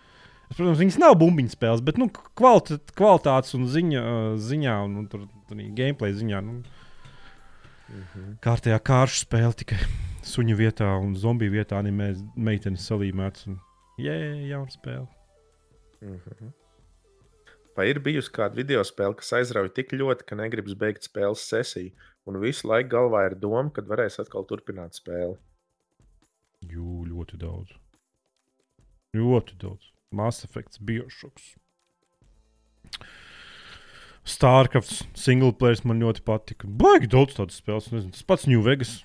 [0.49, 4.03] Es, protams, viņas nav bumbiņu spēles, bet nu, kvalitātes, kvalitātes un ziņa,
[4.41, 6.39] ziņā un, un tur, tur gameplay ziņā.
[6.41, 8.31] Nu, mm -hmm.
[8.41, 9.77] Kārtējā kāršu spēle tikai
[10.29, 13.47] suņu vietā un zombiju vietā animē meitenes salīmēts.
[13.49, 13.59] Un,
[14.01, 14.15] jē,
[14.49, 15.07] jauna spēle.
[16.01, 16.51] Mm -hmm.
[17.77, 21.91] Vai ir bijusi kāda video spēle, kas aizrauja tik ļoti, ka negribas beigt spēles sesiju,
[22.27, 25.37] un visu laiku galvā ir doma, kad varēs atkal turpināt spēli?
[26.61, 27.71] Jū, ļoti daudz.
[29.15, 29.91] Ļoti daudz.
[30.11, 31.55] Mass Effect, Bioshocks.
[34.29, 36.67] Starcraft, single players man ļoti patika.
[36.67, 37.87] Baigi daudz tādu spēles.
[37.93, 38.99] Nezinu, tas pats New Vegas.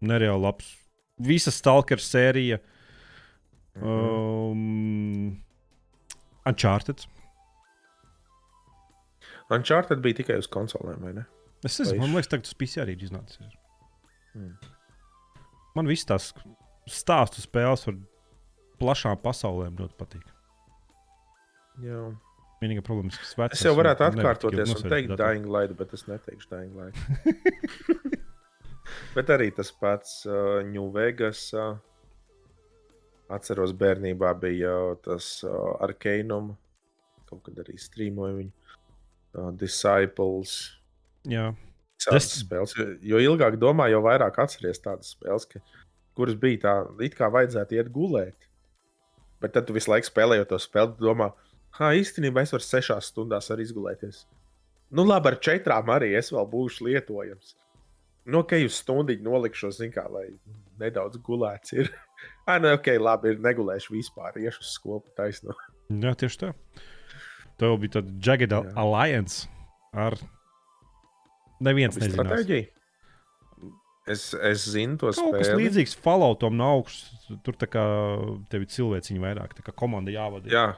[0.00, 0.72] Nereāli labs.
[1.18, 2.58] Visa Stalker sērija.
[3.78, 4.50] Mm -hmm.
[4.52, 5.42] um,
[6.46, 7.06] Uncharted.
[9.50, 11.24] Uncharted bija tikai uz konsolēm, vai ne?
[11.64, 13.40] Es nezinu, man liekas, tas PC arī ir iznācis.
[14.34, 14.54] Mm.
[15.74, 16.30] Man viss tās
[16.86, 17.96] stāstu spēles ar
[18.78, 20.26] plašām pasaulēm ļoti patīk.
[21.82, 22.04] Jā.
[22.58, 26.48] Vienīgā problēma ir, ka es jau varētu atkārtoties un teikt, Dying Light, bet es neteikšu
[26.50, 28.16] Dying Light.
[29.14, 31.48] bet arī tas pats uh, New Vegas.
[31.56, 31.76] Uh,
[33.32, 36.54] atceros, bērnībā bija tas uh, Arkanum,
[37.28, 38.76] kaut kad arī strīmoja viņu.
[39.36, 40.58] Uh, Disciples.
[41.28, 41.50] Jā.
[42.04, 42.76] Tas spēles.
[43.04, 45.60] Jo ilgāk domā, jo vairāk atceries tādas spēles, ka,
[46.16, 48.48] kuras bija tā, it kā vajadzētu iet gulēt.
[49.42, 51.32] Bet tad tu visu laiku spēlējot to spēli, domā,
[51.76, 54.24] Ha, īstenībā es varu sešās stundās arī izgulēties.
[54.90, 57.52] Nu, labi, ar četrām arī es vēl būšu lietojams.
[58.28, 60.26] Nu, ok, uz stundu nolikšos, kā, lai
[60.80, 61.90] nedaudz gulēts ir.
[62.48, 65.56] ah, nu, ok, labi, ir negulēšu vispār, iešu uz skolu taisno.
[66.04, 66.50] Jā, tieši tā.
[67.58, 68.64] Tev bija tāda Jagged Jā.
[68.78, 69.48] Alliance
[69.96, 70.18] ar
[71.64, 72.74] neviens stratēģiju.
[74.08, 75.40] Es, es zinu, to spēli.
[75.42, 77.26] Tas ir līdzīgs Falloutam no augšas.
[77.44, 77.82] Tur tā kā
[78.48, 80.48] tev ir cilvēciņi vairāk, tā kā komanda jāvada.
[80.52, 80.68] Jā,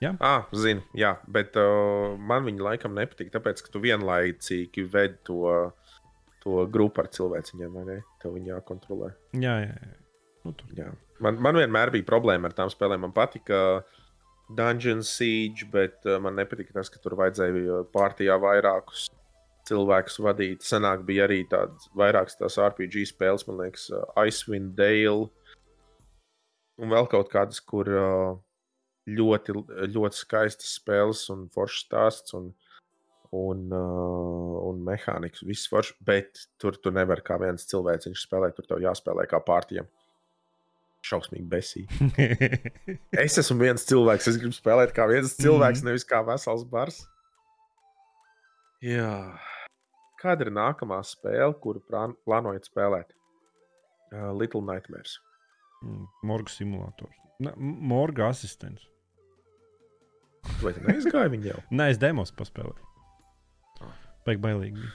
[0.00, 5.18] Jā, ah, zinu, jā, bet uh, man viņa laikam nepatīk, tāpēc, ka tu vienlaicīgi vedi
[5.28, 5.42] to,
[6.44, 7.96] to grupu ar cilvēciņiem, vai ne?
[8.22, 9.12] Tev viņa jākontrolē.
[9.36, 9.76] Jā, jā.
[9.76, 9.96] jā.
[10.44, 10.72] Nu, tur.
[10.76, 10.90] jā.
[11.20, 13.04] Man, man vienmēr bija problēma ar tām spēlēm.
[13.04, 13.82] Man patika
[14.56, 19.08] Dungeon Siege, bet uh, man nepatika tas, ka tur vajadzēja pārtījā vairākus
[19.68, 20.64] cilvēkus vadīt.
[20.66, 25.28] Senāk bija arī tādas vairākas tās RPG spēles, man liekas, uh, Icewind Dale
[26.80, 28.32] un vēl kaut kādas, kur uh,
[29.10, 29.54] ļoti,
[29.92, 32.34] ļoti skaistas spēles un foršs stāsts.
[32.38, 32.50] Un,
[33.36, 38.66] un, uh, un mehānikas, viss foršs, bet tur tu nevari kā viens cilvēks spēlēt, tur
[38.66, 39.88] tev jāspēlē kā pārtiem.
[41.06, 42.08] Šausmīgi besīgi.
[43.24, 45.88] es esmu viens cilvēks, es gribu spēlēt kā viens cilvēks, mm.
[45.88, 47.00] nevis kā vesels bars.
[48.84, 49.14] Jā.
[50.20, 53.16] Kāda ir nākamā spēle, kuru plānojat spēlēt?
[54.10, 55.16] Uh, Little Nightmares.
[55.80, 57.16] Mm, morga simulators.
[57.40, 58.84] Ne, morga asistents.
[60.60, 61.58] Vai tu neizgāji viņu jau?
[61.72, 62.89] Nē, es demos paspēlēju.
[64.26, 64.90] Baigi bailīgi.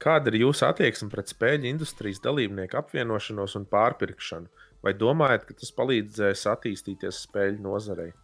[0.00, 4.48] Kāda ir jūsu attieksme pret spēļu industrijas dalībnieku apvienošanos un pārpirkšanu?
[4.80, 8.14] Vai domājat, ka tas palīdzēs attīstīties spēļu nozarei?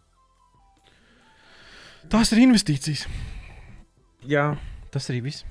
[2.08, 3.04] Tās ir investīcijas.
[4.24, 4.54] Jā,
[4.94, 5.44] tas arī viss.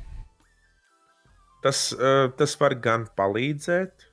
[1.61, 4.07] Tas, uh, tas var gan palīdzēt,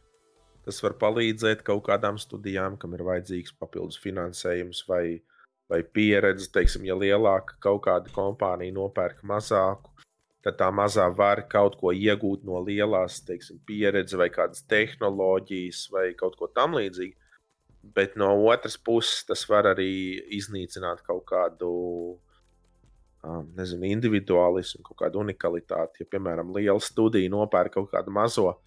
[0.66, 5.04] tas var palīdzēt kaut kādām studijām, kam ir vajadzīgs papildus finansējums vai
[5.72, 9.88] vai pieredze, teiksim, ja lielāka kaut kāda kompānija nopērk mazāku,
[10.44, 16.10] tad tā mazā var kaut ko iegūt no lielās, teiksim, pieredzes vai kādas tehnoloģijas vai
[16.18, 17.16] kaut ko tamlīdzīgu.
[17.96, 19.88] Bet no otras puses, tas var arī
[20.36, 21.70] iznīcināt kaut kādu
[23.24, 26.04] um, nezinu, individualismu, kaut kādu unikalitāti.
[26.04, 28.60] Ja, piemēram, liela studija nopērk kaut kādu mazu uh,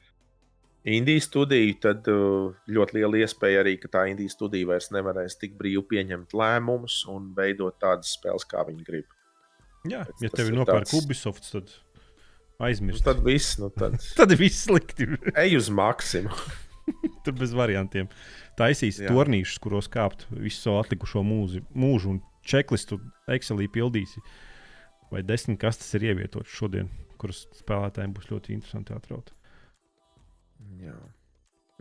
[0.86, 5.56] Indijas studiju, tad uh, ļoti liela iespēja arī, ka tā Indijas studija vairs nevarēs tik
[5.58, 9.08] brīvi pieņemt lēmumus un veidot tādas spēles, kā viņi grib.
[9.90, 11.00] Jā, Pēc ja tev ir nopērta tāds...
[11.00, 11.74] Ubisoft, tad
[12.66, 13.02] aizmirst.
[13.02, 13.98] Nu, tad viss, nu tad...
[14.20, 15.10] tad viss slikti.
[15.44, 16.54] Ej uz maksimumu.
[17.26, 18.10] Tur bez variantiem.
[18.60, 23.00] Taisīs tornīšus, kuros kāpt visu savu atlikušo mūzi, mūžu un čeklistu
[23.32, 24.22] Excelī pildīsi.
[25.10, 26.92] Vai desmit kastes ir ievietotas šodien,
[27.22, 29.34] kuras spēlētājiem būs ļoti interesanti atraut.
[30.84, 30.98] Jā.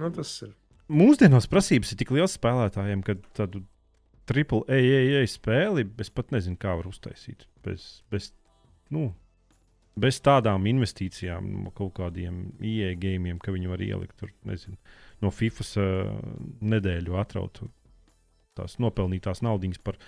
[0.01, 0.55] Nu, tas ir.
[0.93, 3.63] Mūsdienās prasības ir tik liels spēlētājiem, ka tādu
[4.29, 7.47] triple AAA spēli es pat nezinu, kā var uztaisīt.
[7.65, 8.31] Bez, bez,
[8.93, 9.09] nu,
[10.01, 14.77] bez tādām investīcijām, no kaut kādiem IE gēmiem, ka viņi var ielikt tur, nezinu,
[15.25, 16.13] no FIFA uh,
[16.75, 17.63] nedēļu atraut
[18.55, 19.99] tās nopelnītās naudas par,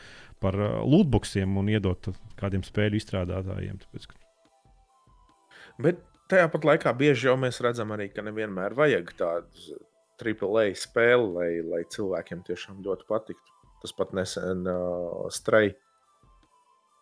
[0.43, 3.81] par uh, lootboxiem un iedot kādiem spēļu izstrādātājiem.
[3.83, 4.21] Tāpēc, ka...
[5.83, 9.81] Bet tajā pat laikā bieži jau mēs redzam arī, ka nevienmēr vajag tādu
[10.17, 13.53] AAA spēli, lai, lai cilvēkiem tiešām ļoti patiktu.
[13.83, 15.77] Tas pat nesen uh, strādāja.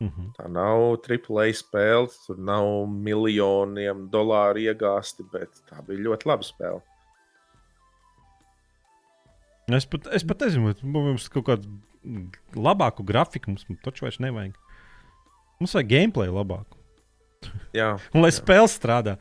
[0.03, 0.33] Mm -hmm.
[0.37, 6.83] Tā nav AAA spēle, tur nav miljoniem dolāru iegāsti, bet tā bija ļoti laba spēle.
[9.73, 11.65] Es pat, es pat nezinu, mums kaut kādu
[12.55, 14.59] labāku grafiku mums taču vairs nevajag.
[15.61, 16.77] Mums vajag gameplay labāku.
[17.77, 19.19] Jā, un lai spēle strādā.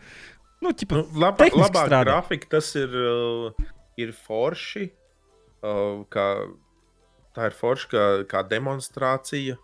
[0.63, 2.03] Nu, ķipa, nu, labā, strādā.
[2.07, 4.87] grafika, tas ir, uh, ir forši.
[5.63, 6.27] Uh, kā,
[7.35, 9.57] tā ir forši kā, kā demonstrācija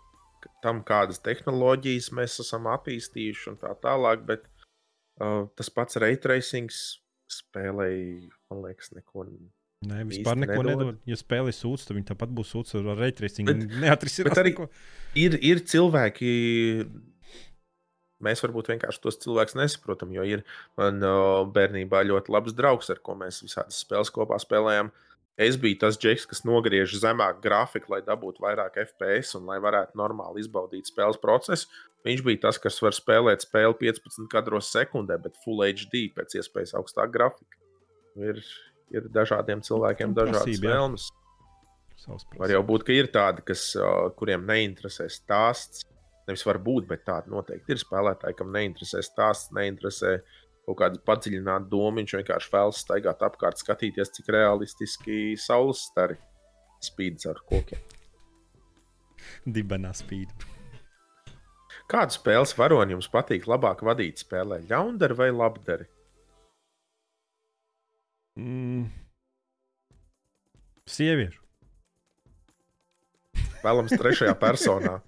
[0.64, 4.24] tam, kādas tehnoloģijas mēs esam attīstījuši un tā tālāk.
[4.28, 4.44] Bet
[5.20, 6.82] uh, tas pats raytracings
[7.30, 9.26] spēlēja, man liekas, neko.
[9.88, 10.82] Nē, vispār neko nedod.
[10.82, 10.96] nedod.
[11.08, 13.54] Ja spēlē sūdz, tad viņi tāpat būs sūdz ar raytracingu.
[14.36, 14.52] Arī
[15.16, 16.32] ir, ir cilvēki,
[18.24, 20.42] Mēs varbūt vienkārši tos cilvēkus nesaprotam, jo ir
[20.80, 24.92] man uh, bērnībā ļoti labs draugs, ar ko mēs visādas spēles kopā spēlējām.
[25.40, 29.96] Es biju tas džeks, kas nogriež zemāk grafiku, lai dabūtu vairāk FPS un lai varētu
[29.96, 31.70] normāli izbaudīt spēles procesu.
[32.04, 36.74] Viņš bija tas, kas var spēlēt spēli 15 kadros sekundē, bet Full HD pēc iespējas
[36.76, 37.56] augstāk grafika.
[38.20, 38.42] Ir,
[38.92, 41.08] ir dažādiem cilvēkiem dažādas vēlmes.
[42.40, 45.84] Var jau būt, ka ir tādi, kas, uh, kuriem neinteresē stāsts,
[46.28, 50.18] Nevis var būt, bet tāda noteikti ir spēlētāji, kam neinteresē stāsts, neinteresē
[50.68, 51.98] kaut kāda padziļināta doma.
[52.00, 56.18] Viņš vienkārši vēlas staigāt apkārt, skatīties, cik realistiski saules stari
[56.84, 57.82] spīd ar kokiem.
[59.44, 60.32] Dibenā spīd.
[61.90, 64.60] Kādu spēles varoni jums patīk labāk vadīt spēlē?
[64.70, 65.88] Ļaundari vai labdari?
[68.38, 68.86] Mm.
[70.90, 71.40] Sieviešu.
[73.60, 75.00] Vēlams, trešajā personā.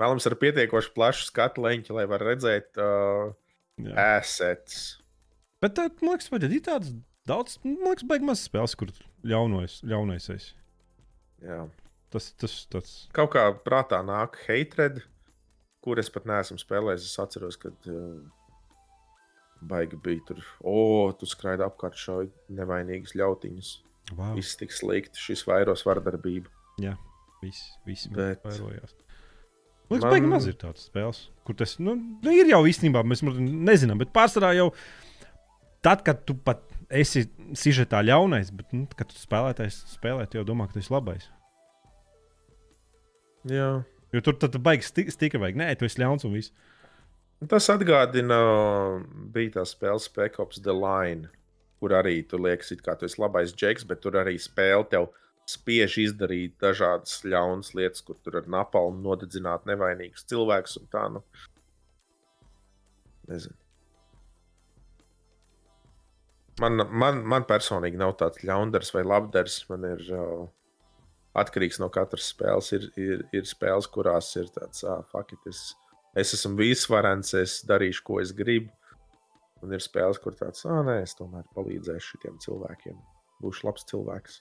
[0.00, 3.30] Vēlams ar pietiekoši plašu skatu leņķi, lai var redzēt uh,
[3.94, 4.98] assets.
[5.62, 6.92] Bet, tā, man liekas, vajag ir tāds
[7.28, 8.92] daudz, man liekas, beigas mazas spēles, kur
[9.24, 10.54] ļaunais, ļaunais esi.
[11.44, 11.64] Jā.
[12.14, 12.94] Tas, tas, tas.
[13.16, 15.00] Kaut kā prātā nāk hatred,
[15.84, 17.06] kur es pat neesmu spēlējis.
[17.08, 18.18] Es atceros, kad uh,
[19.64, 20.76] baigi bija tur, o,
[21.18, 23.72] tu skraidi apkārt šauj nevainīgas ļautiņas.
[24.12, 24.34] Wow.
[24.36, 26.50] Viss tik slikti, šis vairos vardarbību.
[26.84, 26.94] Jā,
[27.42, 28.44] viss, viss Bet...
[28.44, 28.94] vairojās.
[29.92, 30.28] Liekas, Man...
[30.32, 34.54] maz ir tādas spēles, kur tas nu, nu, ir jau īstenībā, mēs nezinām, bet pārsvarā
[34.56, 34.70] jau
[35.84, 37.26] tad, kad tu pat esi
[37.58, 41.28] sižetā ļaunais, bet nu, kad tu spēlētājs spēlē, tu jau domā, ka tu esi labais.
[43.50, 43.84] Jā.
[44.14, 45.58] Jo tur tad baigs stika vajag.
[45.58, 46.54] Nē, tu esi ļauns un viss.
[47.50, 48.38] Tas atgādina,
[49.34, 51.28] bija tā spēle Spēkops The Line,
[51.82, 55.10] kur arī tur liekas, ka tu esi labais džeks, bet tur arī spēle tev
[55.50, 61.04] spiež izdarīt dažādas ļaunas lietas, kur tur ar napalmu nodedzināt nevainīgus cilvēkus un tā.
[61.12, 61.24] Nu.
[63.28, 63.56] Nezinu.
[66.62, 69.58] Man, man, man personīgi nav tāds ļaundaris vai labdaris.
[69.70, 70.44] Man ir uh,
[71.40, 72.70] atkarīgs no katras spēles.
[72.76, 75.64] Ir, ir, ir spēles, kurās ir tāds, fuck, it, es,
[76.20, 78.70] es esmu visvarants, es darīšu, ko es gribu.
[79.64, 83.00] Un ir spēles, kur tāds, ah, nē, es tomēr palīdzēšu šiem cilvēkiem.
[83.44, 84.40] Būšu labs cilvēks.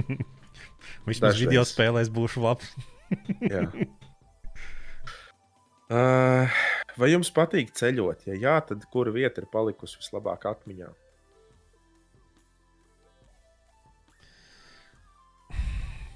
[1.08, 2.72] Vismaz video spēlēs būšu labs.
[3.52, 3.66] jā.
[5.92, 6.60] Uh,
[6.96, 8.24] vai jums patīk ceļot?
[8.30, 10.88] Ja jā, tad kura vieta ir palikusi vislabāk atmiņā?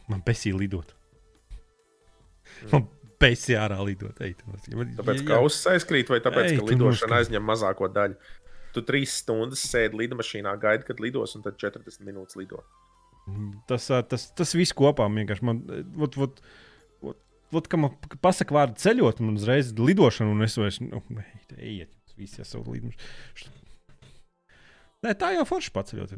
[0.09, 0.94] Man besīja lidot.
[2.72, 2.86] Man
[3.20, 4.16] besīja ārā lidot.
[4.24, 4.39] Ej,
[4.97, 8.16] tāpēc, ka ausis aizkrīt, vai tāpēc, Ej, ka lidošana aizņem mazāko daļu?
[8.78, 12.62] Tu trīs stundas sēdi lidmašīnā, gaidi, kad lidos, un tad 40 minūtes lido.
[13.68, 15.60] Tas, tas, tas viss kopā vienkārši man.
[16.00, 16.40] Ot, ot,
[17.05, 17.18] ot,
[17.52, 20.80] ot, ka man pasaka vārdu ceļot, man uzreiz lidošana, un es vairs.
[20.84, 21.02] Nu,
[21.59, 23.52] ejiet, visi esat lidojuši.
[25.05, 26.16] Nē, tā jau forši paceļot.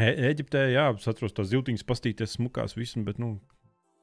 [0.00, 3.36] E Eģiptē, jā, es atceros tos zīltiņus, pastīties smukās visam, bet, nu,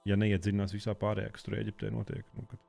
[0.08, 2.26] ja neiedziļinās visā pārējā, kas tur Eģiptē notiek.
[2.38, 2.64] Nu, kad...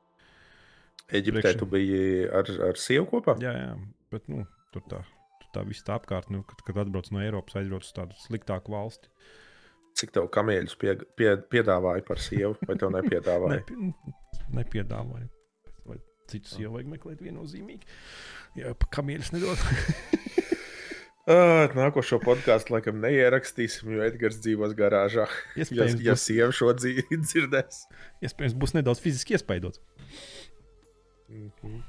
[1.09, 1.59] Eģiptē priekšā...
[1.61, 3.39] tu biji ar, ar sievu kopā?
[3.41, 3.71] Jā, jā,
[4.13, 4.43] bet, nu,
[4.75, 5.01] tur tā,
[5.41, 8.75] tur tā viss tā apkārt, nu, kad, kad atbrauc no Eiropas, aizbrauc uz tādu sliktāku
[8.75, 9.09] valsti.
[9.99, 13.57] Cik tev kamieļus pie, pie, piedāvāja par sievu, vai tev nepiedāvāja?
[13.65, 14.13] Nepi,
[14.61, 15.31] nepiedāvāja.
[15.89, 15.97] Vai
[16.31, 17.89] citu sievu vajag meklēt viennozīmīgi.
[18.61, 19.65] Jā, pa kamieļus nedod.
[21.29, 25.27] Uh, nākošo podkāstu laikam neierakstīsim, jo Edgars dzīvos garāžā.
[25.57, 27.87] Iespējams, ja, ja sieva šo dzīvi dzirdēs.
[28.29, 29.83] Iespējams, būs nedaudz fiziski iespaidots.
[31.29, 31.83] -hmm.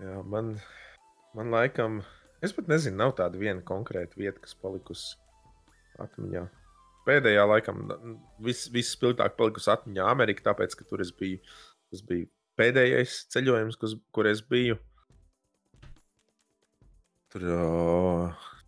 [0.00, 0.56] Jā, man,
[1.34, 2.02] man laikam,
[2.44, 5.16] es pat nezinu, nav tāda viena konkrēta vieta, kas palikusi
[6.02, 6.42] atmiņā.
[7.06, 7.86] Pēdējā laikam
[8.42, 11.38] vis spilgtāk palikusi atmiņā Amerikā, tāpēc, ka tur es biju,
[11.90, 12.26] tas bija
[12.60, 14.76] pēdējais ceļojums, kus, kur es biju.
[17.32, 17.46] Tur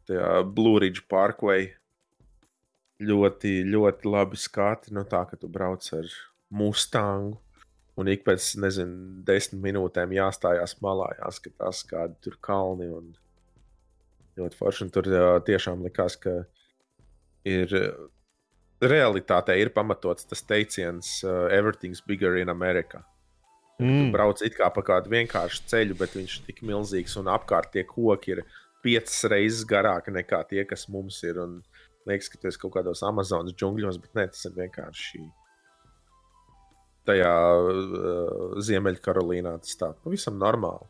[0.09, 1.69] tajā Blue Ridge Parkway
[3.05, 4.95] ļoti, ļoti labi skati.
[4.95, 6.09] Nu, tā, ka tu brauc ar
[6.49, 7.37] Mustangu.
[7.99, 12.87] Un ik pēc, nezinu, desmit minūtēm jāstājās malā, jāskatās, kādi tur kalni.
[12.95, 13.11] Un
[14.39, 14.87] ļoti forši.
[14.87, 15.11] Un tur
[15.49, 16.37] tiešām likās, ka
[17.49, 17.75] ir
[18.79, 23.03] realitātē ir pamatots tas teiciens, uh, everything's bigger in America.
[23.79, 24.09] Mm.
[24.09, 27.73] Tu brauc it kā pa kādu vienkāršu ceļu, bet viņš ir tik milzīgs un apkārt
[27.75, 28.45] tie koki ir
[28.83, 31.39] piecas reizes garāki nekā tie, kas mums ir.
[31.43, 31.61] Un
[32.09, 35.23] liekas, ka tas ir kaut kādos Amazonas džungļos, bet nē, tas ir vienkārši
[37.09, 39.57] tajā uh, Ziemeļkarolīnā.
[39.65, 40.87] Tas tā pavisam normāli.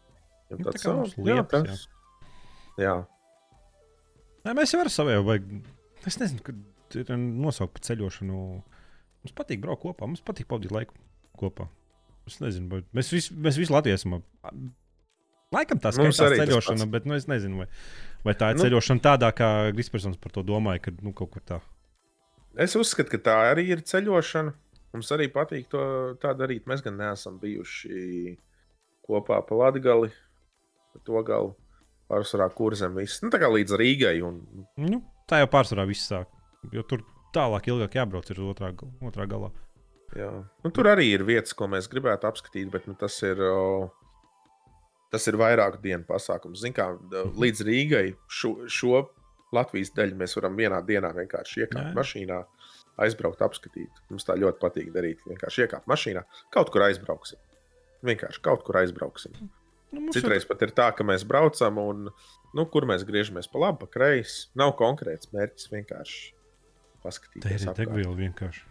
[0.52, 1.86] Nu, tāds, tā oh, jā, tas,
[2.80, 2.94] jā.
[4.46, 5.48] Nē, mēs jau ar saviem vajag.
[6.08, 8.42] Es nezinu, kad ir nosaukt par ceļošanu.
[9.18, 10.96] Mums patīk braukt kopā, mums patīk pavadīt laiku
[11.38, 11.68] kopā.
[12.28, 14.20] Es nezinu, bet mēs visi, mēs visi Latvijas esam.
[15.54, 17.68] Laikam tā skaitās ceļošana, bet nu, es nezinu, vai,
[18.26, 21.44] vai tā ir nu, ceļošana tādā, kā Grispersons par to domāja, ka nu, kaut kur
[21.48, 21.60] tā.
[22.60, 24.52] Es uzskatu, ka tā arī ir ceļošana.
[24.94, 25.82] Mums arī patīk to
[26.23, 26.66] tā darīt.
[26.69, 28.36] Mēs gan neesam bijuši
[29.05, 30.09] kopā pa Latviju,
[30.94, 31.55] pa to galu.
[32.09, 33.20] Pārsvarā kurzem viss.
[33.20, 34.15] Nu, tā kā līdz Rīgai.
[34.24, 34.40] Un...
[34.81, 36.31] Nu, tā jau pārsvarā viss sāk.
[36.73, 37.02] Jo tur
[37.36, 38.70] tālāk, ilgāk jābrauc ir otrā,
[39.05, 39.51] otrā galā.
[40.16, 40.31] Jā.
[40.65, 43.43] Nu, tur arī ir vietas, ko mēs gribētu apskatīt, bet nu, tas ir.
[45.09, 46.60] Tas ir vairāku dienu pasākums.
[46.60, 46.90] Zin kā,
[47.40, 49.06] līdz Rīgai šo, šo
[49.56, 52.43] Latvijas daļu mēs varam vienā dienā vienkārši iekāpt mašīnā,
[53.04, 54.02] aizbraukt, apskatīt.
[54.12, 55.22] Mums tā ļoti patīk darīt.
[55.28, 57.40] Vienkārši iekāpt mašīnā, kaut kur aizbrauksim.
[58.06, 59.36] Vienkārši kaut kur aizbrauksim.
[59.94, 60.50] Nu, Citreiz jau...
[60.52, 64.48] pat ir tā, ka mēs braucam un nu, kur mēs griežamies pa labi, pa kreisi.
[64.58, 66.34] Nav konkrēts mērķis, vienkārši
[67.04, 67.64] paskatīties.
[67.64, 68.66] Tā ir degviela vienkārši.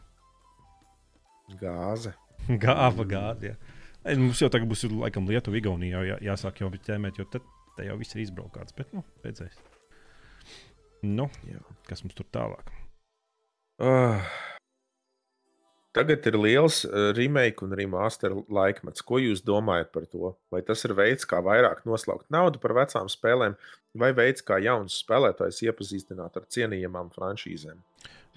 [1.61, 2.13] Gāze.
[2.63, 3.53] Gāva gāze.
[3.53, 4.15] Jā.
[4.19, 7.47] Mums jau tagad būs laikam Lietuva, Igaunija jau jā, jāsāk jau ķēmēt, jo tad
[7.83, 8.75] jau viss ir izbraukts.
[8.77, 9.57] Bet, nu, redzēs.
[11.03, 11.59] Nu, jā.
[11.89, 12.71] kas mums tur tālāk?
[13.77, 14.17] Uh,
[15.93, 19.05] tagad ir liels uh, remake un remaster laikmets.
[19.05, 20.33] Ko jūs domājat par to?
[20.53, 23.57] Vai tas ir veids, kā vairāk noslaukt naudu par vecām spēlēm,
[23.97, 27.79] vai veids, kā jaunus spēlētājus iepazīstināt ar cienījamām franšīzēm?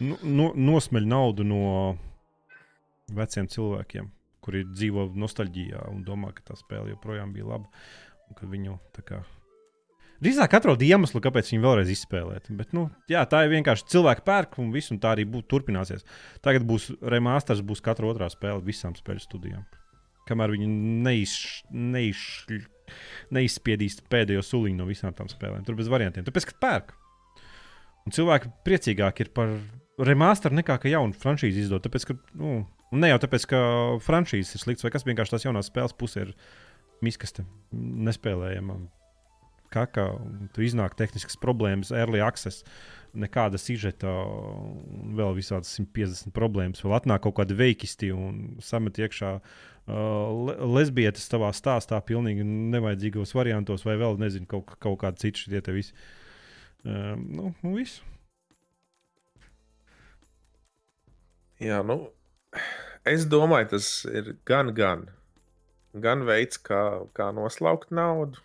[0.04, 1.64] Nu, no, nosmeļ naudu no
[3.16, 4.12] veciem cilvēkiem,
[4.44, 7.68] kuri dzīvo nostalģijā un domā, ka tā spēle joprojām bija laba.
[8.30, 9.24] Un ka viņu tā kā
[10.20, 12.50] Drīzāk atrod iemeslu, kāpēc viņi vēlreiz izspēlēt.
[12.52, 16.04] Bet, nu, jā, tā ir vienkārši cilvēka pērk, un viss, un tā arī būs turpināsies.
[16.44, 19.64] Tagad būs remasters, būs katra otrā spēle visām spēļu studijām.
[20.28, 20.68] Kamēr viņi
[21.06, 21.38] neiz,
[21.72, 22.20] neiz,
[23.32, 25.64] neizspiedīs pēdējo suliņu no visām tām spēlēm.
[25.64, 26.28] Tur bez variantiem.
[26.28, 26.94] Tāpēc, ka pērk.
[28.04, 29.56] Un cilvēki priecīgāki ir par
[30.04, 31.86] remasteru nekā ka jaunu franšīzi izdot.
[31.88, 32.60] Tāpēc, ka, nu,
[32.92, 33.66] ne jau tāpēc, ka
[34.04, 36.32] franšīzes ir slikts, vai kas vienkārši tās jaunās spēles pusē ir
[37.04, 38.82] miskaste, nespēlējama
[39.72, 40.06] kaka,
[40.54, 42.64] tur iznāk tehniskas problēmas, early access,
[43.16, 46.82] nekāda sižeta, un vēl visādas 150 problēmas.
[46.84, 53.86] Vēl atnāk kaut kādi veikisti un samet iekšā uh, lesbietes savā stāstā, pilnīgi nevajadzīgos variantos,
[53.86, 55.96] vai vēl nezinu, kaut, kaut kādi citi šie te visi.
[56.84, 58.00] Uh, nu, un viss.
[61.60, 62.06] Jā, nu,
[63.04, 65.02] es domāju, tas ir gan, gan,
[65.92, 68.40] gan veids, kā, kā noslaukt naudu,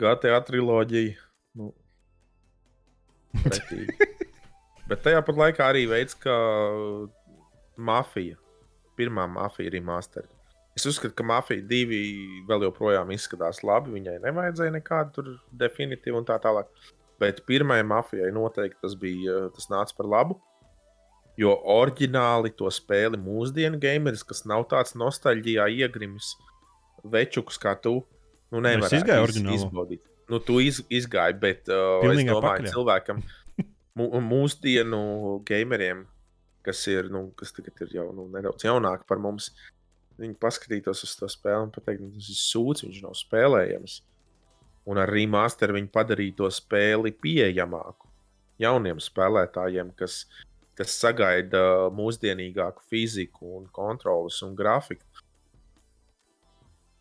[0.00, 1.16] GTA triloģija.
[1.60, 1.70] Nu,
[4.90, 6.34] Bet tajā pat laikā arī veids, kā
[7.78, 8.36] mafija,
[8.98, 10.26] pirmā mafija ir master.
[10.78, 12.00] Es uzskatu, ka mafija divi
[12.48, 13.92] vēl joprojām izskatās labi.
[13.98, 16.70] Viņai nevajadzēja nekādu definitīvu un tā tālāk.
[17.20, 20.38] Bet pirmajai mafijai noteikti tas bija, tas nāca par labu.
[21.38, 26.34] Jo oriģināli to spēli mūsdienu gameris, kas nav tāds nostalģijā iegrimis
[27.04, 28.00] večuks kā tu,
[28.50, 29.58] Nu, nevar izgāju oriģināli.
[29.60, 30.04] Izbaudīt.
[30.30, 32.70] Nu, tu iz, izgāji, bet uh, es domāju, pakaļ.
[32.70, 33.22] cilvēkam,
[34.32, 35.00] mūsdienu
[35.46, 36.04] gameriem,
[36.66, 39.50] kas ir, nu, kas tagad ir jau nu, nedaudz jaunāki par mums,
[40.20, 44.00] viņi paskatītos uz to spēli un pateikt, nu, tas ir sūds, viņš nav spēlējams.
[44.90, 48.08] Un ar remasteru viņi padarīja to spēli pieejamāku
[48.60, 50.24] jauniem spēlētājiem, kas,
[50.78, 51.62] kas sagaida
[51.96, 55.04] mūsdienīgāku fiziku, un kontrolas un grafiku.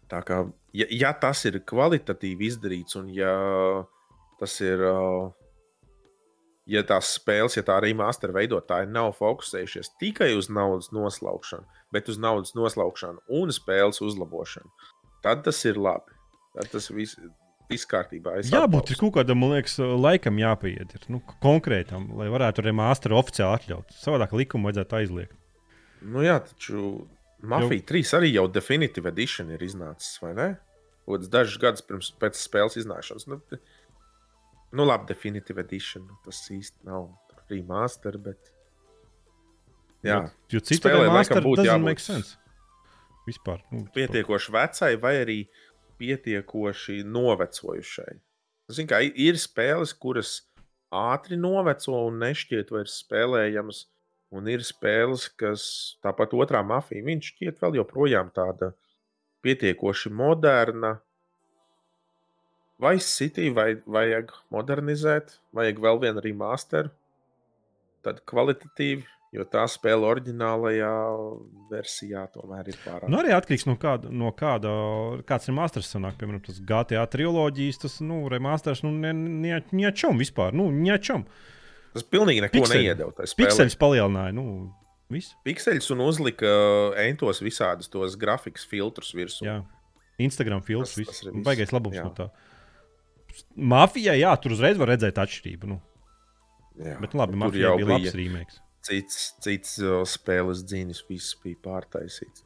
[0.10, 3.34] Tā kā, ja, ja tas ir kvalitatīvi izdarīts, un ja
[4.40, 4.82] tas ir,
[6.70, 12.10] ja tās spēles, ja tā arī master veidotāji nav fokusējušies tikai uz naudas noslaukšanu, bet
[12.10, 14.72] uz naudas noslaukšanu un spēles uzlabošanu,
[15.26, 16.18] tad tas ir labi.
[16.58, 18.40] Tad tas viss kārtībā.
[18.50, 23.94] Jābūt kaut kādam, man liekas, laikam jāpieiet nu, konkrētam, lai varētu arī mākslinieci oficiāli atļaut.
[24.02, 25.38] Savādāk likumu vajadzētu aizliegt.
[26.10, 27.06] Nu jā, taču
[27.42, 30.50] Mafija 3 arī jau Definitive Edition ir iznācis, vai ne?
[31.10, 33.26] Līdz dažus gadus pirms spēles iznākšanas.
[33.32, 33.40] Nu,
[34.76, 36.06] nu labi, Definitive Edition.
[36.10, 37.08] Nu, tas īsti nav
[37.50, 38.52] remaster, bet.
[40.06, 40.22] Jā,
[40.52, 42.36] jo citai remaster būtu jābūt
[43.28, 43.64] vispār.
[43.72, 45.40] Nu, pietiekoši vecai vai arī
[46.00, 48.20] pietiekoši novecojušai.
[48.70, 50.36] Ziniet, kā ir spēles, kuras
[50.94, 53.86] ātri noveco un nešķiet vairs spēlējamas
[54.30, 55.64] Un ir spēles, kas
[56.06, 58.76] tāpat otrā mafija, viņš šķiet vēl joprojām tāda
[59.46, 61.00] pietiekoši moderna.
[62.80, 66.94] Vai City vai, vajag modernizēt, vajag vēl vienu remasteru,
[68.06, 69.04] tad kvalitatīvi,
[69.36, 70.94] jo tā spēle oriģinālajā
[71.74, 73.10] versijā tomēr ir pārāk.
[73.10, 74.72] Nu, arī atkarīgs no kāda, no kāda
[75.28, 75.90] kāds ir masters.
[75.92, 81.26] Sanāk, piemēram, tas GTA triloģijas, tas nu, remasters, nu, niečom ne, ne vispār, nu, niečom.
[81.26, 81.58] Ne
[81.96, 82.86] Tas pilnīgi neko Pikseli.
[82.86, 83.28] neiedeva.
[83.40, 84.36] Pikseļus palielināja.
[84.38, 84.46] Nu,
[85.14, 85.34] visu.
[85.48, 86.52] Pikseļus un uzlika
[87.02, 89.46] entos visādus tos grafikas filtrus virsū.
[89.48, 89.60] Jā.
[90.22, 90.98] Instagram filtrus.
[91.00, 92.06] Tas, tas ir baigais labums jā.
[92.06, 92.30] no tā.
[93.56, 95.70] Mafijā, jā, tur uzreiz var redzēt atšķirību.
[95.70, 95.80] Nu.
[96.80, 98.60] Jā, Bet nu, labi, mafijā bija labs rīmēks.
[98.90, 102.46] Cits, cits uh, spēles dzīves, viss bija pārtaisīts.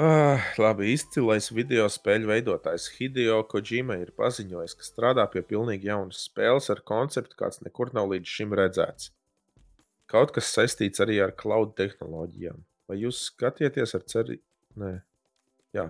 [0.00, 6.22] Uh, labi, izcilais video spēļu veidotājs Hideo Kojima ir paziņojis, ka strādā pie pilnīgi jaunas
[6.30, 9.10] spēles ar konceptu, kāds nekur nav līdz šim redzēts.
[10.08, 12.64] Kaut kas saistīts arī ar cloud tehnoloģijām.
[12.88, 15.02] Vai jūs skatieties ar cerībām?
[15.72, 15.86] Jā.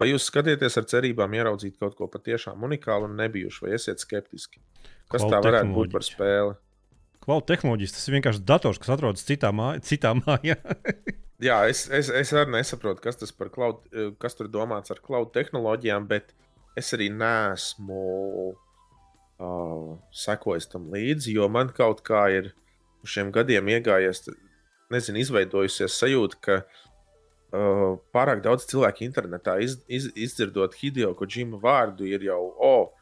[0.00, 4.62] Vai jūs skatieties ar cerībām ieraudzīt kaut ko patiešām unikālu un nebijušu, vai esiet skeptiski?
[5.12, 6.56] Kas Cloud tā varētu būt par spēli?
[7.26, 10.56] Cloud tehnoloģijas tas ir vienkārši dators, kas atrodas citā, māj citā mājā.
[11.46, 13.18] Jā, es, es, es arī nesaprotu, kas
[13.52, 16.30] cloud, eh, kas tur domāts ar cloud tehnoloģijām, bet
[16.78, 18.04] es arī neesmu
[18.52, 22.52] uh, sekojis tam līdzi, jo man kaut kā ir
[23.06, 24.26] šiem gadiem iegājies,
[24.92, 32.08] nezinu, izveidojusies sajūta, ka uh, pārāk daudz cilvēku internetā iz, iz, izdzirdot Hideo Kojima vārdu,
[32.08, 32.95] ir jau, oh,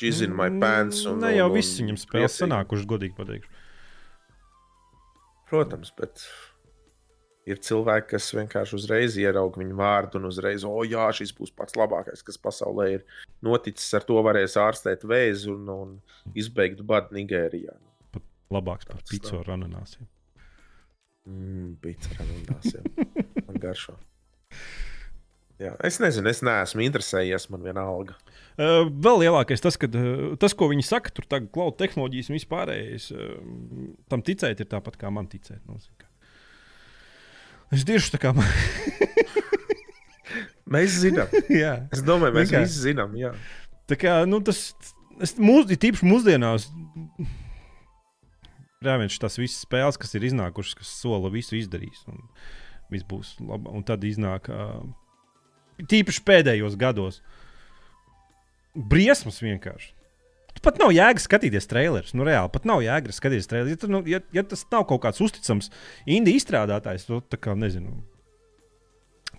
[0.00, 1.04] Jizz in my pants.
[1.08, 3.58] Un, ne jau viss viņam spēlē sanākuši, godīgi pateikšu.
[5.50, 6.22] Protams, bet
[7.48, 11.76] Ir cilvēki, kas vienkārši uzreiz ieraudzīja viņu vārdu un uzreiz, oh, jā, šis būs pats
[11.78, 13.06] labākais, kas pasaulē ir
[13.46, 13.88] noticis.
[13.96, 17.74] Ar to varēs ārstēt vēzi un, un izbeigt badu Nigērijā.
[18.12, 20.06] Pat labāks par pīci ar ananāsiem.
[21.30, 22.84] Mm, pizza remondās, jā.
[23.48, 23.96] Man garšo.
[25.60, 28.14] Jā, es nezinu, es neesmu interesējies, man vienalga.
[28.56, 32.38] Uh, vēl lielākais tas, ka uh, tas, ko viņi saka, tur tagad cloud tehnoloģijas un
[32.38, 33.34] vispārējais, uh,
[34.08, 35.60] tam ticēt ir tāpat kā man ticēt.
[35.68, 35.76] Nu,
[37.76, 38.46] es diršu tā kā man.
[40.76, 41.28] mēs zinām.
[41.62, 42.64] jā, es domāju, mēs Vienkār.
[42.64, 43.12] visi zinām.
[43.20, 43.34] Jā.
[43.90, 44.62] Tā kā nu, tas
[45.20, 46.70] ir tīpaši mūsdienās.
[48.80, 52.00] Rēmēns tas viss spēles, kas ir iznākušas, kas sola visu izdarīs.
[52.08, 52.24] Un
[52.88, 53.68] viss būs labi.
[53.76, 54.48] Un tad iznāk.
[54.48, 54.88] Uh,
[55.88, 57.20] tīpaši pēdējos gados.
[58.74, 59.94] Briesmas vienkārši.
[60.60, 62.12] Pat nav jēga skatīties trailerus.
[62.16, 63.72] Nu, reāli, pat nav jēga skatīties trailerus.
[63.72, 65.70] Ja, tu, nu, ja, ja tas nav kaut kāds uzticams
[66.10, 67.94] indiju izstrādātājs, tad tā kā nezinu.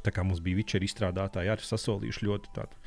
[0.01, 2.79] Tā kā mums bija Vičera izstrādātāji, arī sasolījuši ļoti tādu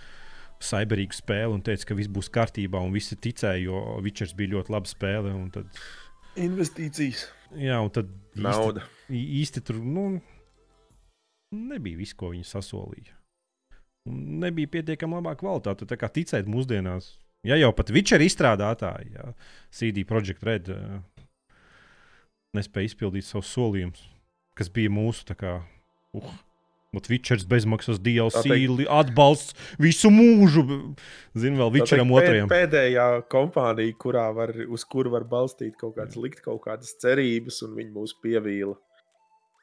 [0.65, 4.75] cyberīgu spēli un teica, ka viss būs kārtībā, un visi ticēja, jo Vičers bija ļoti
[4.75, 5.35] laba spēle.
[5.55, 5.83] Tad...
[6.43, 7.29] Investīcijas.
[7.61, 8.83] Jā, un tad nauda.
[9.07, 10.09] Īsti, īsti tur nu,
[11.55, 13.15] nebija viss, ko viņi sasolīja
[14.09, 15.89] nebija pietiekami labā kvalitāte.
[15.89, 17.15] Tā kā ticēt mūsdienās,
[17.47, 19.31] ja jau pat Witcher izstrādātāji, ja,
[19.75, 20.99] CD Projekt Red uh,
[22.57, 24.03] nespēja izpildīt savus solījumus,
[24.59, 25.61] kas bija mūsu kā.
[26.15, 26.35] Uh,
[27.03, 30.63] Twitchers bezmaksas DLC, teikt, atbalsts visu mūžu.
[31.35, 32.51] Zinu, vēl Twitcheram otrajam.
[32.53, 37.75] Pēdējā kompānija, kurā var, uz kuru var balstīt kaut kādas, likt kaut kādas cerības, un
[37.81, 38.77] viņi mūs pievīla.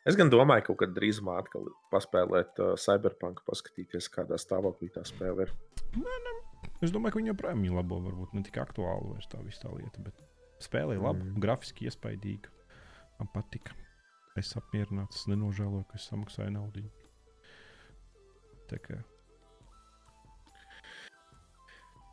[0.09, 5.03] Es gan domāju, ka kaut kad drīzumā atkal paspēlēt uh, Cyberpunk, paskatīties, kādā stāvoklī tā
[5.05, 5.51] spēle ir.
[5.93, 6.33] Nē, nē.
[6.81, 7.99] Es domāju, ka viņa joprojām ir laba.
[8.07, 10.17] Varbūt ne tik aktuāla vairs tā visa tā lieta, bet
[10.65, 11.37] spēlē ir laba, mm.
[11.43, 12.49] grafiski iespaidīga.
[13.19, 13.77] Man patika.
[14.39, 16.87] Es apmierināts, nenožēloju, ka es samaksāju naudu.
[18.71, 18.97] Tā kā.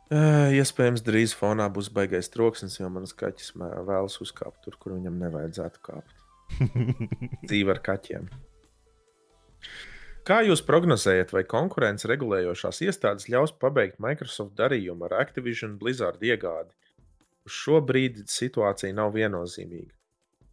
[0.09, 5.21] Uh, iespējams, drīz fonā būs baigais troksnis, jo manas kaķis vēlas uzkāpt tur, kur viņam
[5.25, 6.18] nevajadzētu kāpt.
[7.49, 8.29] Dzīve ar kaķiem.
[10.29, 16.69] Kā jūs prognozējat, vai konkurences regulējošās iestādes ļaus pabeigt Microsoft darījumu ar Activision Blizzard iegādi?
[17.47, 19.93] Uz šo brīdi situācija nav viennozīmīga.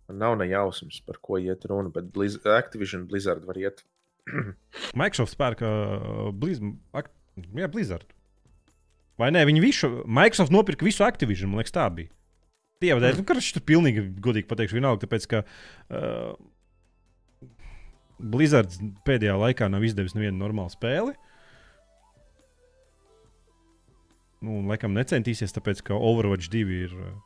[0.09, 3.83] Man nav ne jausmas, par ko iet runa, bet Blizz Activision Blizzard var iet.
[5.01, 8.07] Microsoft pērka uh, Blizz jā, Blizzard.
[9.21, 9.43] Vai ne?
[9.49, 12.13] Viņi visu, Microsoft nopirka visu Activision, man liekas, tā bija.
[12.85, 16.35] Dieva dēļ, nu, kurš tur pilnīgi godīgi pateikšu, vienalga, tāpēc, ka uh,
[18.21, 21.15] Blizzards pēdējā laikā nav izdevis nevienu normālu spēli.
[24.45, 27.17] Nu, un, laikam, necentīsies, tāpēc, ka Overwatch 2 ir uh,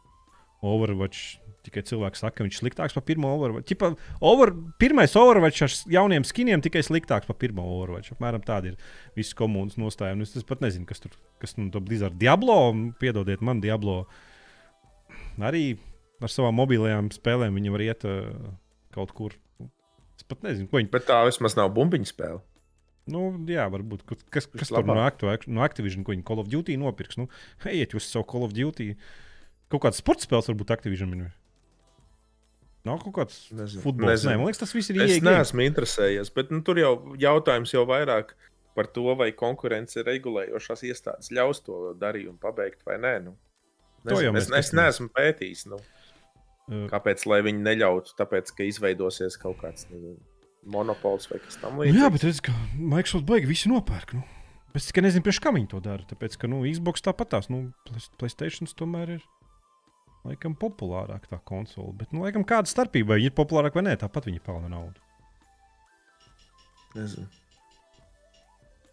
[0.70, 1.40] Overwatch.
[1.66, 3.66] Tikai cilvēki saka, ka viņš ir sliktāks par pirmo Overwatch.
[3.68, 3.90] Ķipa,
[4.30, 8.14] over, pirmais Overwatch ar jauniem skiniem tikai sliktāks par pirmo Overwatch.
[8.14, 8.78] Apmēram tāda ir
[9.18, 10.14] visas komunas nostāja.
[10.16, 12.62] Nu, es pat nezinu, kas tur kas nu, Blizzard Diablo,
[13.02, 14.04] piedodiet man, Diablo.
[14.06, 14.29] Uh,
[15.46, 15.64] arī
[16.20, 18.28] ar savām mobilajām spēlēm viņi var iet uh,
[18.94, 19.36] kaut kur.
[20.18, 20.92] Es pat nezinu, ko viņi.
[20.92, 22.42] Bet tā vismaz nav bumbiņu spēle.
[23.10, 24.04] Nu, jā, varbūt.
[24.30, 27.18] Kas, kas tur no, Actu, no Activision, ko viņi Call of Duty nopirks?
[27.18, 27.30] Nu,
[27.66, 28.92] ejiet uz savu Call of Duty.
[29.72, 31.32] Kaut kāds sports spēles varbūt Activision minēja.
[32.88, 33.42] Nav kaut kāds
[33.82, 34.24] futbols.
[34.24, 35.18] Nē, man liekas, tas viss ir ienākums.
[35.18, 38.32] Es neesmu interesējies, bet nu, tur jau jautājums jau vairāk
[38.76, 43.14] par to, vai konkurence regulējošās iestādes ļaus to darījumu pabeigt vai nē.
[43.26, 43.34] Nu.
[44.08, 45.66] Nezinu, es, es neesmu pētījis.
[45.70, 45.80] Nu.
[46.70, 48.14] Uh, Kāpēc viņi neļautu?
[48.18, 50.16] Tāpēc, ka izveidosies kaut kāds nezinu,
[50.70, 51.96] monopols vai kas tamlīdzīgs.
[51.96, 54.14] Nu, jā, bet redz, ka Microsoft baigi visi nopērk.
[54.16, 54.24] Nu.
[54.76, 56.06] Es tikai nezinu, priekš kā viņi to dara.
[56.06, 57.72] Tāpēc, ka nu, Xbox tāpatās, nu,
[58.20, 59.28] Playstation tomēr ir
[60.28, 61.92] laikam populārāk tā konsole.
[61.98, 65.02] Bet, nu, laikam, kāda starpība, ir populārāk vai nē, tāpat viņi pelna naudu.
[66.94, 67.26] Nezinu.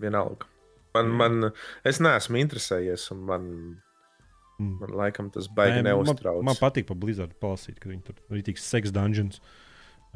[0.02, 0.50] Vienalga.
[0.96, 1.52] Man, man,
[1.86, 3.52] es neesmu interesējies, un man
[4.58, 4.78] Mm.
[4.82, 6.42] Man laikam tas baigi Nē, neuztrauc.
[6.42, 9.38] Man, man patīk pa Blizzard palasīt, ka viņi tur tik seks dungeons.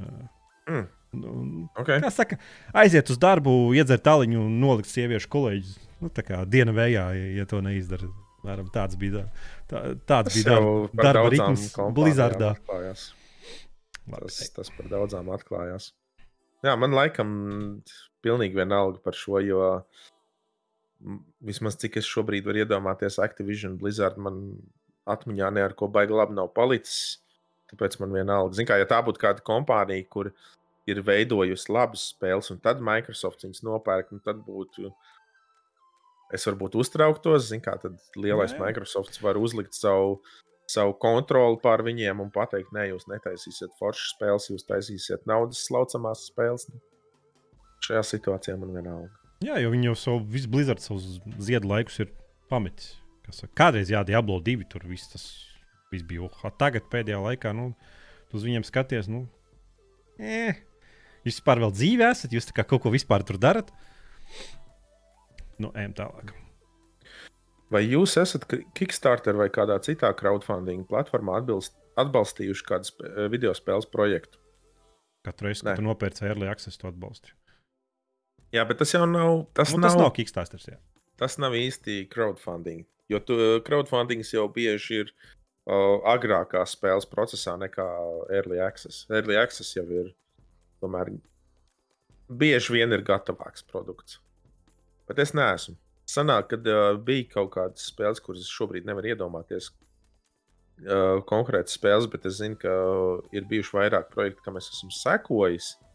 [0.01, 0.25] Uh,
[0.69, 0.89] mm.
[1.11, 1.31] Nu,
[1.75, 1.99] okay.
[1.99, 2.37] Kā saka,
[2.81, 5.73] aiziet uz darbu, iedzert tāliņu un nolikt sieviešu kolēģis.
[6.01, 8.09] Nu, tā kā diena vējā, ja, ja to neizdara.
[8.41, 9.27] Mēram, tāds bija,
[9.69, 12.55] tā, tāds bija darba, darba ritms Blizzardā.
[12.71, 15.91] Tas, tas par daudzām atklājās.
[16.65, 17.35] Jā, man laikam
[18.25, 20.01] pilnīgi vienalga par šo, jo uh,
[21.45, 24.41] vismaz cik es šobrīd varu iedomāties, Activision Blizzard man
[25.09, 27.19] atmiņā ne ar ko baigi labi nav palicis.
[27.71, 30.31] Tāpēc man vienalga, Zin kā, ja tā būtu kāda kompānija, kur
[30.89, 34.91] ir veidojusi labas spēles, un tad Microsoft viņas nopērk, tad būtu.
[36.35, 38.61] Es varbūt uztrauktos, zinu, kā tad lielais Nē.
[38.63, 40.21] Microsoft var uzlikt savu,
[40.71, 46.27] savu kontroli pār viņiem un pateikt, nē, jūs netaisīsiet foršas spēles, jūs taisīsiet naudas slaucamās
[46.31, 46.69] spēles.
[47.83, 49.20] Šajā situācijā man vienalga.
[49.41, 52.11] Jā, jo viņi jau savu visu Blizzard, savus ziedu laikus ir
[52.51, 52.97] pametis.
[53.57, 55.27] Kādreiz, jā, Diablo 2 tur viss tas
[55.91, 56.27] viss bija.
[56.27, 57.71] Uh, tagad, pēdējā laikā, nu,
[58.35, 59.25] uz viņiem skaties, nu,
[60.21, 60.61] Eh.
[61.21, 63.69] Jūs vispār vēl dzīvē esat, jūs kaut ko vispār tur darat.
[65.61, 66.33] Nu, ejam tālāk.
[67.71, 74.41] Vai jūs esat Kickstarter vai kādā citā crowdfunding platformā atbilst, atbalstījuši kādu video spēles projektu?
[75.25, 77.35] Katru reizi, kad nopērci early access, to atbalstu.
[78.51, 79.45] Jā, bet tas jau nav.
[79.55, 80.63] Tas, nu, nav, tas nav Kickstarter.
[80.67, 80.77] Jā.
[81.19, 82.83] Tas nav īsti crowdfunding.
[83.11, 83.37] Jo tu,
[83.67, 87.85] crowdfunding jau bieži ir uh, agrākā spēles procesā nekā
[88.33, 89.05] early access.
[89.11, 90.11] Early access jau ir
[90.83, 91.13] tomēr
[92.31, 94.19] bieži vien ir gatavāks produkts.
[95.07, 95.77] Bet es neesmu.
[96.11, 102.27] Sanāk, kad uh, bija kaut kādas spēles, kuras šobrīd nevar iedomāties, uh, konkrētas spēles, bet
[102.27, 102.73] es zinu, ka
[103.35, 105.75] ir bijuši vairāk projektu, kam es esmu sekojis.
[105.77, 105.90] Uh,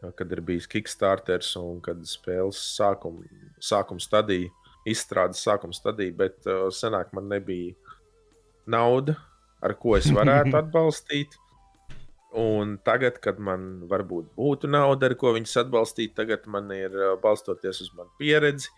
[0.00, 3.26] kad ir bijis Kickstarter un kad spēles sākuma,
[3.62, 4.50] sākuma stadija,
[4.88, 7.74] izstrādes sākuma stadija, bet uh, senāk man nebija
[8.70, 9.16] nauda,
[9.64, 11.36] ar ko es varētu atbalstīt.
[12.38, 16.92] Un tagad, kad man varbūt būtu nauda, ar ko viņus atbalstīt, tagad man ir
[17.22, 18.68] balstoties uz manu pieredzi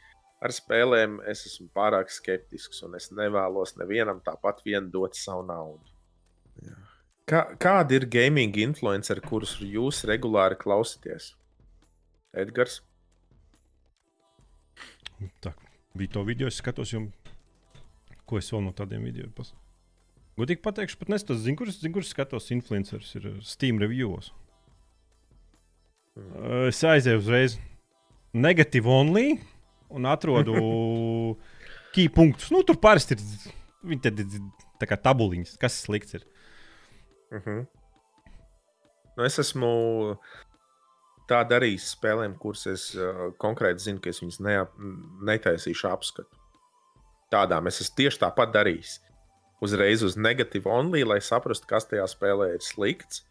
[0.41, 5.83] ar spēlēm, es esmu pārāk skeptisks un es nevēlos nevienam tāpat vien dot savu naudu.
[7.31, 11.35] Kā, kādi ir gaming influenceri, kurus jūs regulāri klausāties?
[12.35, 12.81] Edgars.
[15.45, 15.53] Tā
[15.95, 17.13] bija to video, es skatos, jums,
[18.27, 19.59] ko es vēl no tādiem video pasaku.
[20.41, 24.31] Godīgi pateikšu, pat zinu, kurus, zinu, kurus skatos influencerus ir uh, Steam reviews.
[26.17, 26.69] Mm.
[26.71, 27.59] Es aizēju uzreiz
[28.35, 29.27] negatīvu only
[29.91, 30.57] un atrodu
[31.95, 32.51] key punktus.
[32.55, 33.53] Nu, tur parasti ir,
[33.87, 34.41] viņi tad ir
[34.81, 36.27] tā kā tabuliņas, kas slikts ir.
[37.31, 37.59] Uh mhm.
[37.59, 37.67] -huh.
[39.17, 39.71] nu, es esmu
[41.31, 44.57] tā darījis spēlēm, kuras es uh, konkrēti zinu, ka es viņas ne,
[45.23, 46.37] netaisīšu apskatu.
[47.31, 48.99] Tādām es esmu tieši tāpat darījis
[49.61, 53.25] uzreiz uz negatīvu only, lai saprastu, kas tajā spēlē ir slikts.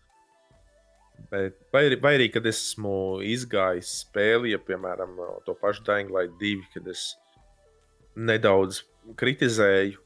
[1.31, 6.69] Bet, vai, vai arī, kad esmu izgājis spēli, ja, piemēram, to pašu Dying Light 2,
[6.75, 7.09] kad es
[8.15, 8.85] nedaudz
[9.19, 9.99] kritizēju,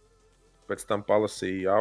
[0.69, 1.77] pēc tam palasīju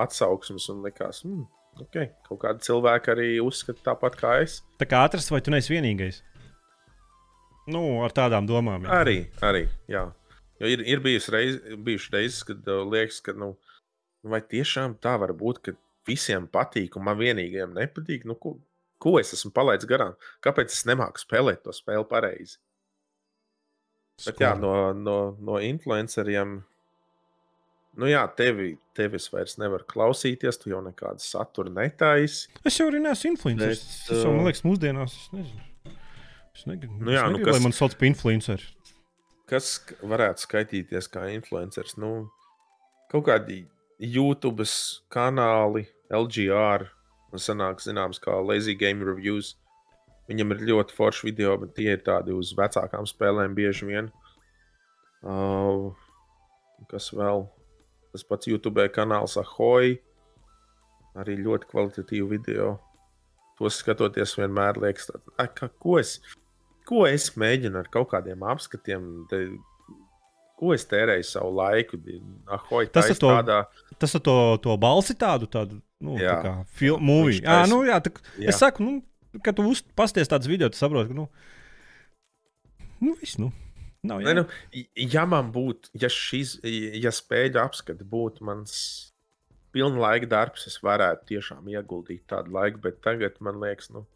[0.00, 1.44] atsauksmes un likās, hmm,
[1.84, 1.98] ok,
[2.28, 4.60] kaut kādi cilvēki arī uzskata tāpat kā es.
[4.80, 6.22] Tā kā atrast, vai tu neesi vienīgais?
[7.70, 8.86] Nu, ar tādām domām.
[8.86, 9.02] Jā.
[9.02, 10.08] Arī, arī, jā.
[10.60, 13.54] Jo ir, ir bijusi reiz, bijuši reizes, kad uh, liekas, ka, nu,
[14.26, 15.76] vai tiešām tā var būt, ka
[16.08, 18.26] visiem patīk, un man vienīgajam nepatīk.
[18.28, 18.56] Nu, ko,
[19.00, 20.16] ko es esmu palaidis garām?
[20.44, 22.58] Kāpēc es nemāku spēlēt to spēli pareizi?
[24.26, 26.60] Bet jā, no, no, no influenceriem.
[27.98, 32.46] Nu jā, tevi, tevi es vairs nevaru klausīties, tu jau nekādu saturu netaisi.
[32.66, 33.82] Es jau arī neesmu influenceris.
[33.82, 35.96] Bet, tas jau man liekas, mūsdienās es nezinu.
[36.54, 38.70] Es negribu, nu jā, es nu negribu nu kas, lai man sauc par influenceru.
[39.50, 39.72] Kas
[40.12, 41.96] varētu skaitīties kā influenceris?
[41.98, 42.12] Nu,
[43.10, 43.64] kaut kādi
[44.00, 44.64] YouTube
[45.12, 46.86] kanāli, LGR,
[47.34, 49.56] un sanāk zināms kā Lazy Game Reviews.
[50.30, 54.12] Viņam ir ļoti forši video, bet tie ir tādi uz vecākām spēlēm bieži vien.
[55.26, 55.90] Uh,
[56.92, 57.48] kas vēl?
[58.10, 59.96] Tas pats YouTube kanāls Ahoy.
[61.18, 62.74] Arī ļoti kvalitatīvu video.
[63.58, 66.16] Tos skatoties, vienmēr liekas, ka, ko, es,
[66.88, 69.10] ko es mēģinu ar kaut kādiem apskatiem.
[69.30, 69.42] Te,
[70.60, 72.00] ko es tērēju savu laiku.
[72.52, 73.62] Ahoj, tas ir tādā...
[74.00, 76.36] tas ir to, to balsi tādu, tādu nu, jā.
[76.36, 77.22] tā kā filmu.
[77.36, 78.52] Jā, nu, jā, tā, jā.
[78.52, 79.66] Es saku, nu, kad tu
[79.98, 81.26] pasties tādus video, tu saproti, ka, nu,
[83.00, 83.52] nu viss, nu.
[84.06, 84.44] Nav, ne, nu,
[84.96, 86.54] ja man būtu, ja šīs,
[86.96, 88.78] ja spēļu apskati būtu mans
[89.74, 94.06] pilna laika darbs, es varētu tiešām ieguldīt tādu laiku, bet tagad man liekas, nu,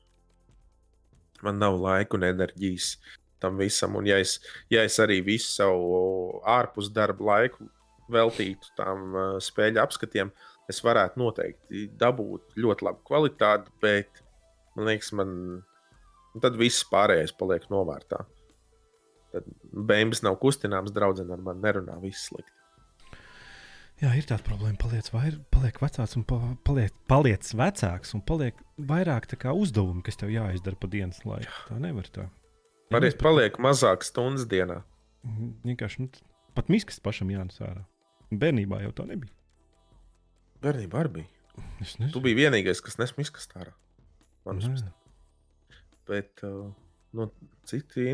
[1.44, 2.94] man nav laika un enerģijas
[3.43, 3.98] tam visam.
[4.01, 4.39] Un, ja es,
[4.73, 7.69] ja es arī visu savu ārpus darba laiku
[8.12, 10.32] veltītu tam uh, spēļu apskatiem,
[10.70, 14.24] es varētu noteikti dabūt ļoti labu kvalitāti, bet
[14.77, 15.35] man liekas, man
[16.40, 18.24] tad viss pārējais paliek novārtā.
[19.35, 19.48] Tad
[19.90, 22.55] bēnbis nav kustināms, draudzene ar mani nerunā, viss slikti.
[24.02, 24.77] Jā, ir tāda problēma.
[24.78, 28.59] Paliec, vair, paliek vecāks, un paliek, paliec vecāks, un paliek
[28.90, 31.55] vairāk uzdevumi, kas tev jāizdara pa dienas laiku.
[31.69, 32.27] Tā nevar tā.
[32.94, 34.82] Paliek, paliek mazāk stundas dienā.
[35.24, 36.11] Mhm, vienkārši nu,
[36.55, 37.86] pat miskas pašam jānes ārā.
[38.35, 39.32] Bērnībā jau tā nebija.
[40.65, 41.31] Bērnībā arī bija.
[42.12, 43.73] Tu biji vienīgais, kas nes miskas ārā.
[46.09, 46.73] Bet uh,
[47.16, 47.28] nu,
[47.69, 48.11] citi,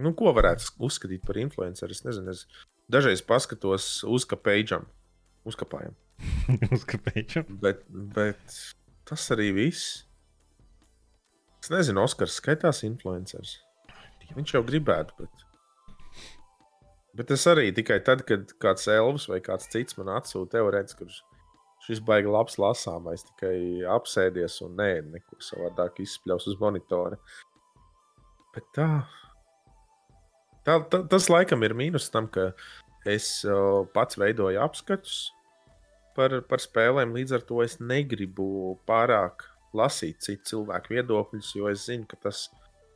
[0.00, 1.92] nu, ko varētu uzskatīt par influenceru?
[1.92, 2.46] Es nezinu, es
[2.92, 4.86] dažreiz paskatos uzkapēģam,
[5.48, 5.96] uzkapājam.
[6.78, 7.50] uzkapēģam.
[7.62, 8.58] Bet, bet
[9.08, 10.02] tas arī viss.
[11.62, 13.60] Es nezinu, Oskars skaitās influenceris.
[14.32, 15.44] Viņš jau gribētu, bet.
[17.12, 21.20] Bet es arī tikai tad, kad kāds elvis vai kāds cits man atsūta teorētiski, kurš
[21.86, 23.56] šis baigs labs lasāmais, tikai
[23.90, 27.18] apsēdies un nē, neko savādāk izspļaus uz monitora.
[28.54, 28.88] Bet tā,
[30.66, 32.50] tā, tā tas laikam ir mīnus tam, ka
[33.08, 35.32] es uh, pats veidoju apskatus
[36.16, 37.14] par, par spēlēm.
[37.16, 42.46] Līdz ar to es negribu pārāk lasīt citu cilvēku viedokļus, jo es zinu, ka tas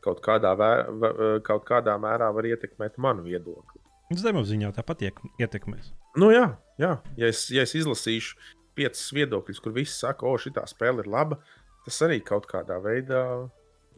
[0.05, 3.83] kaut kādā, vēr, kaut kādā mērā var ietekmēt manu viedokli.
[4.15, 5.03] Zemapziņā tāpat
[5.43, 5.91] ietekmēs.
[6.17, 6.93] Nu, jā, jā.
[7.19, 8.37] Ja, es, ja es izlasīšu
[8.79, 11.41] piecas viedokļus, kur visi saka, o, šī spēle ir laba,
[11.87, 13.25] tas arī kaut kādā veidā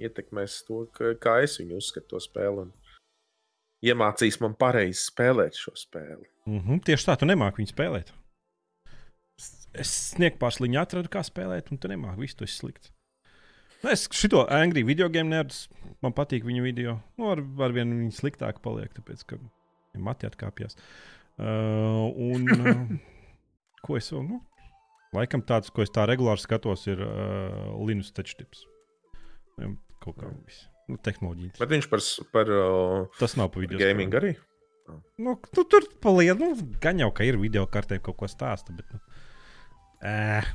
[0.00, 0.86] ietekmēs to,
[1.20, 2.64] kā es viņu uzskatu to spēli.
[2.64, 2.72] Un
[3.84, 6.26] iemācīs man pareizi spēlēt šo spēli.
[6.48, 8.12] Mm -hmm, tieši tā, tu nemāki viņu spēlēt.
[9.78, 12.90] Es sniegu pārsliņu atradu, kā spēlēt, un tu nemāki visu to slikti.
[13.82, 15.68] Nu, es šo angļu video game nerdus,
[16.02, 16.96] man patīk viņu video.
[17.16, 20.74] Nu, ar, ar vien viņi sliktāk paliek, tāpēc, ka ja mati atkāpjas.
[21.38, 22.96] Uh, un uh,
[23.86, 24.24] ko es vēl?
[24.26, 24.40] Nu,
[25.14, 28.66] laikam tāds, ko es tā regulāri skatos, ir uh, Linus Tečtips.
[30.02, 31.58] Kaut kā viss tehnoloģijas.
[31.60, 32.52] Bet viņš par, par
[33.18, 33.80] tas nav pa video.
[33.80, 34.36] Gaming arī.
[35.20, 38.88] Nu, tu, tur paliek, nu, gan jau, ka ir video kartē kaut ko stāsta, bet.
[38.94, 39.00] Nu,
[40.08, 40.48] eh.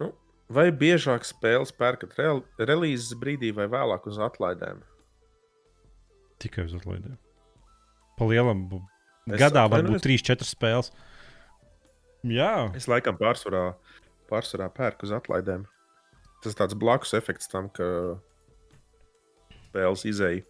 [0.00, 0.10] nu,
[0.48, 2.30] vai biežāk spēles pērkat re
[2.70, 4.80] relīzes brīdī vai vēlāk uz atlaidēm?
[6.40, 7.18] Tikai uz atlaidēm.
[8.16, 8.64] Palielam,
[9.28, 10.92] gadā var būt 3-4 spēles.
[12.26, 12.70] Jā.
[12.78, 13.74] Es laikam pārsvarā,
[14.30, 15.68] pārsvarā pērku uz atlaidēm
[16.44, 17.86] tas tāds blakus efekts tam, ka
[19.76, 20.42] spēles izēja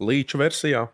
[0.00, 0.86] līča versijā.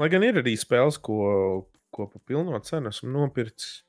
[0.00, 3.84] Lai gan ir arī spēles, ko, ko pa pilno cenu esmu nopircis.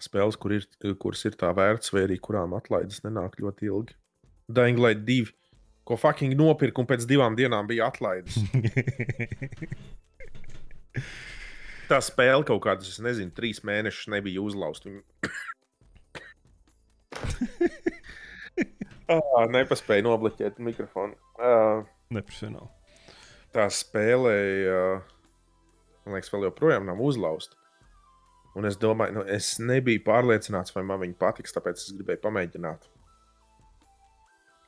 [0.00, 0.64] Spēles, kur ir,
[1.02, 3.96] kuras ir tā vērts, vai arī kurām atlaides nenāk ļoti ilgi.
[4.48, 5.34] Dying Light 2,
[5.84, 8.38] ko fucking nopirku, un pēc divām dienām bija atlaides.
[11.90, 14.94] tā spēle kaut kādas, es nezinu, trīs mēnešus nebija uzlausta.
[19.14, 21.16] ah, nepaspēju nobloķēt mikrofonu.
[21.38, 22.70] Uh, Neprofesionāli.
[23.54, 24.36] Tā spēlē,
[24.70, 25.02] uh,
[26.06, 27.58] man liekas, vēl joprojām nav uzlausta.
[28.58, 32.88] Un es domāju, nu, es nebiju pārliecināts, vai man viņa patiks, tāpēc es gribēju pamēģināt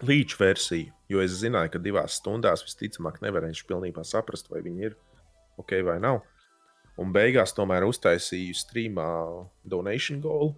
[0.07, 4.97] līča versiju, jo es zināju, ka divās stundās visticamāk nevarēšu pilnībā saprast, vai viņi ir
[5.63, 6.23] ok vai nav.
[7.01, 9.09] Un beigās tomēr uztaisīju streamā
[9.65, 10.53] donation goal,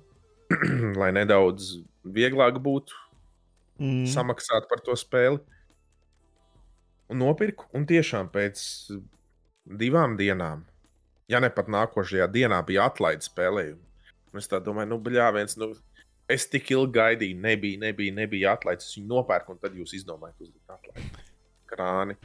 [1.00, 2.96] lai nedaudz vieglāk būtu
[3.80, 4.04] mm.
[4.12, 5.40] samaksāt par to spēli.
[7.12, 8.60] Un nopirku, un tiešām pēc
[9.80, 10.64] divām dienām,
[11.28, 13.82] ja ne pat nākošajā dienā, bija atlaide spēlējumu.
[14.32, 15.70] Un es domāju, nu, bļā, viens, nu,
[16.30, 18.88] es tik ilgi gaidīju, nebija, nebija, nebija atlaides.
[18.88, 21.24] Es viņu nopērku, un tad jūs izdomājat, uzlikt atlaidi.
[21.70, 22.16] Krāni.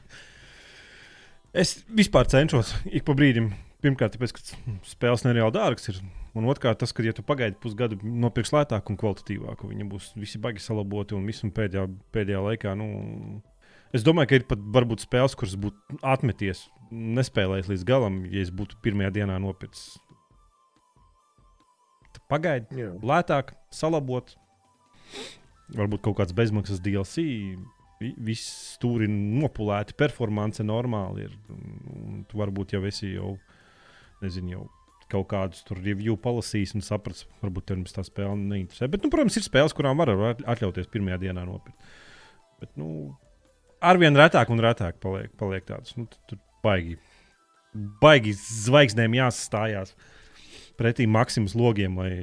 [1.54, 3.52] Es vispār cenšos ik pa brīdim.
[3.80, 6.02] Pirmkārt, tāpēc, ka spēles nereāli dārgas ir
[6.38, 10.42] Un otrkārt, tas, ka, ja tu pagaidi pusgadu, nopirksi lētāku un kvalitatīvāku, viņi būs visi
[10.42, 12.76] baigi salaboti un visu pēdējā, pēdējā laikā.
[12.78, 13.40] Nu,
[13.96, 18.54] es domāju, ka ir pat varbūt spēles, kuras būtu atmeties, nespēlējis līdz galam, ja es
[18.54, 19.98] būtu pirmajā dienā nopircis.
[22.30, 22.92] Pagaidi, Jā.
[23.02, 24.36] lētāk, salabot.
[25.74, 27.24] Varbūt kaut kāds bezmaksas DLC,
[28.00, 31.34] viss ir nopulēti, performance normāli ir.
[32.30, 33.34] Tu varbūt jau esi jau,
[34.24, 34.66] nezinu, jau
[35.10, 38.90] kaut kādus tur review palasījis un saprast, varbūt tev tā spēle neinteresē.
[38.92, 41.90] Bet, nu, protams, ir spēles, kurām var atļauties pirmajā dienā nopirkt.
[42.62, 43.16] Bet, nu,
[43.82, 45.96] arvien retāk un retāk paliek, paliek tāds.
[45.98, 47.00] Nu, tur baigi,
[48.04, 49.96] baigi zvaigznēm jāsastājās
[50.80, 52.14] pretī maksimumas logiem, lai,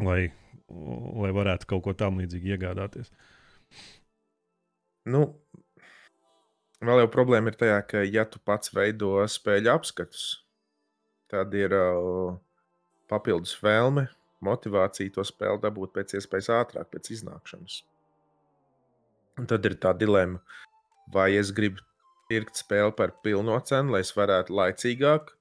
[0.00, 0.20] lai,
[0.70, 3.10] lai varētu kaut ko tam līdzīgu iegādāties.
[5.10, 5.26] Nu,
[6.88, 10.24] vēl jau problēma ir tajā, ka, ja tu pats veido spēļu apskatus,
[11.34, 12.36] Tad ir uh,
[13.10, 14.04] papildus vēlme,
[14.44, 17.80] motivācija to spēli dabūt pēc iespējas ātrāk, pēc iznākšanas.
[19.40, 20.38] Un tad ir tā dilemma,
[21.10, 21.82] vai es gribu
[22.28, 25.32] pirkt spēli par pilno cenu, lai es varētu laicīgāk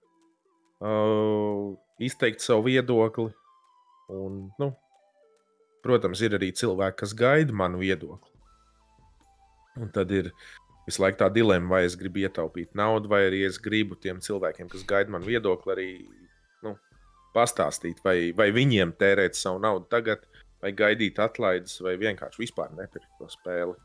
[0.82, 3.30] uh, izteikt savu viedokli.
[4.14, 4.72] Un, nu,
[5.86, 8.32] protams, ir arī cilvēki, kas gaida manu viedokli.
[9.78, 10.32] Un tad ir
[10.88, 14.70] visu laiku tā dilemma, vai es gribu ietaupīt naudu, vai arī es gribu tiem cilvēkiem,
[14.72, 15.88] kas gaida man viedokli, arī
[16.66, 16.76] nu,
[17.36, 20.28] pastāstīt, vai, vai viņiem tērēt savu naudu tagad,
[20.64, 23.76] vai gaidīt atlaides, vai vienkārši vispār nepirkt to spēli.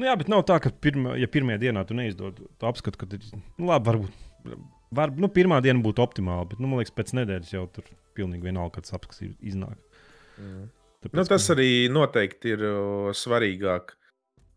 [0.00, 3.08] Nu jā, bet nav tā, ka pirma, ja pirmajā dienā tu neizdod to apskatu, ka
[3.10, 4.58] nu, labi, varbūt
[4.96, 8.48] var, nu, pirmā diena būtu optimāla, bet nu, man liekas, pēc nedēļas jau tur pilnīgi
[8.48, 9.76] vienalga, kāds apskats iznāk.
[10.40, 10.68] Mm.
[11.04, 12.64] Tāpēc, nu, tas arī noteikti ir
[13.16, 13.94] svarīgāk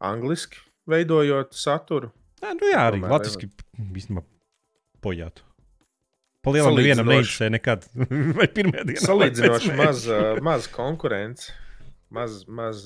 [0.03, 2.11] angliski veidojot saturu.
[2.43, 3.49] Nē, nu jā, arī latviešu
[3.93, 4.23] īstenībā
[5.03, 5.43] pojāt.
[6.43, 7.85] Palielināt, nevienam neinteresē nekad.
[8.37, 8.99] Vai pirmā dienā?
[9.05, 10.03] Salīdzinoši maz,
[10.43, 11.53] maz konkurence,
[12.11, 12.83] maz, maz,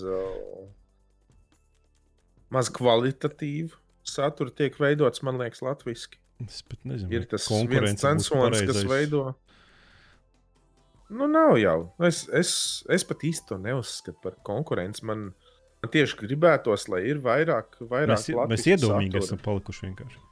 [2.53, 3.73] maz kvalitatīvu
[4.07, 6.15] satura tiek veidots, man liekas, latviešu.
[6.45, 9.31] Es pat nezinu, ir tas viens censors, kas veido.
[11.09, 11.77] Nu, nav jau.
[12.03, 12.51] Es, es,
[12.93, 15.05] es pat īsti to neuzskatu par konkurenci.
[15.07, 15.46] Man, man
[15.93, 20.23] tieši gribētos, lai ir vairāk, vairāk mēs, mēs iedomīgi esam palikuši vienkārši.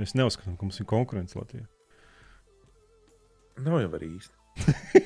[0.00, 1.66] Mēs neuzskatām, ka mums ir konkurence Latvijā.
[3.62, 4.34] Nav jau arī īsti.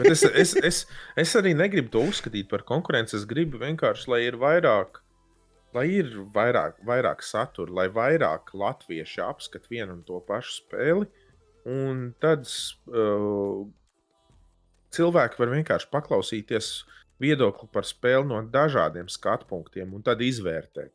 [0.05, 0.79] Es, es, es,
[1.17, 3.17] es arī negribu to uzskatīt par konkurenci.
[3.19, 5.01] Es gribu vienkārši, lai ir vairāk,
[5.77, 11.09] lai ir vairāk, vairāk satura, lai vairāk latvieši apskata vienu un to pašu spēli.
[11.69, 13.65] Un tad uh,
[14.97, 16.71] cilvēki var vienkārši paklausīties
[17.23, 20.93] viedokli par spēli no dažādiem skatu punktiem un tad izvērtēt.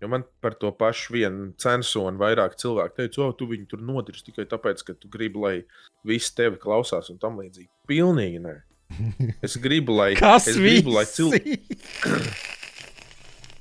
[0.00, 4.30] Jo man par to pašu vienu censonu vairāk cilvēku teica, o, tu viņu tur nodirzi
[4.30, 5.54] tikai tāpēc, ka tu gribi, lai
[6.08, 7.68] visi tevi klausās un tam līdzīgi.
[7.90, 8.56] Pilnīgi nē.
[9.46, 10.14] Es gribu, lai.
[10.18, 11.60] Kas es gribu, lai cilvēki.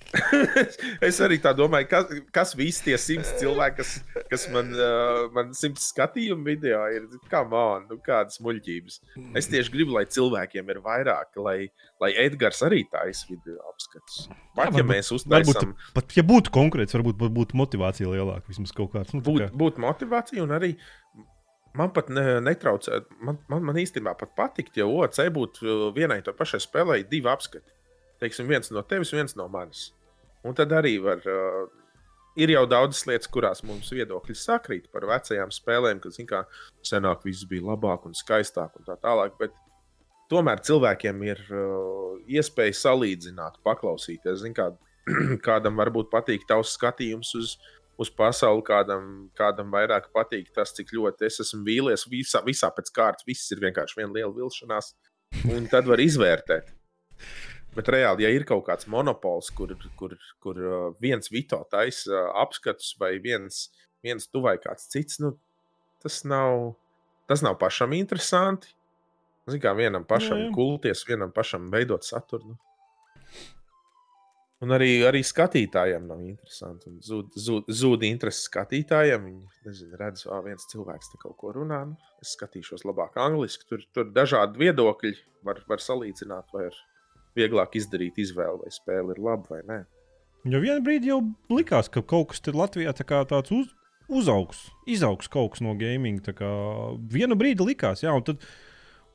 [1.08, 5.52] es arī tā domāju, kas, kas visi tie simts cilvēki, kas, kas man, uh, man
[5.58, 9.00] simts skatījumu video ir, kā man, nu, kādas muļķības.
[9.38, 11.58] Es tieši gribu, lai cilvēkiem ir vairāk, lai,
[12.02, 14.24] lai Edgars arī taisa video apskatus.
[14.58, 15.76] Pat Jā, ja mēs uztaisām.
[15.94, 19.14] Pat ja būtu konkrēts, varbūt būtu motivācija lielāka, vismaz kaut kāds.
[19.14, 19.52] Nu, būtu kā...
[19.62, 20.74] būt motivācija un arī.
[21.78, 26.34] Man pat ne, netraucē, man, man, man īstenībā pat patikt, ja OC būtu vienai to
[26.34, 27.70] pašai spēlē divi apskati.
[28.20, 29.92] Teiksim, viens no tevis, viens no manis.
[30.48, 31.24] Un tad arī var.
[31.28, 31.68] Uh,
[32.40, 36.44] ir jau daudzas lietas, kurās mums viedokļi sakrīt par vecajām spēlēm, kas, kā
[36.86, 39.36] senāk, viss bija labāk un skaistāk un tā tālāk.
[39.42, 39.56] Bet
[40.32, 44.44] tomēr cilvēkiem ir uh, iespēja salīdzināt, paklausīties.
[44.44, 44.72] Zin, kā,
[45.48, 47.58] kādam varbūt patīk tavs skatījums uz,
[48.00, 52.08] uz pasauli, kādam, kādam vairāk patīk tas, cik ļoti es esmu vīlies.
[52.12, 54.94] Visā, visā pēc kārtas viss ir vienkārši viena liela vilšanās.
[55.52, 56.72] Un tad var izvērtēt.
[57.76, 62.32] Bet reāli, ja ir kaut kāds monopols, kur, kur, kur uh, viens vito taisa uh,
[62.42, 63.68] apskatus, vai viens,
[64.06, 65.36] viens tu vai kāds cits, nu,
[66.02, 66.74] tas, nav,
[67.30, 68.74] tas nav pašam interesanti.
[69.50, 70.56] Ziniet, kā vienam pašam jā, jā.
[70.58, 72.54] kulties, vienam pašam veidot saturu.
[72.54, 72.60] Nu.
[74.60, 76.92] Un arī, arī skatītājiem nav interesanti.
[77.06, 79.30] Zūd, zūd, zūd interesi skatītājiem.
[79.30, 81.80] Viņi nezinu, redz, ka viens cilvēks te kaut ko runā.
[81.94, 83.70] Nu, es skatīšos labāk angliski.
[83.70, 85.14] Tur, tur dažādi viedokļi
[85.48, 86.82] var, var salīdzināt, vai ar
[87.40, 89.80] vieglāk izdarīt izvēli, vai spēle ir laba vai nē.
[90.48, 91.20] Jo vienā brīdī jau
[91.52, 93.74] likās, ka kaut kas Latvijā tā tāds uz,
[94.08, 96.24] uzaugs, izaugs kaut kas no gaming.
[97.12, 98.44] Vienu brīdi likās, jā, un tad.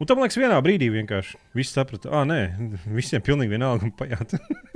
[0.03, 2.41] Un tam liekas, vienā brīdī vienkārši viss saprata, ah, nē,
[2.99, 4.35] visiem pilnīgi vienalga pajāt.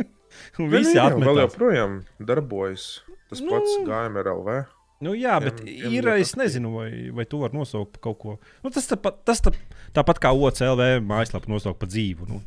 [0.62, 1.26] un visi atmetās.
[1.26, 2.84] Vēl joprojām darbojas
[3.28, 4.60] tas nu, pats GMRLV.
[5.04, 8.36] Nu, jā, bet jā, ir, es nezinu, vai, vai tu vari nosaukt par kaut ko.
[8.64, 9.52] Nu, tas tāpat, tas tā,
[9.94, 12.26] tāpat kā OCLV mājaslapa nosaukt par dzīvu.
[12.30, 12.40] Nu,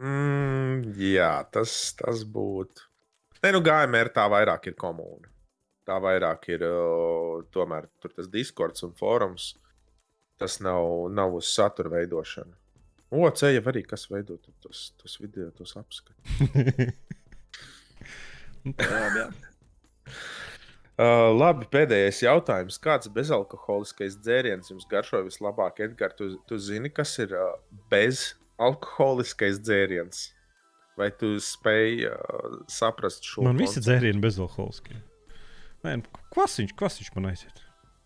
[0.00, 2.86] Mm, jā, tas, tas būtu.
[3.40, 5.28] Nē, nu, GMR tā vairāk ir komūna.
[5.88, 9.52] Tā vairāk ir uh, tomēr tas diskords un fórums.
[10.40, 12.56] Tas nav, nav uz satura veidošanu.
[13.10, 16.94] OC jau arī kas veido tos, tos video, tos apskatus.
[21.00, 22.76] Uh, labi, pēdējais jautājums.
[22.82, 25.80] Kāds bezalkoholiskais dzēriens jums garšo vislabāk?
[25.86, 27.54] Edgars, tu, tu zini, kas ir uh,
[27.88, 30.28] bez alkoholiskais dzēriens.
[30.98, 33.44] Vai tu spēj uh, saprast šo?
[33.46, 34.98] Man visi dzērieni bezalkoholiskie.
[35.86, 35.96] Nē,
[36.34, 37.62] kvasiņš, kvasiņš man aiziet.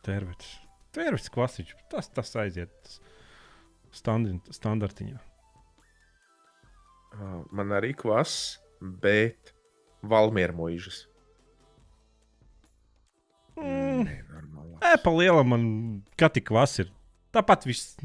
[0.06, 0.52] Tērvets.
[0.94, 1.72] Tērvets kvasiņš.
[1.90, 2.92] Tas, tas aiziet
[3.94, 5.18] standart, standartiņā.
[7.14, 8.60] Uh, man arī kvass,
[9.02, 9.54] bet
[10.06, 11.04] valmiermuižas.
[13.58, 14.06] Mm.
[14.82, 15.66] Nē, pa lielam man
[16.20, 16.94] katika kvass ir.
[17.34, 17.96] Tāpat viss.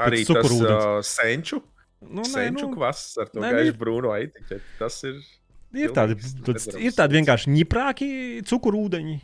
[0.00, 1.60] Arī tas uh, senču.
[2.10, 4.76] Nu, Senču nu, kvass ar to nē, gaišu brūno etiķeti.
[4.80, 5.20] Tas ir.
[5.74, 6.14] Ir tādi,
[6.46, 8.08] tāds, ir tādi vienkārši ņiprāki
[8.46, 9.16] cukurūdeņi,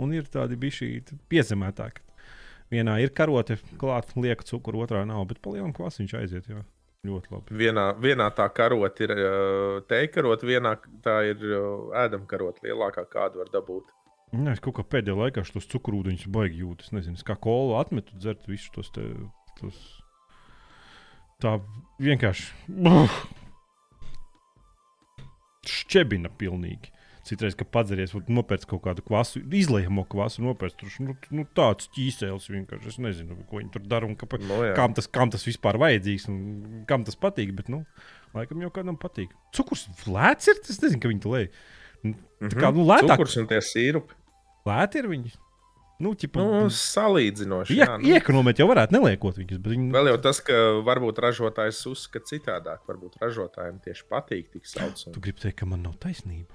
[0.00, 2.04] un ir tādi bijuši piezemētāki.
[2.72, 6.48] Vienā ir karote, klāta lieka cukuru, otrā nav, bet palielam kvasiņš aiziet.
[6.48, 6.64] Jā.
[7.06, 7.54] Ļoti labi.
[7.60, 9.12] Vienā, vienā tā karota ir
[9.88, 10.74] teikarota, vienā
[11.04, 11.44] tā ir
[11.94, 13.92] ēdama karota, lielākā kādu var dabūt.
[14.34, 16.88] Jā, es kaut kā pēdējā laikā šos cukurūdeņus baigi jūtu.
[16.88, 19.06] Es nezinu, kā kolu atmetu, dzert visus tos, te,
[19.60, 19.78] tos
[21.42, 21.58] tā
[22.02, 22.52] vienkārši
[25.68, 26.94] šķebina pilnīgi.
[27.28, 32.46] Citreiz, kad padzeries, nopērts kaut kādu kvasu, izlējamo kvasu, nopērts tur nu, nu, tāds ķīsēlis
[32.48, 32.92] vienkārši.
[32.94, 34.70] Es nezinu, ko viņi tur dara un kāpēc, no, jā.
[34.78, 36.38] kam, tas, kam tas vispār vajadzīgs un
[36.88, 37.52] kam tas patīk.
[37.58, 37.82] Bet, nu,
[38.32, 39.34] laikam jau kādam patīk.
[39.56, 41.50] Cukurs lēts ir, es nezinu, ka viņi to lej.
[42.46, 43.18] Tā kā, nu, lētāk.
[43.18, 44.16] Cukurs un tie sīrupi.
[44.68, 45.36] Lēti ir viņi.
[45.98, 47.74] Nu, ķipa, nu, salīdzinoši.
[47.74, 48.10] Iek, jā, nu.
[48.14, 49.62] Iekonomēt jau varētu neliekot viņus.
[49.64, 49.88] Viņi...
[49.96, 52.84] Vēl jau tas, ka varbūt ražotājs uzskata citādāk.
[52.86, 55.02] Varbūt ražotājiem tieši patīk tik sauc.
[55.08, 55.16] Un...
[55.16, 56.54] Tu gribi teikt, ka man nav taisnība.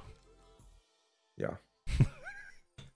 [1.42, 1.58] Jā.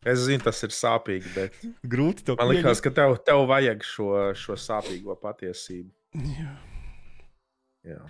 [0.07, 1.55] Es zinu, tas ir sāpīgi, bet
[1.93, 2.39] grūti to pateikt.
[2.39, 5.89] Man liekas, ka tev, tev vajag šo, šo sāpīgo patiesību.
[6.37, 6.53] Jā.
[7.87, 8.03] Jā.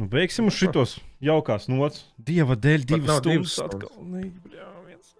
[0.00, 2.06] Nu, beigsim uz šitos jaukās nots.
[2.16, 3.92] Dieva dēļ, divas stundas atkal.
[4.08, 5.12] Ne, bļā, viens.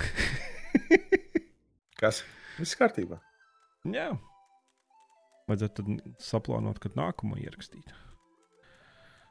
[2.00, 2.22] Kas?
[2.58, 3.20] Viss kārtībā.
[3.90, 4.10] Jā.
[5.50, 7.90] Vajadzētu saplānot, kad nākamo ierakstīt.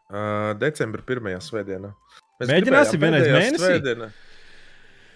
[0.09, 1.93] Uh, decembra pirmajā svētdienā.
[2.39, 3.61] Mēs mēģināsim vienreiz mēnesī.
[3.61, 4.09] Svētdiena.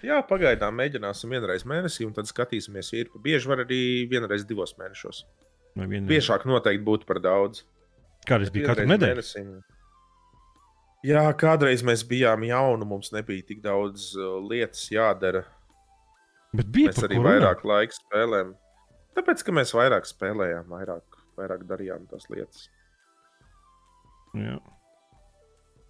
[0.04, 4.76] Jā, pagaidām mēģināsim vienreiz mēnesī, un tad skatīsimies, ja ir bieži var arī vienreiz divos
[4.78, 5.22] mēnešos.
[6.08, 7.64] Biežāk noteikti būtu par daudz.
[8.28, 9.16] Kādreiz bija katru nedēļu?
[9.16, 9.54] Mēnesim.
[11.04, 15.44] Jā, kādreiz mēs bijām jauni, mums nebija tik daudz uh, lietas jādara.
[16.54, 18.54] Bet bija mēs arī vairāk laika spēlējām.
[19.18, 22.68] Tāpēc, ka mēs vairāk spēlējām, vairāk, vairāk darījām tās lietas.
[24.34, 24.56] Jā.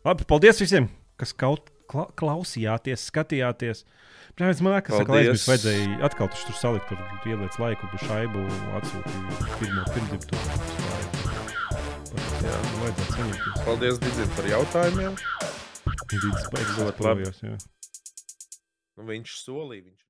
[0.04, 3.84] Labi, paldies visiem, kas kaut kla klausījāties, skatījāties.
[4.34, 8.48] Protams, man liekas, ka aizmirst vajadzēja atkal tur salikt, tur ieliec laiku, bet šaibu
[8.80, 11.23] atsūtīja pirmo pirmdimtu.
[12.14, 13.60] Jā, vajadzētu saņemties.
[13.66, 15.18] Paldies, Digim, par jautājumiem.
[16.12, 17.28] Digis baigs ļoti labi.
[18.94, 19.84] Nu, viņš solīja.
[19.88, 20.02] Viņš...